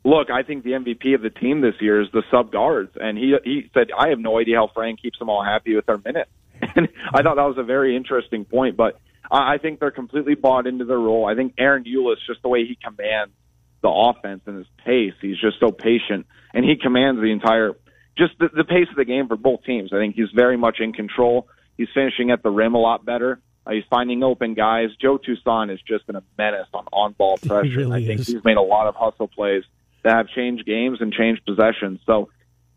"Look, 0.06 0.30
I 0.30 0.44
think 0.44 0.62
the 0.62 0.72
MVP 0.72 1.16
of 1.16 1.22
the 1.22 1.30
team 1.30 1.62
this 1.62 1.74
year 1.80 2.00
is 2.00 2.08
the 2.12 2.22
sub 2.30 2.52
guards," 2.52 2.96
and 3.00 3.18
he 3.18 3.34
he 3.42 3.70
said, 3.74 3.90
"I 3.90 4.10
have 4.10 4.20
no 4.20 4.38
idea 4.38 4.56
how 4.56 4.68
Frank 4.68 5.02
keeps 5.02 5.18
them 5.18 5.28
all 5.28 5.42
happy 5.42 5.74
with 5.74 5.86
their 5.86 5.98
minutes." 5.98 6.30
And 6.76 6.88
I 7.12 7.22
thought 7.22 7.36
that 7.36 7.44
was 7.44 7.58
a 7.58 7.62
very 7.62 7.96
interesting 7.96 8.44
point. 8.44 8.76
But 8.76 8.98
I 9.30 9.58
think 9.58 9.80
they're 9.80 9.90
completely 9.90 10.34
bought 10.34 10.66
into 10.66 10.84
their 10.84 10.98
role. 10.98 11.26
I 11.26 11.34
think 11.34 11.56
Ahron 11.56 11.84
Ulis, 11.86 12.16
just 12.26 12.40
the 12.42 12.48
way 12.48 12.64
he 12.64 12.76
commands 12.82 13.34
the 13.82 13.90
offense 13.90 14.42
and 14.46 14.56
his 14.58 14.66
pace, 14.84 15.12
he's 15.20 15.38
just 15.38 15.58
so 15.60 15.70
patient, 15.70 16.26
and 16.54 16.64
he 16.64 16.76
commands 16.76 17.20
the 17.20 17.32
entire 17.32 17.74
just 18.16 18.38
the, 18.38 18.48
the 18.48 18.64
pace 18.64 18.88
of 18.88 18.96
the 18.96 19.04
game 19.04 19.26
for 19.28 19.36
both 19.36 19.64
teams. 19.64 19.92
I 19.92 19.96
think 19.96 20.14
he's 20.14 20.30
very 20.34 20.56
much 20.56 20.80
in 20.80 20.92
control. 20.92 21.48
He's 21.76 21.88
finishing 21.92 22.30
at 22.30 22.42
the 22.42 22.50
rim 22.50 22.74
a 22.74 22.78
lot 22.78 23.04
better. 23.04 23.40
Uh, 23.66 23.72
he's 23.72 23.84
finding 23.90 24.22
open 24.22 24.54
guys. 24.54 24.90
Joe 25.00 25.18
Toussaint 25.18 25.70
has 25.70 25.80
just 25.82 26.06
been 26.06 26.16
a 26.16 26.22
menace 26.38 26.68
on 26.72 26.86
on-ball 26.92 27.38
pressure. 27.38 27.76
Really 27.76 28.04
I 28.04 28.06
think 28.06 28.20
is. 28.20 28.28
he's 28.28 28.44
made 28.44 28.56
a 28.56 28.62
lot 28.62 28.86
of 28.86 28.94
hustle 28.94 29.28
plays 29.28 29.64
that 30.06 30.16
have 30.16 30.28
changed 30.28 30.64
games 30.64 30.98
and 31.00 31.12
changed 31.12 31.44
possessions. 31.44 32.00
So 32.06 32.30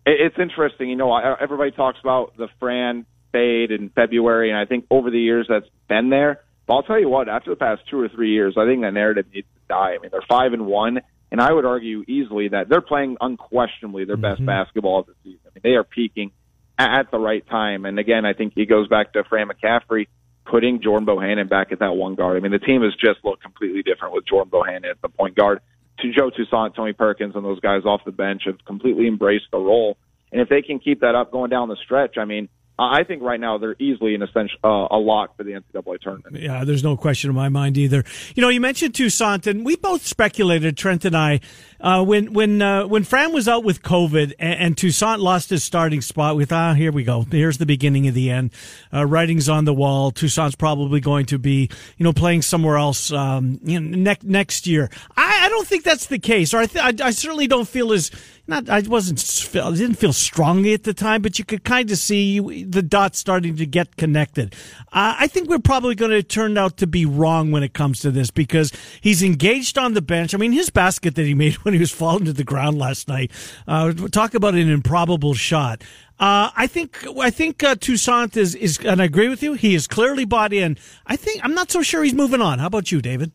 it, 0.06 0.20
it's 0.20 0.40
interesting. 0.40 0.90
You 0.90 0.96
know, 0.96 1.16
everybody 1.16 1.72
talks 1.72 2.00
about 2.02 2.36
the 2.38 2.48
Fran 2.60 3.06
fade 3.32 3.72
in 3.72 3.90
February, 3.90 4.50
and 4.50 4.58
I 4.58 4.66
think 4.66 4.86
over 4.90 5.12
the 5.12 5.20
years 5.20 5.46
that's 5.48 5.70
been 5.88 6.10
there. 6.10 6.42
But 6.66 6.74
I'll 6.76 6.84
tell 6.84 7.00
you 7.00 7.10
what, 7.10 7.30
after 7.30 7.52
the 7.52 7.56
past 7.56 7.84
two 7.90 8.00
or 8.00 8.10
three 8.10 8.32
years, 8.32 8.56
I 8.58 8.66
think 8.66 8.82
that 8.82 8.94
narrative 8.94 9.28
needs 9.34 9.48
to 9.48 9.62
die. 9.70 9.96
I 9.96 10.00
mean, 10.00 10.10
they're 10.12 10.22
five 10.28 10.54
and 10.54 10.66
one, 10.66 11.02
and 11.32 11.40
I 11.40 11.52
would 11.52 11.66
argue 11.66 12.04
easily 12.08 12.50
that 12.50 12.70
they're 12.70 12.82
playing 12.82 13.18
unquestionably 13.22 14.06
their 14.06 14.18
best 14.18 14.38
mm-hmm. 14.38 14.48
basketball 14.48 15.00
of 15.02 15.06
the 15.06 15.14
season. 15.24 15.42
I 15.46 15.50
mean, 15.54 15.62
they 15.64 15.78
are 15.78 15.84
peaking 15.84 16.32
at 16.78 17.12
the 17.12 17.20
right 17.20 17.46
time. 17.48 17.86
And 17.86 18.00
again, 18.00 18.26
I 18.26 18.34
think 18.34 18.54
he 18.56 18.66
goes 18.66 18.88
back 18.88 19.14
to 19.14 19.24
Fran 19.24 19.50
McCaffery 19.50 20.08
putting 20.46 20.82
Jordan 20.82 21.06
Bohannon 21.06 21.48
back 21.48 21.72
at 21.72 21.80
that 21.80 21.96
one 21.96 22.16
guard. 22.16 22.38
I 22.38 22.40
mean, 22.40 22.52
the 22.52 22.60
team 22.60 22.82
has 22.82 22.94
just 22.96 23.24
looked 23.24 23.44
completely 23.44 23.84
different 23.84 24.16
with 24.16 24.26
Jordan 24.26 24.50
Bohannon 24.50 24.90
at 24.90 25.02
the 25.02 25.10
point 25.10 25.36
guard. 25.36 25.60
To 26.02 26.14
Joe 26.14 26.30
Toussaint, 26.30 26.76
Tony 26.76 26.94
Perkins, 26.94 27.36
and 27.36 27.44
those 27.44 27.60
guys 27.60 27.84
off 27.84 28.02
the 28.06 28.12
bench 28.12 28.44
have 28.46 28.64
completely 28.66 29.08
embraced 29.08 29.48
the 29.52 29.58
role. 29.58 29.98
And 30.32 30.40
if 30.40 30.48
they 30.48 30.62
can 30.62 30.80
keep 30.80 31.02
that 31.02 31.16
up 31.16 31.32
going 31.32 31.50
down 31.50 31.68
the 31.68 31.76
stretch, 31.76 32.18
I 32.18 32.26
mean, 32.26 32.48
I 32.80 33.04
think 33.04 33.22
right 33.22 33.40
now 33.40 33.58
they're 33.58 33.76
easily 33.80 34.16
an 34.16 34.22
essential 34.22 34.58
uh, 34.64 34.88
a 34.92 34.98
lock 34.98 35.36
for 35.36 35.44
the 35.44 35.52
NCAA 35.52 36.00
tournament. 36.02 36.42
Yeah, 36.42 36.64
there's 36.64 36.84
no 36.84 36.96
question 36.96 37.30
in 37.30 37.36
my 37.36 37.50
mind 37.50 37.78
either. 37.78 38.04
You 38.36 38.42
know, 38.42 38.50
you 38.50 38.62
mentioned 38.62 38.94
Toussaint, 38.94 39.48
and 39.48 39.66
we 39.66 39.76
both 39.76 40.06
speculated, 40.06 40.78
Trent 40.78 41.06
and 41.06 41.16
I, 41.16 41.42
uh, 41.82 42.04
when 42.04 42.34
when 42.34 42.62
uh, 42.62 42.88
when 42.88 43.04
Fran 43.04 43.34
was 43.34 43.48
out 43.48 43.64
with 43.64 43.82
COVID 43.82 44.34
and, 44.40 44.60
and, 44.60 44.78
Toussaint 44.78 45.20
lost 45.20 45.50
his 45.50 45.64
starting 45.64 46.02
spot. 46.02 46.36
We 46.36 46.46
thought, 46.46 46.72
ah, 46.72 46.74
here 46.74 46.92
we 46.92 47.04
go. 47.04 47.26
Here's 47.30 47.58
the 47.58 47.66
beginning 47.66 48.08
of 48.08 48.14
the 48.14 48.30
end. 48.30 48.52
Uh, 48.94 49.06
writing's 49.06 49.50
on 49.50 49.66
the 49.66 49.74
wall. 49.74 50.12
Toussaint's 50.12 50.56
probably 50.56 51.00
going 51.00 51.26
to 51.28 51.40
be, 51.40 51.70
you 51.98 52.04
know, 52.04 52.14
playing 52.14 52.42
somewhere 52.42 52.78
else 52.78 53.12
um, 53.12 53.60
you 53.64 53.80
know, 53.80 53.98
next 53.98 54.24
next 54.24 54.68
year. 54.68 54.90
I, 55.16 55.46
I 55.46 55.50
don't 55.50 55.68
think 55.68 55.84
that's 55.84 56.08
the 56.08 56.20
case, 56.20 56.54
or 56.54 56.58
I, 56.58 56.66
th- 56.66 57.02
I, 57.02 57.08
I 57.08 57.12
certainly 57.12 57.48
don't 57.48 57.68
feel 57.68 57.94
as 57.94 58.12
not 58.50 58.70
I 58.70 58.82
wasn't 58.82 59.20
I 59.56 59.72
didn't 59.72 59.96
feel 59.96 60.12
strongly 60.12 60.74
at 60.74 60.84
the 60.84 60.94
time, 60.94 61.22
but 61.22 61.40
you 61.40 61.46
could 61.46 61.64
kind 61.64 61.90
of 61.90 61.98
see 61.98 62.64
the 62.64 62.82
dots 62.82 63.20
starting 63.20 63.56
to 63.58 63.66
get 63.66 63.96
connected. 63.96 64.54
Uh, 64.92 65.16
I 65.20 65.28
think 65.28 65.48
we're 65.48 65.60
probably 65.60 65.96
going 65.96 66.12
to 66.12 66.24
turn 66.24 66.58
out 66.58 66.78
to 66.78 66.88
be 66.88 67.06
wrong 67.06 67.52
when 67.52 67.64
it 67.64 67.74
comes 67.74 68.02
to 68.02 68.12
this 68.12 68.32
because 68.32 68.74
he's 69.00 69.24
engaged 69.24 69.78
on 69.78 69.94
the 69.94 70.02
bench. 70.02 70.34
I 70.34 70.38
mean, 70.38 70.52
his 70.52 70.70
basket 70.70 71.16
that 71.16 71.26
he 71.26 71.34
made 71.34 71.54
when 71.64 71.74
he 71.74 71.80
was 71.80 71.92
falling 71.92 72.26
to 72.26 72.34
the 72.34 72.44
ground 72.44 72.78
last 72.78 73.08
night. 73.08 73.32
Uh, 73.68 73.94
talk 73.94 74.34
about 74.34 74.56
an 74.56 74.70
improbable 74.70 75.34
shot. 75.34 75.84
Uh, 76.20 76.52
I 76.56 76.68
think 76.68 77.06
I 77.18 77.30
think 77.30 77.64
uh, 77.64 77.76
Toussaint 77.76 78.36
is 78.36 78.54
is, 78.56 78.78
and 78.80 79.02
I 79.02 79.06
agree 79.06 79.30
with 79.30 79.42
you. 79.42 79.54
He 79.54 79.74
is 79.74 79.88
clearly 79.88 80.26
bought 80.26 80.52
in. 80.52 80.78
I 81.06 81.16
think 81.16 81.40
I'm 81.46 81.54
not 81.54 81.72
so 81.72 81.82
sure 81.82 82.04
he's 82.04 82.14
moving 82.14 82.42
on. 82.42 82.60
How 82.60 82.68
about 82.68 82.92
you, 82.92 83.02
David? 83.02 83.32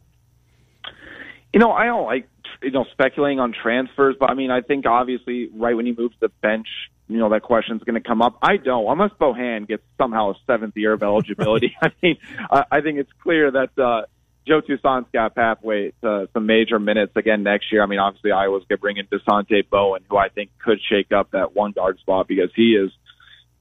You 1.55 1.61
know, 1.61 1.73
I 1.73 1.87
don't 1.87 2.05
like 2.05 2.29
you 2.65 2.71
know, 2.71 2.85
speculating 2.93 3.41
on 3.41 3.53
transfers, 3.53 4.17
but 4.19 4.31
I 4.31 4.35
mean, 4.35 4.51
I 4.51 4.61
think 4.61 4.87
obviously 4.87 5.49
right 5.55 5.75
when 5.75 5.87
he 5.87 5.93
moves 5.93 6.15
to 6.15 6.29
the 6.29 6.33
bench, 6.43 6.67
you 7.09 7.19
know, 7.19 7.29
that 7.31 7.43
question's 7.43 7.83
going 7.83 8.01
to 8.01 8.07
come 8.07 8.23
up. 8.23 8.39
I 8.43 8.57
don't, 8.57 8.91
unless 8.91 9.13
Bohan 9.21 9.69
gets 9.69 9.83
somehow 9.99 10.31
a 10.31 10.35
seventh 10.47 10.77
year 10.77 10.95
of 10.95 11.03
eligibility. 11.03 11.77
I 11.83 11.93
mean, 12.03 12.17
I, 12.51 12.65
I 12.71 12.81
think 12.81 12.99
it's 12.99 13.13
clear 13.23 13.51
that, 13.51 13.79
uh, 13.79 14.07
Joe 14.47 14.61
Toussaint's 14.61 15.09
got 15.11 15.35
pathway 15.35 15.93
to 16.03 16.29
some 16.35 16.45
major 16.47 16.79
minutes 16.79 17.13
again 17.17 17.43
next 17.43 17.73
year. 17.73 17.83
I 17.83 17.87
mean, 17.87 17.99
obviously 17.99 18.31
Iowa's 18.31 18.65
going 18.69 18.77
to 18.77 18.81
bring 18.81 18.97
in 18.99 19.07
Dasonte 19.07 19.69
Bowen, 19.71 20.03
who 20.09 20.19
I 20.19 20.29
think 20.29 20.51
could 20.63 20.81
shake 20.87 21.13
up 21.13 21.31
that 21.31 21.55
one 21.55 21.73
guard 21.73 21.99
spot 22.01 22.29
because 22.29 22.51
he 22.55 22.75
is 22.75 22.91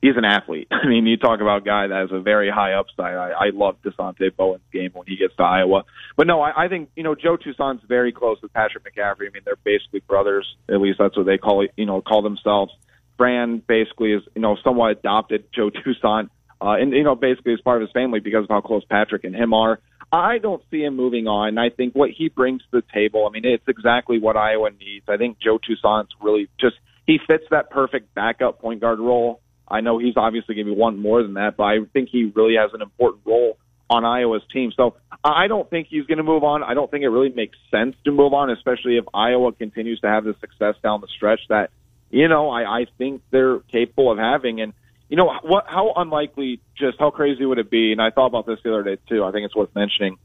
he's 0.03 0.17
an 0.17 0.25
athlete. 0.25 0.67
I 0.71 0.87
mean, 0.87 1.07
you 1.07 1.17
talk 1.17 1.39
about 1.39 1.61
a 1.61 1.65
guy 1.65 1.87
that 1.87 1.95
has 1.95 2.11
a 2.11 2.19
very 2.19 2.51
high 2.51 2.73
upside. 2.73 3.15
I, 3.15 3.29
I 3.31 3.49
love 3.53 3.77
Dasonte 3.83 4.35
Bowen's 4.35 4.61
game 4.71 4.91
when 4.93 5.07
he 5.07 5.15
gets 5.15 5.35
to 5.37 5.43
Iowa. 5.43 5.85
But 6.17 6.27
no, 6.27 6.41
I, 6.41 6.65
I 6.65 6.67
think, 6.67 6.89
you 6.95 7.03
know, 7.03 7.15
Joe 7.15 7.37
Toussaint's 7.37 7.83
very 7.87 8.11
close 8.11 8.37
with 8.41 8.51
Patrick 8.51 8.83
McCaffery. 8.83 9.27
I 9.27 9.31
mean, 9.33 9.43
they're 9.45 9.55
basically 9.63 10.01
brothers. 10.01 10.45
At 10.69 10.81
least 10.81 10.99
that's 10.99 11.15
what 11.15 11.25
they 11.25 11.37
call 11.37 11.63
it, 11.63 11.71
you 11.77 11.85
know, 11.85 12.01
call 12.01 12.21
themselves. 12.21 12.73
Fran 13.17 13.63
basically 13.65 14.11
is, 14.11 14.23
you 14.35 14.41
know, 14.41 14.57
somewhat 14.63 14.91
adopted 14.91 15.45
Joe 15.55 15.69
Toussaint, 15.69 16.29
uh, 16.59 16.75
and 16.79 16.91
you 16.91 17.03
know, 17.03 17.15
basically 17.15 17.53
as 17.53 17.61
part 17.61 17.81
of 17.81 17.87
his 17.87 17.93
family 17.93 18.19
because 18.19 18.43
of 18.43 18.49
how 18.49 18.61
close 18.61 18.83
Patrick 18.89 19.23
and 19.23 19.35
him 19.35 19.53
are. 19.53 19.79
I 20.11 20.39
don't 20.39 20.63
see 20.69 20.83
him 20.83 20.95
moving 20.95 21.27
on. 21.27 21.57
I 21.57 21.69
think 21.69 21.93
what 21.93 22.09
he 22.09 22.29
brings 22.29 22.61
to 22.63 22.81
the 22.81 22.83
table, 22.93 23.25
I 23.27 23.31
mean, 23.31 23.45
it's 23.45 23.67
exactly 23.67 24.19
what 24.19 24.35
Iowa 24.35 24.69
needs. 24.71 25.05
I 25.07 25.17
think 25.17 25.37
Joe 25.39 25.59
Toussaint's 25.59 26.11
really 26.21 26.49
just 26.59 26.75
he 27.05 27.19
fits 27.27 27.43
that 27.51 27.69
perfect 27.69 28.13
backup 28.15 28.59
point 28.59 28.81
guard 28.81 28.99
role. 28.99 29.41
I 29.67 29.81
know 29.81 29.97
he's 29.97 30.17
obviously 30.17 30.55
going 30.55 30.67
to 30.67 30.73
be 30.73 30.79
one 30.79 30.99
more 30.99 31.23
than 31.23 31.33
that, 31.33 31.57
but 31.57 31.63
I 31.63 31.79
think 31.93 32.09
he 32.09 32.31
really 32.35 32.55
has 32.55 32.71
an 32.73 32.81
important 32.81 33.23
role 33.25 33.57
on 33.89 34.05
Iowa's 34.05 34.41
team. 34.51 34.71
So 34.75 34.95
I 35.23 35.47
don't 35.47 35.69
think 35.69 35.87
he's 35.89 36.05
going 36.05 36.17
to 36.17 36.23
move 36.23 36.43
on. 36.43 36.63
I 36.63 36.73
don't 36.73 36.89
think 36.89 37.03
it 37.03 37.09
really 37.09 37.29
makes 37.29 37.57
sense 37.71 37.95
to 38.05 38.11
move 38.11 38.33
on, 38.33 38.49
especially 38.49 38.97
if 38.97 39.05
Iowa 39.13 39.51
continues 39.53 39.99
to 40.01 40.07
have 40.07 40.23
the 40.23 40.35
success 40.41 40.75
down 40.81 41.01
the 41.01 41.07
stretch 41.07 41.41
that 41.49 41.69
you 42.09 42.27
know 42.27 42.49
I, 42.49 42.81
I 42.81 42.85
think 42.97 43.21
they're 43.31 43.59
capable 43.59 44.11
of 44.11 44.17
having. 44.17 44.61
And 44.61 44.73
you 45.09 45.17
know 45.17 45.31
what? 45.43 45.65
How 45.67 45.93
unlikely? 45.95 46.59
Just 46.75 46.99
how 46.99 47.11
crazy 47.11 47.45
would 47.45 47.59
it 47.59 47.69
be? 47.69 47.91
And 47.91 48.01
I 48.01 48.09
thought 48.09 48.27
about 48.27 48.45
this 48.45 48.59
the 48.63 48.73
other 48.73 48.83
day 48.83 49.01
too. 49.07 49.23
I 49.23 49.31
think 49.31 49.45
it's 49.45 49.55
worth 49.55 49.73
mentioning. 49.75 50.17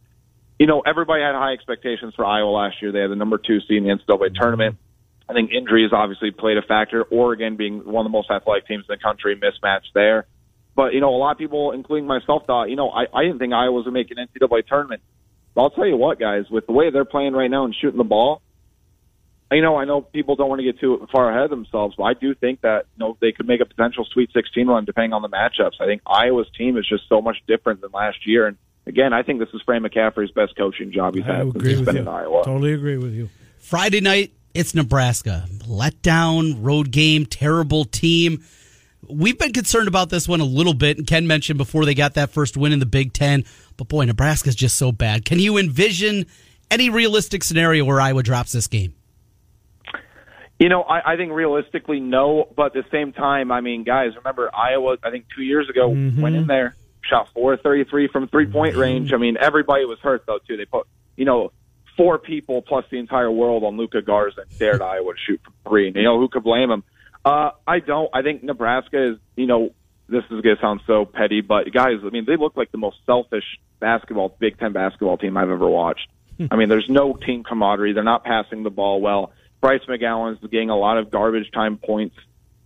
You 0.58 0.66
know, 0.66 0.80
everybody 0.80 1.22
had 1.22 1.34
high 1.34 1.52
expectations 1.52 2.14
for 2.16 2.24
Iowa 2.24 2.50
last 2.50 2.82
year. 2.82 2.90
They 2.90 3.00
had 3.00 3.10
the 3.10 3.16
number 3.16 3.38
two 3.38 3.60
seed 3.60 3.78
in 3.78 3.84
the 3.84 3.90
NCAA 3.90 4.34
tournament. 4.34 4.76
I 5.28 5.34
think 5.34 5.50
injuries 5.52 5.90
obviously 5.92 6.30
played 6.30 6.56
a 6.56 6.62
factor. 6.62 7.02
Oregon 7.02 7.56
being 7.56 7.84
one 7.84 8.06
of 8.06 8.10
the 8.10 8.16
most 8.16 8.30
athletic 8.30 8.66
teams 8.66 8.84
in 8.88 8.94
the 8.94 9.02
country, 9.02 9.34
mismatched 9.34 9.90
there. 9.94 10.26
But 10.74 10.94
you 10.94 11.00
know, 11.00 11.14
a 11.14 11.18
lot 11.18 11.32
of 11.32 11.38
people, 11.38 11.72
including 11.72 12.06
myself, 12.06 12.46
thought 12.46 12.70
you 12.70 12.76
know 12.76 12.88
I, 12.90 13.06
I 13.12 13.24
didn't 13.24 13.38
think 13.38 13.52
Iowa 13.52 13.72
was 13.72 13.84
going 13.84 13.94
to 13.94 14.00
make 14.00 14.10
an 14.10 14.16
NCAA 14.16 14.66
tournament. 14.66 15.02
But 15.54 15.62
I'll 15.62 15.70
tell 15.70 15.86
you 15.86 15.96
what, 15.96 16.18
guys, 16.18 16.44
with 16.50 16.66
the 16.66 16.72
way 16.72 16.90
they're 16.90 17.04
playing 17.04 17.32
right 17.32 17.50
now 17.50 17.64
and 17.64 17.74
shooting 17.74 17.98
the 17.98 18.04
ball, 18.04 18.42
you 19.50 19.62
know, 19.62 19.76
I 19.76 19.86
know 19.86 20.02
people 20.02 20.36
don't 20.36 20.48
want 20.48 20.60
to 20.60 20.64
get 20.64 20.78
too 20.78 21.06
far 21.10 21.30
ahead 21.30 21.44
of 21.44 21.50
themselves, 21.50 21.96
but 21.96 22.04
I 22.04 22.14
do 22.14 22.34
think 22.34 22.60
that 22.62 22.86
you 22.96 23.00
know 23.00 23.16
they 23.20 23.32
could 23.32 23.46
make 23.46 23.60
a 23.60 23.66
potential 23.66 24.06
Sweet 24.12 24.30
16 24.32 24.66
run 24.66 24.84
depending 24.84 25.12
on 25.12 25.22
the 25.22 25.28
matchups. 25.28 25.80
I 25.80 25.86
think 25.86 26.02
Iowa's 26.06 26.48
team 26.56 26.76
is 26.76 26.86
just 26.88 27.08
so 27.08 27.20
much 27.20 27.36
different 27.46 27.80
than 27.80 27.90
last 27.92 28.26
year, 28.26 28.46
and 28.46 28.56
again, 28.86 29.12
I 29.12 29.22
think 29.22 29.40
this 29.40 29.48
is 29.52 29.60
Fran 29.62 29.82
McCaffery's 29.82 30.30
best 30.30 30.56
coaching 30.56 30.92
job 30.92 31.14
he's 31.14 31.24
I 31.24 31.38
had 31.38 31.46
agree 31.48 31.52
since 31.52 31.66
he's 31.68 31.78
with 31.78 31.86
been 31.86 31.96
you. 31.96 32.02
in 32.02 32.08
Iowa. 32.08 32.44
Totally 32.44 32.72
agree 32.72 32.98
with 32.98 33.14
you. 33.14 33.28
Friday 33.58 34.00
night, 34.00 34.32
it's 34.54 34.74
Nebraska. 34.74 35.46
Letdown, 35.66 36.56
road 36.58 36.90
game, 36.90 37.26
terrible 37.26 37.84
team. 37.84 38.44
We've 39.08 39.38
been 39.38 39.52
concerned 39.52 39.88
about 39.88 40.10
this 40.10 40.28
one 40.28 40.40
a 40.40 40.44
little 40.44 40.74
bit, 40.74 40.98
and 40.98 41.06
Ken 41.06 41.26
mentioned 41.26 41.56
before 41.56 41.84
they 41.84 41.94
got 41.94 42.14
that 42.14 42.30
first 42.30 42.56
win 42.56 42.72
in 42.72 42.78
the 42.78 42.86
Big 42.86 43.12
Ten. 43.12 43.44
But 43.76 43.88
boy, 43.88 44.04
Nebraska's 44.04 44.56
just 44.56 44.76
so 44.76 44.92
bad. 44.92 45.24
Can 45.24 45.38
you 45.38 45.56
envision 45.56 46.26
any 46.70 46.90
realistic 46.90 47.44
scenario 47.44 47.84
where 47.84 48.00
Iowa 48.00 48.22
drops 48.22 48.52
this 48.52 48.66
game? 48.66 48.94
You 50.58 50.68
know, 50.68 50.82
I, 50.82 51.12
I 51.12 51.16
think 51.16 51.32
realistically, 51.32 52.00
no. 52.00 52.48
But 52.56 52.76
at 52.76 52.84
the 52.84 52.90
same 52.90 53.12
time, 53.12 53.52
I 53.52 53.60
mean, 53.60 53.84
guys, 53.84 54.16
remember 54.16 54.50
Iowa? 54.54 54.98
I 55.02 55.10
think 55.10 55.26
two 55.34 55.42
years 55.42 55.70
ago 55.70 55.90
mm-hmm. 55.90 56.20
went 56.20 56.34
in 56.34 56.46
there, 56.48 56.74
shot 57.02 57.28
four 57.32 57.56
thirty 57.56 57.84
three 57.84 58.08
from 58.08 58.28
three 58.28 58.46
point 58.46 58.72
mm-hmm. 58.72 58.80
range. 58.80 59.12
I 59.12 59.18
mean, 59.18 59.36
everybody 59.40 59.84
was 59.84 60.00
hurt 60.00 60.24
though 60.26 60.40
too. 60.46 60.56
They 60.56 60.64
put, 60.64 60.86
you 61.16 61.24
know, 61.24 61.52
four 61.98 62.18
people 62.18 62.62
plus 62.62 62.86
the 62.90 62.98
entire 62.98 63.30
world 63.30 63.64
on 63.64 63.76
Luka 63.76 64.00
Garza 64.00 64.40
and 64.40 64.58
dared 64.58 64.80
Iowa 64.94 65.12
to 65.12 65.18
shoot 65.26 65.40
from 65.44 65.52
three. 65.68 65.88
And, 65.88 65.96
you 65.96 66.04
know, 66.04 66.18
who 66.18 66.28
could 66.28 66.44
blame 66.44 66.70
him? 66.70 66.84
Uh, 67.24 67.50
I 67.66 67.80
don't. 67.80 68.08
I 68.14 68.22
think 68.22 68.42
Nebraska 68.42 69.10
is, 69.12 69.18
you 69.36 69.46
know, 69.46 69.74
this 70.08 70.24
is 70.30 70.40
going 70.40 70.56
to 70.56 70.62
sound 70.62 70.80
so 70.86 71.04
petty, 71.04 71.42
but 71.42 71.70
guys, 71.70 71.96
I 72.02 72.08
mean, 72.08 72.24
they 72.26 72.36
look 72.36 72.56
like 72.56 72.72
the 72.72 72.78
most 72.78 72.96
selfish 73.04 73.44
basketball, 73.78 74.34
Big 74.38 74.58
Ten 74.58 74.72
basketball 74.72 75.18
team 75.18 75.36
I've 75.36 75.50
ever 75.50 75.68
watched. 75.68 76.08
I 76.50 76.56
mean, 76.56 76.68
there's 76.68 76.88
no 76.88 77.14
team 77.14 77.42
camaraderie. 77.42 77.92
They're 77.94 78.04
not 78.04 78.24
passing 78.24 78.62
the 78.62 78.70
ball 78.70 79.00
well. 79.00 79.32
Bryce 79.60 79.80
McGowens 79.88 80.40
getting 80.50 80.70
a 80.70 80.76
lot 80.76 80.96
of 80.96 81.10
garbage 81.10 81.50
time 81.52 81.78
points. 81.78 82.14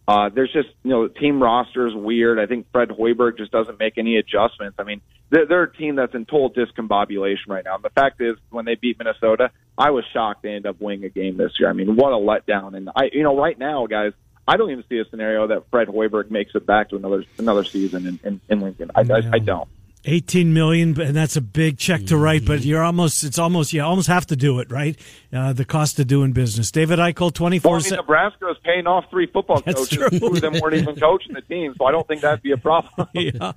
Uh, 0.07 0.28
there's 0.34 0.53
just, 0.53 0.68
you 0.82 0.90
know, 0.90 1.07
the 1.07 1.14
team 1.14 1.42
roster 1.42 1.86
is 1.86 1.94
weird. 1.94 2.38
I 2.38 2.46
think 2.46 2.66
Fred 2.72 2.88
Hoiberg 2.88 3.38
just 3.38 3.53
doesn't 3.53 3.78
make 3.78 3.98
any 3.98 4.16
adjustments. 4.16 4.76
I 4.78 4.82
mean, 4.82 5.00
they're, 5.30 5.46
they're 5.46 5.62
a 5.62 5.72
team 5.72 5.94
that's 5.94 6.14
in 6.14 6.24
total 6.24 6.50
discombobulation 6.50 7.48
right 7.48 7.64
now. 7.64 7.76
And 7.76 7.84
the 7.84 7.90
fact 7.90 8.20
is, 8.20 8.36
when 8.50 8.64
they 8.64 8.74
beat 8.74 8.98
Minnesota, 8.98 9.50
I 9.78 9.90
was 9.90 10.05
shocked 10.12 10.42
they 10.42 10.50
ended 10.50 10.66
up 10.66 10.80
winning 10.80 11.05
a 11.05 11.09
game 11.09 11.36
this 11.36 11.53
year. 11.59 11.70
I 11.70 11.72
mean, 11.72 11.94
what 11.96 12.12
a 12.12 12.16
letdown. 12.16 12.76
And 12.76 12.90
I, 12.94 13.11
you 13.12 13.22
know, 13.22 13.36
right 13.36 13.59
now, 13.59 13.86
guys, 13.86 14.12
I 14.46 14.57
don't 14.57 14.70
even 14.70 14.84
see 14.88 14.98
a 14.98 15.05
scenario 15.05 15.46
that 15.46 15.70
Fred 15.70 15.86
Hoiberg 15.86 16.30
makes 16.30 16.55
it 16.55 16.66
back 16.66 16.88
to 16.90 16.96
another 16.96 17.24
another 17.38 17.62
season 17.62 18.07
in, 18.07 18.20
in, 18.24 18.40
in 18.48 18.61
Lincoln. 18.61 18.90
I, 18.94 19.03
I, 19.03 19.22
I 19.34 19.38
don't. 19.38 19.68
18 20.05 20.53
million 20.53 21.00
and 21.00 21.14
that's 21.14 21.36
a 21.36 21.40
big 21.40 21.78
check 21.78 22.05
to 22.07 22.16
write 22.16 22.44
but 22.44 22.64
you're 22.64 22.82
almost 22.82 23.22
it's 23.22 23.38
almost 23.38 23.72
you 23.72 23.82
almost 23.82 24.09
have 24.09 24.26
to 24.26 24.36
do 24.36 24.59
it 24.59 24.70
right? 24.70 24.98
Uh, 25.32 25.53
the 25.53 25.64
cost 25.64 25.98
of 25.98 26.07
doing 26.07 26.32
business. 26.32 26.70
David 26.70 26.98
Eickholt 26.98 27.34
24 27.34 27.70
Well, 27.70 27.80
I 27.80 27.84
mean, 27.84 27.96
Nebraska 27.96 28.50
is 28.50 28.57
paying 28.64 28.86
off 28.86 29.05
three 29.11 29.26
football 29.26 29.62
That's 29.64 29.88
coaches. 29.88 29.98
true. 30.11 30.18
Two 30.18 30.26
of 30.26 30.40
them 30.40 30.55
weren't 30.61 30.74
even 30.74 30.96
coaching 30.96 31.34
the 31.34 31.40
team, 31.42 31.74
so 31.78 31.86
I 31.86 31.92
don't 31.92 32.07
think 32.07 32.20
that'd 32.20 32.42
be 32.42 32.53
a 32.53 32.57
problem. 32.57 33.09
yeah. 33.14 33.53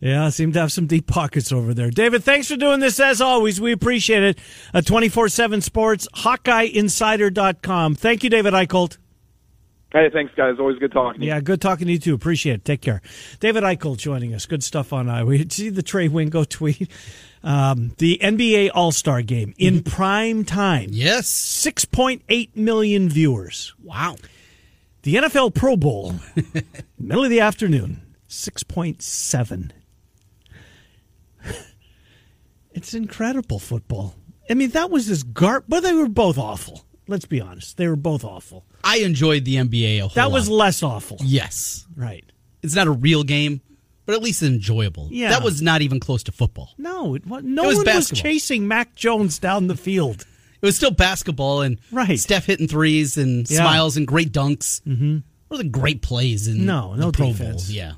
Yeah 0.00 0.28
seem 0.30 0.52
to 0.52 0.60
have 0.60 0.72
some 0.72 0.86
deep 0.86 1.06
pockets 1.06 1.52
over 1.52 1.74
there. 1.74 1.90
David 1.90 2.24
thanks 2.24 2.48
for 2.48 2.56
doing 2.56 2.80
this 2.80 2.98
as 2.98 3.20
always. 3.20 3.60
We 3.60 3.72
appreciate 3.72 4.22
it. 4.22 4.38
Uh, 4.74 4.80
24-7 4.80 5.62
sports 5.62 6.08
hawkeyeinsider.com 6.14 7.94
thank 7.94 8.24
you 8.24 8.30
david 8.30 8.54
Eickholt 8.54 8.96
hey, 9.92 10.10
thanks, 10.12 10.32
guys. 10.34 10.56
Always 10.58 10.78
good 10.78 10.92
talking 10.92 11.20
to 11.20 11.26
you. 11.26 11.32
Yeah, 11.32 11.40
good 11.40 11.60
talking 11.60 11.86
to 11.86 11.92
you 11.92 11.98
too. 11.98 12.14
Appreciate 12.14 12.54
it. 12.54 12.64
Take 12.64 12.80
care. 12.80 13.02
David 13.40 13.62
Eickholt 13.62 13.98
joining 13.98 14.34
us. 14.34 14.46
Good 14.46 14.62
stuff 14.64 14.92
on 14.92 15.08
Iowa. 15.08 15.38
Did 15.38 15.58
you 15.58 15.64
see 15.64 15.70
the 15.70 15.82
Trey 15.82 16.08
Wingo 16.08 16.44
tweet? 16.44 16.90
Um, 17.42 17.94
the 17.98 18.18
NBA 18.22 18.70
All 18.74 18.92
Star 18.92 19.22
game 19.22 19.54
in 19.58 19.82
prime 19.82 20.44
time. 20.44 20.90
Yes. 20.92 21.26
6.8 21.28 22.54
million 22.54 23.08
viewers. 23.08 23.74
Wow. 23.82 24.16
The 25.02 25.14
NFL 25.14 25.54
Pro 25.54 25.76
Bowl, 25.76 26.14
middle 26.98 27.24
of 27.24 27.30
the 27.30 27.40
afternoon, 27.40 28.02
6.7. 28.28 29.70
It's 32.72 32.94
incredible 32.94 33.58
football. 33.58 34.14
I 34.48 34.54
mean, 34.54 34.70
that 34.70 34.90
was 34.90 35.08
this 35.08 35.24
gar, 35.24 35.64
but 35.66 35.80
they 35.80 35.92
were 35.92 36.08
both 36.08 36.38
awful. 36.38 36.84
Let's 37.08 37.24
be 37.24 37.40
honest. 37.40 37.76
They 37.76 37.88
were 37.88 37.96
both 37.96 38.24
awful. 38.24 38.64
I 38.84 38.98
enjoyed 38.98 39.44
the 39.44 39.56
NBA 39.56 39.98
a 39.98 40.00
whole 40.02 40.08
That 40.14 40.30
was 40.30 40.48
lot. 40.48 40.56
less 40.56 40.82
awful. 40.82 41.18
yes. 41.22 41.86
Right. 41.96 42.24
It's 42.62 42.74
not 42.74 42.86
a 42.86 42.90
real 42.92 43.24
game, 43.24 43.60
but 44.06 44.14
at 44.14 44.22
least 44.22 44.42
enjoyable. 44.42 45.08
Yeah. 45.10 45.30
That 45.30 45.42
was 45.42 45.60
not 45.62 45.82
even 45.82 45.98
close 45.98 46.22
to 46.24 46.32
football. 46.32 46.70
No, 46.78 47.14
it, 47.14 47.26
wa- 47.26 47.40
no 47.42 47.64
It 47.64 47.66
was 47.68 47.76
one 47.78 47.94
was 47.96 48.10
chasing 48.10 48.68
Mac 48.68 48.94
Jones 48.94 49.38
down 49.38 49.66
the 49.66 49.76
field. 49.76 50.24
It 50.62 50.66
was 50.66 50.76
still 50.76 50.90
basketball 50.90 51.62
and 51.62 51.80
Right. 51.90 52.18
Steph 52.20 52.44
hitting 52.46 52.68
threes 52.68 53.16
and 53.16 53.50
Yeah. 53.50 53.58
smiles 53.58 53.96
and 53.96 54.06
great 54.06 54.30
dunks. 54.32 54.82
Mm-hmm. 54.82 55.18
What 55.48 55.58
are 55.58 55.62
the 55.64 55.68
great 55.70 56.02
plays 56.02 56.46
in 56.46 56.64
No, 56.66 56.94
no 56.94 57.06
the 57.06 57.12
Pro 57.12 57.28
defense. 57.32 57.66
Bowl? 57.66 57.74
Yeah. 57.76 57.92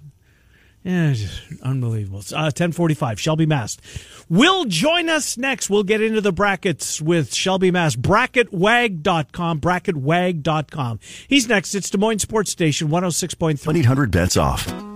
Yeah, 0.84 1.14
unbelievable. 1.62 2.18
Uh, 2.32 2.50
1045, 2.50 3.20
Shelby 3.20 3.46
Mast 3.46 3.80
will 4.28 4.64
join 4.64 5.08
us 5.08 5.36
next. 5.38 5.70
We'll 5.70 5.84
get 5.84 6.02
into 6.02 6.20
the 6.20 6.32
brackets 6.32 7.00
with 7.00 7.32
Shelby 7.32 7.70
Mast. 7.70 8.02
Bracketwag.com, 8.02 9.60
bracketwag.com. 9.60 11.00
He's 11.28 11.48
next. 11.48 11.74
It's 11.74 11.90
Des 11.90 11.98
Moines 11.98 12.18
Sports 12.18 12.50
Station 12.50 12.88
106.3. 12.88 13.64
1 13.66 14.91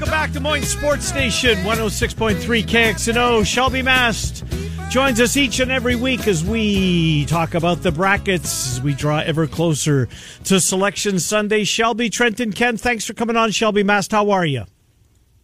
welcome 0.00 0.18
back 0.18 0.32
to 0.32 0.40
Moines 0.40 0.62
Sports 0.62 1.04
Station 1.04 1.58
106.3 1.58 2.36
KXNO. 2.64 3.44
Shelby 3.44 3.82
Mast 3.82 4.46
joins 4.88 5.20
us 5.20 5.36
each 5.36 5.60
and 5.60 5.70
every 5.70 5.94
week 5.94 6.26
as 6.26 6.42
we 6.42 7.26
talk 7.26 7.52
about 7.52 7.82
the 7.82 7.92
brackets 7.92 8.72
as 8.72 8.80
we 8.80 8.94
draw 8.94 9.18
ever 9.18 9.46
closer 9.46 10.08
to 10.44 10.58
Selection 10.58 11.18
Sunday. 11.18 11.64
Shelby, 11.64 12.08
Trenton, 12.08 12.50
Ken, 12.50 12.78
thanks 12.78 13.04
for 13.04 13.12
coming 13.12 13.36
on. 13.36 13.50
Shelby 13.50 13.82
Mast, 13.82 14.12
how 14.12 14.30
are 14.30 14.46
you? 14.46 14.64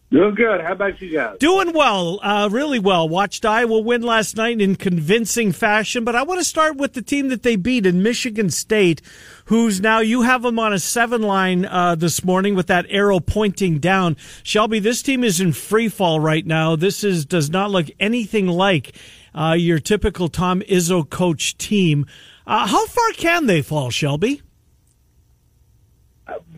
Doing 0.09 0.35
good. 0.35 0.61
How 0.61 0.71
about 0.71 1.01
you 1.01 1.11
guys? 1.11 1.37
Doing 1.37 1.73
well, 1.73 2.21
uh, 2.23 2.47
really 2.49 2.79
well. 2.79 3.09
Watched 3.09 3.43
Iowa 3.43 3.81
win 3.81 4.03
last 4.03 4.37
night 4.37 4.61
in 4.61 4.77
convincing 4.77 5.51
fashion, 5.51 6.05
but 6.05 6.15
I 6.15 6.23
want 6.23 6.39
to 6.39 6.45
start 6.45 6.77
with 6.77 6.93
the 6.93 7.01
team 7.01 7.27
that 7.27 7.43
they 7.43 7.57
beat 7.57 7.85
in 7.85 8.01
Michigan 8.01 8.49
State, 8.49 9.01
who's 9.45 9.81
now 9.81 9.99
you 9.99 10.21
have 10.21 10.43
them 10.43 10.59
on 10.59 10.71
a 10.71 10.79
seven 10.79 11.23
line 11.23 11.65
uh, 11.65 11.95
this 11.95 12.23
morning 12.23 12.55
with 12.55 12.67
that 12.67 12.85
arrow 12.87 13.19
pointing 13.19 13.79
down. 13.79 14.15
Shelby, 14.43 14.79
this 14.79 15.01
team 15.01 15.25
is 15.25 15.41
in 15.41 15.51
free 15.51 15.89
fall 15.89 16.21
right 16.21 16.45
now. 16.45 16.77
This 16.77 17.03
is 17.03 17.25
does 17.25 17.49
not 17.49 17.71
look 17.71 17.87
anything 17.99 18.47
like 18.47 18.95
uh, 19.35 19.57
your 19.59 19.79
typical 19.79 20.29
Tom 20.29 20.61
Izzo 20.61 21.07
coach 21.07 21.57
team. 21.57 22.05
Uh, 22.45 22.65
how 22.65 22.85
far 22.87 23.11
can 23.11 23.47
they 23.47 23.61
fall, 23.61 23.89
Shelby? 23.89 24.41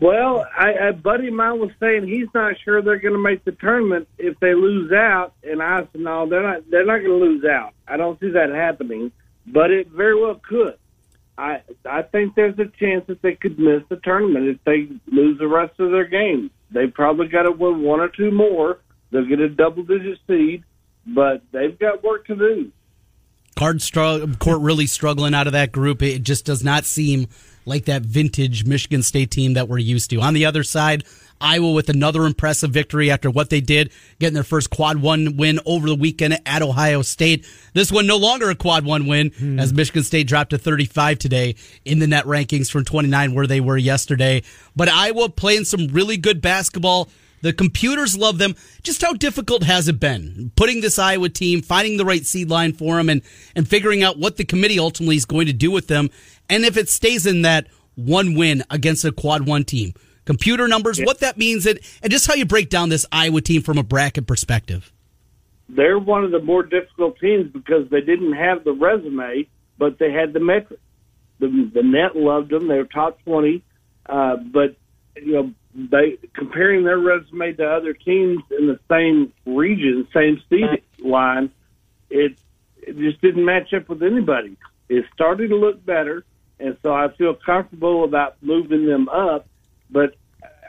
Well, 0.00 0.46
I, 0.56 0.70
a 0.88 0.92
buddy 0.92 1.28
of 1.28 1.34
mine 1.34 1.60
was 1.60 1.70
saying 1.78 2.06
he's 2.06 2.28
not 2.34 2.54
sure 2.64 2.82
they're 2.82 2.98
going 2.98 3.14
to 3.14 3.20
make 3.20 3.44
the 3.44 3.52
tournament 3.52 4.08
if 4.18 4.38
they 4.40 4.54
lose 4.54 4.92
out, 4.92 5.34
and 5.44 5.62
I 5.62 5.80
said 5.92 6.00
no, 6.00 6.28
they're 6.28 6.42
not. 6.42 6.70
They're 6.70 6.86
not 6.86 6.98
going 6.98 7.20
to 7.20 7.24
lose 7.24 7.44
out. 7.44 7.74
I 7.86 7.96
don't 7.96 8.18
see 8.18 8.30
that 8.30 8.50
happening, 8.50 9.12
but 9.46 9.70
it 9.70 9.88
very 9.88 10.20
well 10.20 10.40
could. 10.42 10.76
I 11.38 11.62
I 11.88 12.02
think 12.02 12.34
there's 12.34 12.58
a 12.58 12.66
chance 12.66 13.06
that 13.06 13.22
they 13.22 13.34
could 13.34 13.58
miss 13.58 13.82
the 13.88 13.96
tournament 13.96 14.46
if 14.46 14.58
they 14.64 14.88
lose 15.06 15.38
the 15.38 15.48
rest 15.48 15.78
of 15.78 15.90
their 15.90 16.06
games. 16.06 16.50
They 16.70 16.86
probably 16.86 17.28
got 17.28 17.42
to 17.42 17.52
win 17.52 17.82
one 17.82 18.00
or 18.00 18.08
two 18.08 18.30
more. 18.30 18.78
They'll 19.10 19.26
get 19.26 19.40
a 19.40 19.48
double 19.48 19.82
digit 19.82 20.18
seed, 20.26 20.64
but 21.06 21.42
they've 21.52 21.78
got 21.78 22.02
work 22.02 22.26
to 22.26 22.36
do. 22.36 22.72
Card 23.56 23.82
court 24.38 24.60
really 24.60 24.86
struggling 24.86 25.34
out 25.34 25.46
of 25.46 25.52
that 25.52 25.72
group. 25.72 26.02
It 26.02 26.22
just 26.22 26.44
does 26.44 26.64
not 26.64 26.84
seem 26.84 27.28
like 27.70 27.86
that 27.86 28.02
vintage 28.02 28.66
Michigan 28.66 29.02
State 29.02 29.30
team 29.30 29.54
that 29.54 29.68
we're 29.68 29.78
used 29.78 30.10
to. 30.10 30.20
On 30.20 30.34
the 30.34 30.44
other 30.44 30.62
side, 30.62 31.04
Iowa 31.40 31.72
with 31.72 31.88
another 31.88 32.26
impressive 32.26 32.70
victory 32.70 33.10
after 33.10 33.30
what 33.30 33.48
they 33.48 33.62
did, 33.62 33.90
getting 34.18 34.34
their 34.34 34.44
first 34.44 34.68
quad 34.68 34.98
one 34.98 35.38
win 35.38 35.58
over 35.64 35.88
the 35.88 35.94
weekend 35.94 36.38
at 36.44 36.60
Ohio 36.60 37.00
State. 37.00 37.46
This 37.72 37.90
one 37.90 38.06
no 38.06 38.18
longer 38.18 38.50
a 38.50 38.54
quad 38.54 38.84
one 38.84 39.06
win 39.06 39.30
hmm. 39.30 39.58
as 39.58 39.72
Michigan 39.72 40.02
State 40.02 40.26
dropped 40.26 40.50
to 40.50 40.58
35 40.58 41.18
today 41.18 41.54
in 41.84 41.98
the 41.98 42.06
net 42.06 42.26
rankings 42.26 42.70
from 42.70 42.84
29 42.84 43.34
where 43.34 43.46
they 43.46 43.60
were 43.60 43.78
yesterday. 43.78 44.42
But 44.76 44.88
Iowa 44.88 45.30
playing 45.30 45.64
some 45.64 45.86
really 45.88 46.18
good 46.18 46.42
basketball. 46.42 47.08
The 47.42 47.52
computers 47.52 48.16
love 48.16 48.38
them. 48.38 48.54
Just 48.82 49.02
how 49.02 49.14
difficult 49.14 49.62
has 49.62 49.88
it 49.88 49.98
been 49.98 50.52
putting 50.56 50.80
this 50.80 50.98
Iowa 50.98 51.28
team, 51.28 51.62
finding 51.62 51.96
the 51.96 52.04
right 52.04 52.24
seed 52.24 52.50
line 52.50 52.72
for 52.72 52.96
them, 52.96 53.08
and, 53.08 53.22
and 53.56 53.66
figuring 53.66 54.02
out 54.02 54.18
what 54.18 54.36
the 54.36 54.44
committee 54.44 54.78
ultimately 54.78 55.16
is 55.16 55.24
going 55.24 55.46
to 55.46 55.52
do 55.52 55.70
with 55.70 55.86
them? 55.86 56.10
And 56.48 56.64
if 56.64 56.76
it 56.76 56.88
stays 56.88 57.26
in 57.26 57.42
that 57.42 57.68
one 57.94 58.34
win 58.34 58.64
against 58.70 59.04
a 59.04 59.12
quad 59.12 59.46
one 59.46 59.64
team, 59.64 59.94
computer 60.24 60.68
numbers, 60.68 60.98
yeah. 60.98 61.06
what 61.06 61.20
that 61.20 61.38
means, 61.38 61.66
and, 61.66 61.78
and 62.02 62.12
just 62.12 62.26
how 62.26 62.34
you 62.34 62.44
break 62.44 62.68
down 62.68 62.88
this 62.88 63.06
Iowa 63.10 63.40
team 63.40 63.62
from 63.62 63.78
a 63.78 63.82
bracket 63.82 64.26
perspective. 64.26 64.92
They're 65.68 65.98
one 65.98 66.24
of 66.24 66.32
the 66.32 66.40
more 66.40 66.64
difficult 66.64 67.18
teams 67.20 67.50
because 67.52 67.88
they 67.90 68.00
didn't 68.00 68.32
have 68.32 68.64
the 68.64 68.72
resume, 68.72 69.48
but 69.78 69.98
they 69.98 70.12
had 70.12 70.32
the 70.32 70.40
metrics. 70.40 70.82
The, 71.38 71.70
the 71.72 71.82
net 71.82 72.16
loved 72.16 72.50
them; 72.50 72.68
they 72.68 72.76
were 72.76 72.84
top 72.84 73.22
twenty. 73.22 73.62
Uh, 74.04 74.36
but 74.36 74.76
you 75.16 75.32
know, 75.32 75.54
they 75.74 76.18
comparing 76.34 76.84
their 76.84 76.98
resume 76.98 77.52
to 77.54 77.68
other 77.68 77.92
teams 77.92 78.42
in 78.58 78.66
the 78.66 78.78
same 78.90 79.32
region, 79.46 80.06
same 80.12 80.42
seed 80.48 80.82
line, 80.98 81.50
it 82.08 82.36
it 82.82 82.96
just 82.96 83.20
didn't 83.20 83.44
match 83.44 83.72
up 83.72 83.88
with 83.88 84.02
anybody. 84.02 84.56
It 84.88 85.04
started 85.14 85.48
to 85.48 85.56
look 85.56 85.84
better, 85.84 86.24
and 86.58 86.76
so 86.82 86.92
I 86.92 87.08
feel 87.16 87.34
comfortable 87.34 88.04
about 88.04 88.36
moving 88.42 88.86
them 88.86 89.08
up. 89.08 89.46
But 89.90 90.16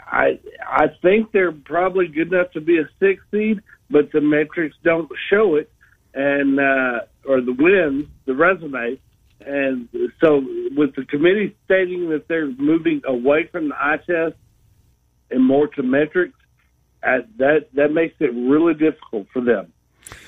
I 0.06 0.40
I 0.66 0.88
think 1.02 1.32
they're 1.32 1.52
probably 1.52 2.08
good 2.08 2.32
enough 2.32 2.52
to 2.52 2.62
be 2.62 2.78
a 2.78 2.88
six 3.00 3.24
seed, 3.32 3.62
but 3.90 4.12
the 4.12 4.22
metrics 4.22 4.76
don't 4.84 5.10
show 5.30 5.56
it, 5.56 5.72
and 6.14 6.60
uh, 6.60 7.00
or 7.26 7.42
the 7.42 7.54
wins, 7.54 8.08
the 8.26 8.36
resume, 8.36 9.00
and 9.40 9.90
so 10.24 10.46
with 10.76 10.94
the 10.96 11.06
committee 11.06 11.56
stating 11.66 12.10
that 12.10 12.28
they're 12.28 12.52
moving 12.52 13.02
away 13.06 13.48
from 13.52 13.70
the 13.70 13.76
eye 13.76 13.98
test 14.06 14.36
and 15.32 15.46
more 15.46 15.68
to 15.68 15.84
metrics, 15.84 16.38
uh, 17.04 17.20
that 17.38 17.68
that 17.74 17.92
makes 17.92 18.16
it 18.20 18.34
really 18.34 18.74
difficult 18.74 19.28
for 19.34 19.42
them. 19.42 19.74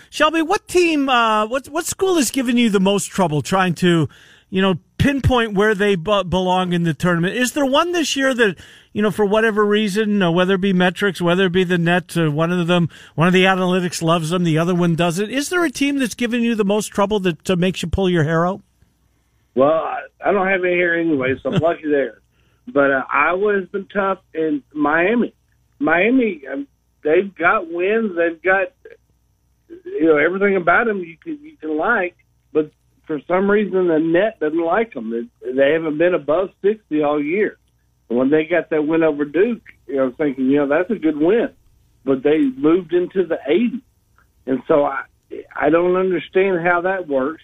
Shelby, 0.09 0.41
what 0.41 0.67
team, 0.67 1.09
uh, 1.09 1.47
what 1.47 1.67
what 1.67 1.85
school 1.85 2.15
has 2.15 2.31
given 2.31 2.57
you 2.57 2.69
the 2.69 2.79
most 2.79 3.07
trouble 3.07 3.41
trying 3.41 3.73
to, 3.75 4.07
you 4.49 4.61
know, 4.61 4.75
pinpoint 4.97 5.53
where 5.55 5.75
they 5.75 5.95
b- 5.95 6.23
belong 6.23 6.73
in 6.73 6.83
the 6.83 6.93
tournament? 6.93 7.35
Is 7.35 7.53
there 7.53 7.65
one 7.65 7.91
this 7.91 8.15
year 8.15 8.33
that 8.33 8.57
you 8.93 9.01
know, 9.01 9.11
for 9.11 9.25
whatever 9.25 9.65
reason, 9.65 10.21
uh, 10.21 10.31
whether 10.31 10.53
it 10.53 10.61
be 10.61 10.71
metrics, 10.71 11.19
whether 11.19 11.47
it 11.47 11.51
be 11.51 11.63
the 11.63 11.79
net, 11.79 12.15
uh, 12.15 12.29
one 12.29 12.51
of 12.51 12.67
them, 12.67 12.89
one 13.15 13.27
of 13.27 13.33
the 13.33 13.43
analytics 13.43 14.01
loves 14.01 14.29
them, 14.29 14.43
the 14.43 14.59
other 14.59 14.75
one 14.75 14.95
doesn't. 14.95 15.31
Is 15.31 15.49
there 15.49 15.65
a 15.65 15.71
team 15.71 15.97
that's 15.97 16.13
giving 16.13 16.43
you 16.43 16.53
the 16.53 16.63
most 16.63 16.87
trouble 16.87 17.19
that 17.21 17.49
uh, 17.49 17.55
makes 17.55 17.81
you 17.81 17.89
pull 17.89 18.07
your 18.07 18.23
hair 18.23 18.45
out? 18.45 18.61
Well, 19.55 19.71
I, 19.71 20.01
I 20.23 20.31
don't 20.31 20.47
have 20.47 20.63
any 20.63 20.75
hair 20.75 20.97
anyway, 20.97 21.33
so 21.41 21.51
I'm 21.51 21.61
lucky 21.61 21.89
there. 21.89 22.21
But 22.67 22.91
uh, 22.91 23.03
Iowa 23.11 23.59
has 23.59 23.67
been 23.69 23.87
tough, 23.87 24.19
and 24.33 24.63
Miami, 24.73 25.33
Miami, 25.79 26.41
um, 26.51 26.67
they've 27.03 27.33
got 27.35 27.69
wins, 27.69 28.15
they've 28.15 28.41
got 28.41 28.71
you 29.85 30.05
know 30.05 30.17
everything 30.17 30.55
about 30.55 30.87
them 30.87 30.99
you 30.99 31.17
can 31.17 31.39
you 31.43 31.57
can 31.57 31.77
like, 31.77 32.15
but 32.51 32.71
for 33.05 33.19
some 33.27 33.49
reason 33.49 33.87
the 33.87 33.99
net 33.99 34.39
doesn't 34.39 34.63
like 34.63 34.93
them. 34.93 35.29
They 35.41 35.71
haven't 35.73 35.97
been 35.97 36.13
above 36.13 36.49
sixty 36.61 37.03
all 37.03 37.21
year. 37.21 37.57
When 38.07 38.29
they 38.29 38.45
got 38.45 38.69
that 38.69 38.85
win 38.85 39.03
over 39.03 39.25
Duke, 39.25 39.63
you 39.87 39.95
know, 39.95 40.13
thinking, 40.17 40.45
you 40.45 40.57
know, 40.57 40.67
that's 40.67 40.91
a 40.91 40.99
good 40.99 41.17
win, 41.17 41.49
but 42.05 42.21
they 42.21 42.39
moved 42.39 42.93
into 42.93 43.25
the 43.25 43.39
80s, 43.49 43.81
and 44.45 44.61
so 44.67 44.85
I 44.85 45.03
I 45.55 45.69
don't 45.69 45.95
understand 45.95 46.65
how 46.65 46.81
that 46.81 47.07
works. 47.07 47.43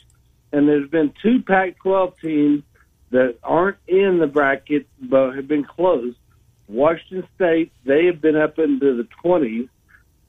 And 0.52 0.68
there's 0.68 0.90
been 0.90 1.14
two 1.22 1.44
Pac-12 1.46 2.20
teams 2.22 2.64
that 3.12 3.38
aren't 3.44 3.78
in 3.88 4.20
the 4.20 4.28
bracket 4.28 4.88
but 5.02 5.34
have 5.34 5.48
been 5.48 5.66
close. 5.66 6.14
Washington 6.68 7.28
State, 7.36 7.72
they 7.86 8.06
have 8.06 8.22
been 8.22 8.36
up 8.36 8.60
into 8.60 8.96
the 8.96 9.08
20s, 9.24 9.68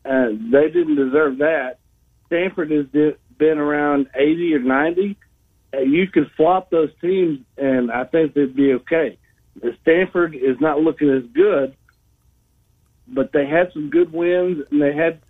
and 0.04 0.52
they 0.52 0.70
didn't 0.70 0.96
deserve 0.96 1.38
that. 1.38 1.78
Stanford 2.26 2.70
has 2.70 2.86
been 2.86 3.58
around 3.58 4.08
80 4.14 4.54
or 4.54 4.60
90. 4.60 5.16
You 5.84 6.06
could 6.08 6.30
flop 6.36 6.70
those 6.70 6.90
teams, 7.00 7.40
and 7.58 7.90
I 7.92 8.04
think 8.04 8.34
they'd 8.34 8.56
be 8.56 8.72
okay. 8.74 9.18
Stanford 9.82 10.34
is 10.34 10.58
not 10.60 10.80
looking 10.80 11.10
as 11.10 11.24
good, 11.34 11.76
but 13.06 13.32
they 13.32 13.46
had 13.46 13.72
some 13.72 13.90
good 13.90 14.12
wins 14.12 14.64
and 14.70 14.80
they 14.80 14.94
had, 14.94 15.20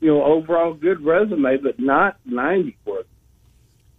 you 0.00 0.08
know, 0.08 0.24
overall 0.24 0.72
good 0.74 1.04
resume, 1.04 1.58
but 1.58 1.78
not 1.78 2.16
90 2.24 2.76
for 2.84 3.00
it. 3.00 3.06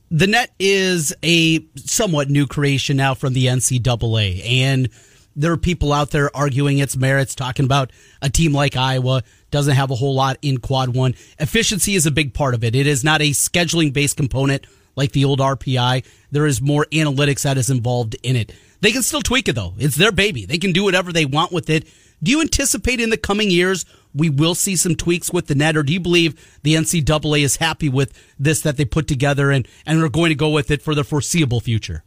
The 0.09 0.27
net 0.27 0.53
is 0.57 1.13
a 1.21 1.65
somewhat 1.75 2.29
new 2.29 2.47
creation 2.47 2.95
now 2.95 3.13
from 3.13 3.33
the 3.33 3.47
NCAA, 3.47 4.41
and 4.45 4.89
there 5.35 5.51
are 5.51 5.57
people 5.57 5.91
out 5.91 6.11
there 6.11 6.35
arguing 6.35 6.77
its 6.79 6.95
merits, 6.95 7.35
talking 7.35 7.65
about 7.65 7.91
a 8.21 8.29
team 8.29 8.53
like 8.53 8.77
Iowa 8.77 9.23
doesn't 9.51 9.75
have 9.75 9.91
a 9.91 9.95
whole 9.95 10.15
lot 10.15 10.37
in 10.41 10.59
quad 10.59 10.95
one. 10.95 11.13
Efficiency 11.39 11.95
is 11.95 12.05
a 12.05 12.11
big 12.11 12.33
part 12.33 12.53
of 12.53 12.63
it. 12.63 12.73
It 12.73 12.87
is 12.87 13.03
not 13.03 13.21
a 13.21 13.31
scheduling 13.31 13.91
based 13.91 14.15
component 14.15 14.65
like 14.95 15.11
the 15.11 15.25
old 15.25 15.39
RPI. 15.39 16.05
There 16.31 16.45
is 16.45 16.61
more 16.61 16.85
analytics 16.91 17.43
that 17.43 17.57
is 17.57 17.69
involved 17.69 18.15
in 18.23 18.35
it. 18.35 18.53
They 18.79 18.91
can 18.91 19.03
still 19.03 19.21
tweak 19.21 19.47
it 19.47 19.53
though. 19.53 19.73
It's 19.77 19.95
their 19.95 20.11
baby. 20.11 20.45
They 20.45 20.57
can 20.57 20.71
do 20.71 20.83
whatever 20.83 21.11
they 21.11 21.25
want 21.25 21.51
with 21.51 21.69
it. 21.69 21.87
Do 22.23 22.31
you 22.31 22.41
anticipate 22.41 22.99
in 22.99 23.09
the 23.09 23.17
coming 23.17 23.51
years 23.51 23.85
we 24.13 24.29
will 24.29 24.55
see 24.55 24.75
some 24.75 24.95
tweaks 24.95 25.31
with 25.31 25.47
the 25.47 25.55
net, 25.55 25.77
or 25.77 25.83
do 25.83 25.93
you 25.93 25.99
believe 25.99 26.59
the 26.63 26.75
NCAA 26.75 27.43
is 27.43 27.57
happy 27.57 27.89
with 27.89 28.13
this 28.39 28.61
that 28.61 28.77
they 28.77 28.85
put 28.85 29.07
together 29.07 29.51
and 29.51 29.67
and 29.85 30.01
are 30.01 30.09
going 30.09 30.29
to 30.29 30.35
go 30.35 30.49
with 30.49 30.71
it 30.71 30.81
for 30.81 30.95
the 30.95 31.03
foreseeable 31.03 31.59
future? 31.59 32.03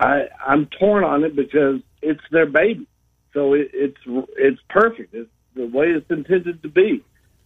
I 0.00 0.28
I'm 0.46 0.66
torn 0.78 1.04
on 1.04 1.24
it 1.24 1.34
because 1.34 1.80
it's 2.02 2.22
their 2.30 2.46
baby, 2.46 2.86
so 3.34 3.54
it, 3.54 3.70
it's 3.72 3.98
it's 4.36 4.60
perfect. 4.68 5.14
It's 5.14 5.30
the 5.54 5.66
way 5.66 5.86
it's 5.86 6.10
intended 6.10 6.62
to 6.62 6.68
be. 6.68 7.04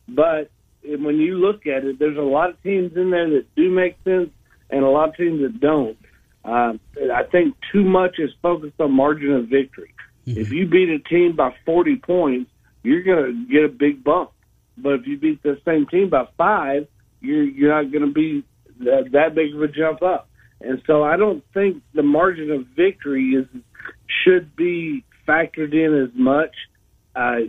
But 0.09 0.51
when 0.85 1.17
you 1.17 1.37
look 1.39 1.67
at 1.67 1.85
it, 1.85 1.99
there's 1.99 2.19
a 2.19 2.23
lot 2.23 2.51
of 2.51 2.63
teams 2.63 2.97
in 2.97 3.11
there 3.11 3.31
that 3.31 3.55
do 3.55 3.71
make 3.71 3.97
sense, 4.05 4.31
and 4.71 4.85
a 4.85 4.89
lot 4.89 5.11
of 5.11 5.17
teams 5.17 5.41
that 5.43 5.61
don't. 5.61 5.97
Uh, 6.45 6.75
I 7.13 7.23
think 7.31 7.55
too 7.73 7.85
much 7.85 8.19
is 8.19 8.31
focused 8.43 8.81
on 8.81 8.93
margin 8.93 9.33
of 9.33 9.47
victory. 9.47 9.95
Mm-hmm. 10.27 10.41
If 10.41 10.51
you 10.51 10.67
beat 10.67 10.89
a 10.89 10.99
team 10.99 11.37
by 11.37 11.55
40 11.65 11.97
points, 11.97 12.51
you're 12.83 13.03
going 13.03 13.47
to 13.49 13.53
get 13.53 13.65
a 13.65 13.69
big 13.69 14.05
bump. 14.05 14.31
But 14.77 14.95
if 14.95 15.07
you 15.07 15.19
beat 15.19 15.43
the 15.43 15.59
same 15.65 15.87
team 15.87 16.11
by 16.11 16.25
five, 16.37 16.87
you're 17.21 17.45
you're 17.45 17.71
not 17.71 17.93
going 17.93 18.07
to 18.07 18.13
be 18.13 18.45
that, 18.81 19.11
that 19.13 19.35
big 19.35 19.55
of 19.55 19.63
a 19.63 19.69
jump 19.69 20.03
up. 20.03 20.29
And 20.61 20.81
so 20.87 21.03
I 21.03 21.17
don't 21.17 21.45
think 21.53 21.83
the 21.95 22.03
margin 22.03 22.51
of 22.51 22.67
victory 22.77 23.31
is 23.31 23.47
should 24.25 24.55
be 24.57 25.05
factored 25.27 25.73
in 25.73 26.03
as 26.03 26.11
much. 26.15 26.55
Uh, 27.15 27.41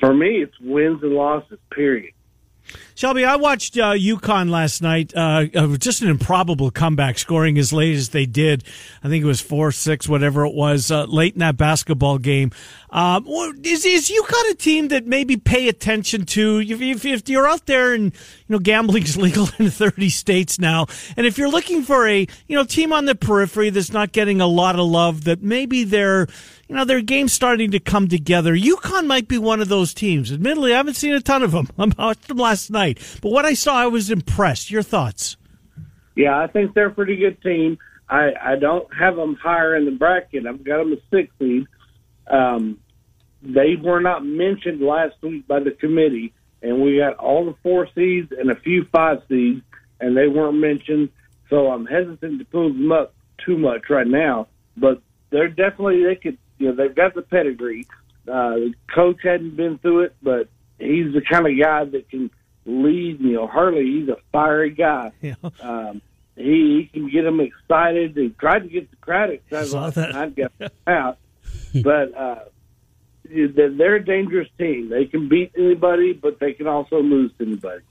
for 0.00 0.14
me, 0.14 0.42
it's 0.42 0.58
wins 0.60 1.02
and 1.02 1.12
losses. 1.12 1.58
Period. 1.70 2.12
Shelby, 2.94 3.24
I 3.24 3.36
watched 3.36 3.76
uh, 3.76 3.92
UConn 3.92 4.50
last 4.50 4.82
night. 4.82 5.12
Uh, 5.16 5.46
uh, 5.54 5.76
just 5.76 6.02
an 6.02 6.08
improbable 6.08 6.70
comeback, 6.70 7.18
scoring 7.18 7.58
as 7.58 7.72
late 7.72 7.96
as 7.96 8.10
they 8.10 8.26
did. 8.26 8.64
I 9.02 9.08
think 9.08 9.24
it 9.24 9.26
was 9.26 9.40
four 9.40 9.72
six, 9.72 10.08
whatever 10.08 10.44
it 10.44 10.54
was, 10.54 10.90
uh, 10.90 11.04
late 11.04 11.34
in 11.34 11.40
that 11.40 11.56
basketball 11.56 12.18
game. 12.18 12.52
Um, 12.90 13.26
is 13.64 13.86
is 13.86 14.10
UConn 14.10 14.50
a 14.50 14.54
team 14.54 14.88
that 14.88 15.06
maybe 15.06 15.36
pay 15.36 15.68
attention 15.68 16.26
to? 16.26 16.60
If, 16.60 17.04
if 17.04 17.28
you're 17.28 17.48
out 17.48 17.66
there 17.66 17.94
and 17.94 18.12
you 18.12 18.48
know 18.48 18.58
gambling's 18.58 19.16
legal 19.16 19.48
in 19.58 19.70
30 19.70 20.10
states 20.10 20.58
now, 20.58 20.86
and 21.16 21.26
if 21.26 21.38
you're 21.38 21.50
looking 21.50 21.82
for 21.82 22.06
a 22.06 22.26
you 22.46 22.56
know 22.56 22.64
team 22.64 22.92
on 22.92 23.06
the 23.06 23.14
periphery 23.14 23.70
that's 23.70 23.92
not 23.92 24.12
getting 24.12 24.40
a 24.40 24.46
lot 24.46 24.78
of 24.78 24.86
love, 24.86 25.24
that 25.24 25.42
maybe 25.42 25.84
they're 25.84 26.28
you 26.72 26.78
know, 26.78 26.84
their 26.86 27.02
game's 27.02 27.34
starting 27.34 27.70
to 27.72 27.78
come 27.78 28.08
together. 28.08 28.56
UConn 28.56 29.06
might 29.06 29.28
be 29.28 29.36
one 29.36 29.60
of 29.60 29.68
those 29.68 29.92
teams. 29.92 30.32
Admittedly, 30.32 30.72
I 30.72 30.78
haven't 30.78 30.94
seen 30.94 31.12
a 31.12 31.20
ton 31.20 31.42
of 31.42 31.52
them. 31.52 31.68
I 31.78 32.06
watched 32.06 32.28
them 32.28 32.38
last 32.38 32.70
night. 32.70 32.98
But 33.20 33.30
what 33.30 33.44
I 33.44 33.52
saw, 33.52 33.76
I 33.76 33.88
was 33.88 34.10
impressed. 34.10 34.70
Your 34.70 34.82
thoughts? 34.82 35.36
Yeah, 36.16 36.38
I 36.38 36.46
think 36.46 36.72
they're 36.72 36.86
a 36.86 36.90
pretty 36.90 37.16
good 37.16 37.42
team. 37.42 37.76
I, 38.08 38.30
I 38.40 38.56
don't 38.56 38.88
have 38.94 39.16
them 39.16 39.34
higher 39.34 39.76
in 39.76 39.84
the 39.84 39.90
bracket. 39.90 40.46
I've 40.46 40.64
got 40.64 40.78
them 40.78 40.94
a 40.94 40.96
six 41.14 41.30
seed. 41.38 41.66
Um, 42.26 42.78
they 43.42 43.76
were 43.76 44.00
not 44.00 44.24
mentioned 44.24 44.80
last 44.80 45.16
week 45.20 45.46
by 45.46 45.60
the 45.60 45.72
committee, 45.72 46.32
and 46.62 46.80
we 46.80 46.96
got 46.96 47.16
all 47.16 47.44
the 47.44 47.54
four 47.62 47.86
seeds 47.94 48.32
and 48.32 48.50
a 48.50 48.56
few 48.56 48.86
five 48.90 49.18
seeds, 49.28 49.60
and 50.00 50.16
they 50.16 50.26
weren't 50.26 50.56
mentioned. 50.56 51.10
So 51.50 51.70
I'm 51.70 51.84
hesitant 51.84 52.38
to 52.38 52.46
pull 52.46 52.72
them 52.72 52.92
up 52.92 53.12
too 53.44 53.58
much 53.58 53.90
right 53.90 54.06
now, 54.06 54.48
but 54.74 55.02
they're 55.28 55.48
definitely 55.48 56.04
they 56.04 56.16
could. 56.16 56.38
You 56.62 56.68
know, 56.68 56.74
they've 56.76 56.94
got 56.94 57.14
the 57.14 57.22
pedigree. 57.22 57.88
Uh, 58.28 58.54
the 58.54 58.74
coach 58.94 59.16
hadn't 59.24 59.56
been 59.56 59.78
through 59.78 60.02
it, 60.02 60.14
but 60.22 60.48
he's 60.78 61.12
the 61.12 61.20
kind 61.28 61.44
of 61.44 61.58
guy 61.60 61.84
that 61.86 62.08
can 62.08 62.30
lead. 62.64 63.20
You 63.20 63.32
know, 63.32 63.46
Hurley, 63.48 63.84
he's 63.84 64.08
a 64.08 64.16
fiery 64.30 64.70
guy. 64.70 65.10
Yeah. 65.20 65.34
Um, 65.60 66.00
he, 66.36 66.88
he 66.92 67.00
can 67.00 67.10
get 67.10 67.22
them 67.22 67.40
excited. 67.40 68.16
He 68.16 68.30
tried 68.30 68.60
to 68.60 68.68
get 68.68 68.90
the 68.90 68.96
crowd 68.98 69.30
excited. 69.30 69.70
Saw 69.70 69.82
last 69.82 69.94
that. 69.96 70.14
night, 70.14 70.36
got 70.36 70.72
out, 70.86 71.18
but 71.82 72.16
uh, 72.16 72.44
they're 73.24 73.70
they're 73.70 73.96
a 73.96 74.04
dangerous 74.04 74.48
team. 74.56 74.88
They 74.88 75.04
can 75.06 75.28
beat 75.28 75.52
anybody, 75.58 76.12
but 76.12 76.38
they 76.38 76.52
can 76.52 76.68
also 76.68 77.02
lose 77.02 77.32
to 77.38 77.44
anybody. 77.44 77.82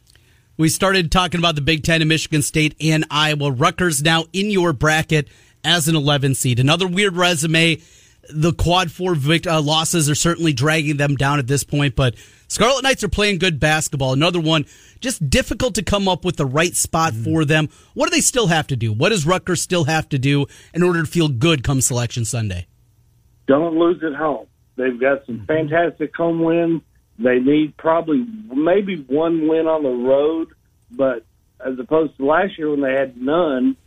We 0.57 0.69
started 0.69 1.11
talking 1.11 1.39
about 1.39 1.55
the 1.55 1.61
Big 1.61 1.83
Ten 1.83 2.01
and 2.01 2.09
Michigan 2.09 2.41
State 2.41 2.75
and 2.79 3.05
Iowa. 3.11 3.51
Rutgers 3.51 4.01
now 4.01 4.25
in 4.33 4.49
your 4.49 4.73
bracket 4.73 5.27
as 5.63 5.87
an 5.87 5.95
11 5.95 6.35
seed. 6.35 6.59
Another 6.59 6.87
weird 6.87 7.15
resume. 7.15 7.81
The 8.33 8.53
quad 8.53 8.91
four 8.91 9.15
vict- 9.15 9.47
uh, 9.47 9.61
losses 9.61 10.09
are 10.09 10.15
certainly 10.15 10.53
dragging 10.53 10.97
them 10.97 11.15
down 11.15 11.39
at 11.39 11.47
this 11.47 11.63
point, 11.63 11.95
but 11.95 12.15
Scarlet 12.47 12.83
Knights 12.83 13.03
are 13.03 13.09
playing 13.09 13.37
good 13.39 13.59
basketball. 13.59 14.13
Another 14.13 14.39
one, 14.39 14.65
just 14.99 15.29
difficult 15.29 15.75
to 15.75 15.83
come 15.83 16.07
up 16.07 16.25
with 16.25 16.35
the 16.37 16.45
right 16.45 16.75
spot 16.75 17.13
for 17.13 17.45
them. 17.45 17.69
What 17.93 18.09
do 18.09 18.15
they 18.15 18.21
still 18.21 18.47
have 18.47 18.67
to 18.67 18.75
do? 18.75 18.91
What 18.91 19.09
does 19.09 19.25
Rutgers 19.25 19.61
still 19.61 19.85
have 19.85 20.09
to 20.09 20.19
do 20.19 20.47
in 20.73 20.83
order 20.83 21.01
to 21.01 21.07
feel 21.07 21.29
good 21.29 21.63
come 21.63 21.81
Selection 21.81 22.25
Sunday? 22.25 22.67
Don't 23.47 23.77
lose 23.77 24.03
at 24.03 24.13
home. 24.13 24.47
They've 24.75 24.99
got 24.99 25.25
some 25.25 25.45
fantastic 25.45 26.15
home 26.15 26.41
wins. 26.41 26.81
They 27.19 27.39
need 27.39 27.77
probably 27.77 28.25
maybe 28.53 29.05
one 29.07 29.47
win 29.47 29.67
on 29.67 29.83
the 29.83 29.89
road, 29.89 30.49
but 30.89 31.23
as 31.65 31.77
opposed 31.79 32.17
to 32.17 32.25
last 32.25 32.57
year 32.57 32.71
when 32.71 32.81
they 32.81 32.93
had 32.93 33.15
none 33.15 33.77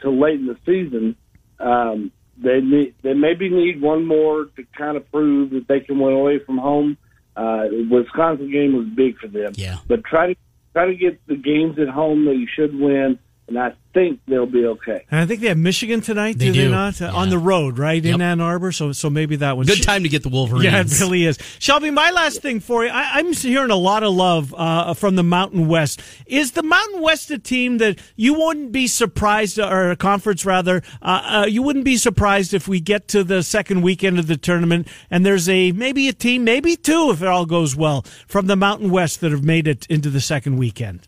till 0.00 0.20
late 0.20 0.40
in 0.40 0.46
the 0.46 0.58
season, 0.66 1.16
um, 1.60 2.10
they 2.38 2.60
need 2.60 2.94
they 3.02 3.14
maybe 3.14 3.48
need 3.48 3.80
one 3.80 4.06
more 4.06 4.46
to 4.56 4.64
kind 4.76 4.96
of 4.96 5.10
prove 5.10 5.50
that 5.50 5.68
they 5.68 5.80
can 5.80 5.98
win 5.98 6.12
away 6.14 6.38
from 6.38 6.58
home. 6.58 6.96
Uh, 7.36 7.66
Wisconsin 7.90 8.50
game 8.50 8.76
was 8.76 8.86
big 8.94 9.18
for 9.18 9.26
them, 9.26 9.52
Yeah. 9.56 9.78
but 9.88 10.04
try 10.04 10.28
to 10.28 10.36
try 10.72 10.86
to 10.86 10.94
get 10.94 11.24
the 11.26 11.36
games 11.36 11.78
at 11.78 11.88
home 11.88 12.24
that 12.26 12.36
you 12.36 12.46
should 12.52 12.78
win, 12.78 13.18
and 13.46 13.58
I 13.58 13.74
think 13.92 14.20
they'll 14.26 14.46
be 14.46 14.64
okay. 14.66 15.04
And 15.10 15.20
I 15.20 15.26
think 15.26 15.40
they 15.40 15.48
have 15.48 15.58
Michigan 15.58 16.00
tonight. 16.00 16.38
They 16.38 16.46
do, 16.46 16.52
they 16.52 16.58
do. 16.64 16.70
not 16.70 16.98
Yeah. 17.00 17.12
on 17.12 17.28
the 17.30 17.38
road, 17.38 17.78
right 17.78 18.04
in 18.04 18.20
Ann 18.20 18.40
Arbor? 18.40 18.72
So, 18.72 18.92
so 18.92 19.10
maybe 19.10 19.36
that 19.36 19.56
one. 19.56 19.66
Good 19.66 19.82
time 19.82 20.02
to 20.02 20.08
get 20.08 20.22
the 20.22 20.30
Wolverines. 20.30 20.64
Yeah, 20.64 20.80
it 20.80 21.00
really 21.00 21.24
is. 21.26 21.38
Shelby, 21.58 21.90
my 21.90 22.10
last 22.10 22.40
thing 22.42 22.58
for 22.60 22.84
you. 22.84 22.90
I, 22.90 23.18
I'm 23.18 23.32
hearing 23.32 23.70
a 23.70 23.76
lot 23.76 24.02
of 24.02 24.14
love 24.14 24.54
uh, 24.56 24.94
from 24.94 25.16
the 25.16 25.22
Mountain 25.22 25.68
West. 25.68 26.00
Is 26.26 26.52
the 26.52 26.62
Mountain 26.62 27.02
West 27.02 27.30
a 27.30 27.38
team 27.38 27.78
that 27.78 27.98
you 28.16 28.34
wouldn't 28.34 28.72
be 28.72 28.86
surprised, 28.86 29.58
or 29.58 29.90
a 29.90 29.96
conference 29.96 30.44
rather, 30.44 30.82
uh, 31.02 31.42
uh, 31.42 31.46
you 31.46 31.62
wouldn't 31.62 31.84
be 31.84 31.96
surprised 31.96 32.54
if 32.54 32.66
we 32.66 32.80
get 32.80 33.08
to 33.08 33.22
the 33.22 33.42
second 33.42 33.82
weekend 33.82 34.18
of 34.18 34.26
the 34.26 34.36
tournament 34.36 34.88
and 35.10 35.24
there's 35.24 35.48
a 35.48 35.70
maybe 35.72 36.08
a 36.08 36.12
team, 36.12 36.44
maybe 36.44 36.76
two, 36.76 37.10
if 37.10 37.22
it 37.22 37.28
all 37.28 37.46
goes 37.46 37.76
well, 37.76 38.02
from 38.26 38.46
the 38.46 38.56
Mountain 38.56 38.90
West 38.90 39.20
that 39.20 39.30
have 39.32 39.44
made 39.44 39.68
it 39.68 39.86
into 39.88 40.10
the 40.10 40.20
second 40.20 40.56
weekend? 40.56 41.06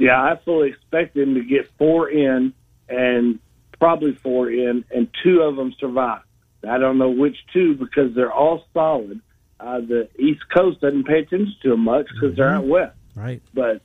Yeah, 0.00 0.20
I 0.20 0.36
fully 0.44 0.70
expect 0.70 1.14
them 1.14 1.34
to 1.34 1.42
get 1.44 1.70
four 1.78 2.08
in 2.10 2.54
and 2.88 3.38
probably 3.78 4.14
four 4.14 4.50
in, 4.50 4.84
and 4.90 5.08
two 5.22 5.42
of 5.42 5.56
them 5.56 5.74
survive. 5.78 6.22
I 6.68 6.78
don't 6.78 6.98
know 6.98 7.10
which 7.10 7.36
two 7.52 7.74
because 7.74 8.14
they're 8.14 8.32
all 8.32 8.64
solid. 8.74 9.20
Uh, 9.60 9.80
the 9.80 10.08
East 10.18 10.40
Coast 10.54 10.80
doesn't 10.80 11.04
pay 11.04 11.20
attention 11.20 11.54
to 11.62 11.70
them 11.70 11.80
much 11.80 12.06
because 12.14 12.34
they're 12.36 12.48
out 12.54 12.64
west, 12.66 12.96
Right. 13.14 13.42
but 13.52 13.82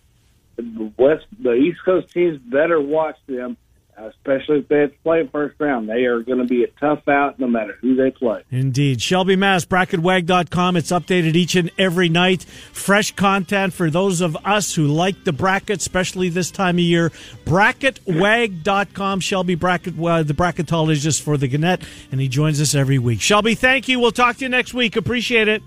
the 0.56 0.92
West, 0.98 1.26
the 1.38 1.54
East 1.54 1.80
Coast 1.84 2.10
teams 2.14 2.38
better 2.40 2.80
watch 2.82 3.18
them, 3.28 3.58
especially 3.98 4.60
if 4.60 4.68
they 4.68 4.80
have 4.82 4.92
to 4.92 4.98
play 5.00 5.28
first 5.32 5.56
round. 5.60 5.88
They 5.90 6.06
are 6.06 6.22
going 6.22 6.40
to 6.40 6.46
be 6.46 6.64
a 6.64 6.68
tough 6.80 7.08
out 7.08 7.40
no 7.40 7.48
matter 7.48 7.78
who 7.82 7.96
they 7.96 8.12
play. 8.12 8.44
Indeed. 8.52 9.02
Shelby 9.02 9.36
Mast, 9.36 9.70
bracketwag.com. 9.70 10.78
It's 10.78 10.92
updated 10.92 11.36
each 11.36 11.56
and 11.56 11.72
every 11.78 12.10
night. 12.10 12.44
Fresh 12.44 13.16
content 13.16 13.74
for 13.74 13.90
those 13.90 14.22
of 14.22 14.38
us 14.46 14.76
who 14.76 14.88
like 14.88 15.24
the 15.24 15.34
bracket, 15.34 15.80
especially 15.80 16.30
this 16.30 16.52
time 16.52 16.76
of 16.76 16.82
year. 16.82 17.12
Bracketwag.com. 17.46 19.20
Shelby 19.20 19.56
Bracket, 19.56 19.94
uh, 20.00 20.24
the 20.24 20.34
bracketologist 20.34 21.22
for 21.22 21.38
the 21.38 21.48
Gannett, 21.48 21.82
and 22.12 22.20
he 22.20 22.28
joins 22.28 22.60
us 22.62 22.76
every 22.76 23.00
week. 23.00 23.22
Shelby, 23.22 23.56
thank 23.56 23.88
you. 23.88 24.00
We'll 24.00 24.12
talk 24.12 24.38
to 24.38 24.46
you 24.46 24.50
next 24.50 24.74
week. 24.74 24.96
Appreciate 24.96 25.48
it. 25.48 25.64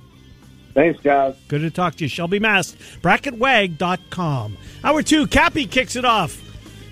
Thanks, 0.74 1.00
guys. 1.00 1.34
Good 1.48 1.62
to 1.62 1.70
talk 1.70 1.96
to 1.96 2.04
you. 2.04 2.08
Shelby 2.08 2.38
Mast, 2.38 2.78
bracketwag.com. 3.02 4.56
Hour 4.84 5.02
two, 5.02 5.26
Cappy 5.26 5.66
kicks 5.66 5.96
it 5.96 6.04
off. 6.04 6.47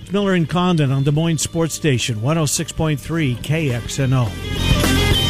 It's 0.07 0.12
Miller 0.12 0.34
and 0.34 0.48
Condon 0.48 0.92
on 0.92 1.02
Des 1.02 1.11
Moines 1.11 1.38
Sports 1.38 1.74
Station, 1.74 2.18
106.3 2.18 3.38
KXNO. 3.38 5.26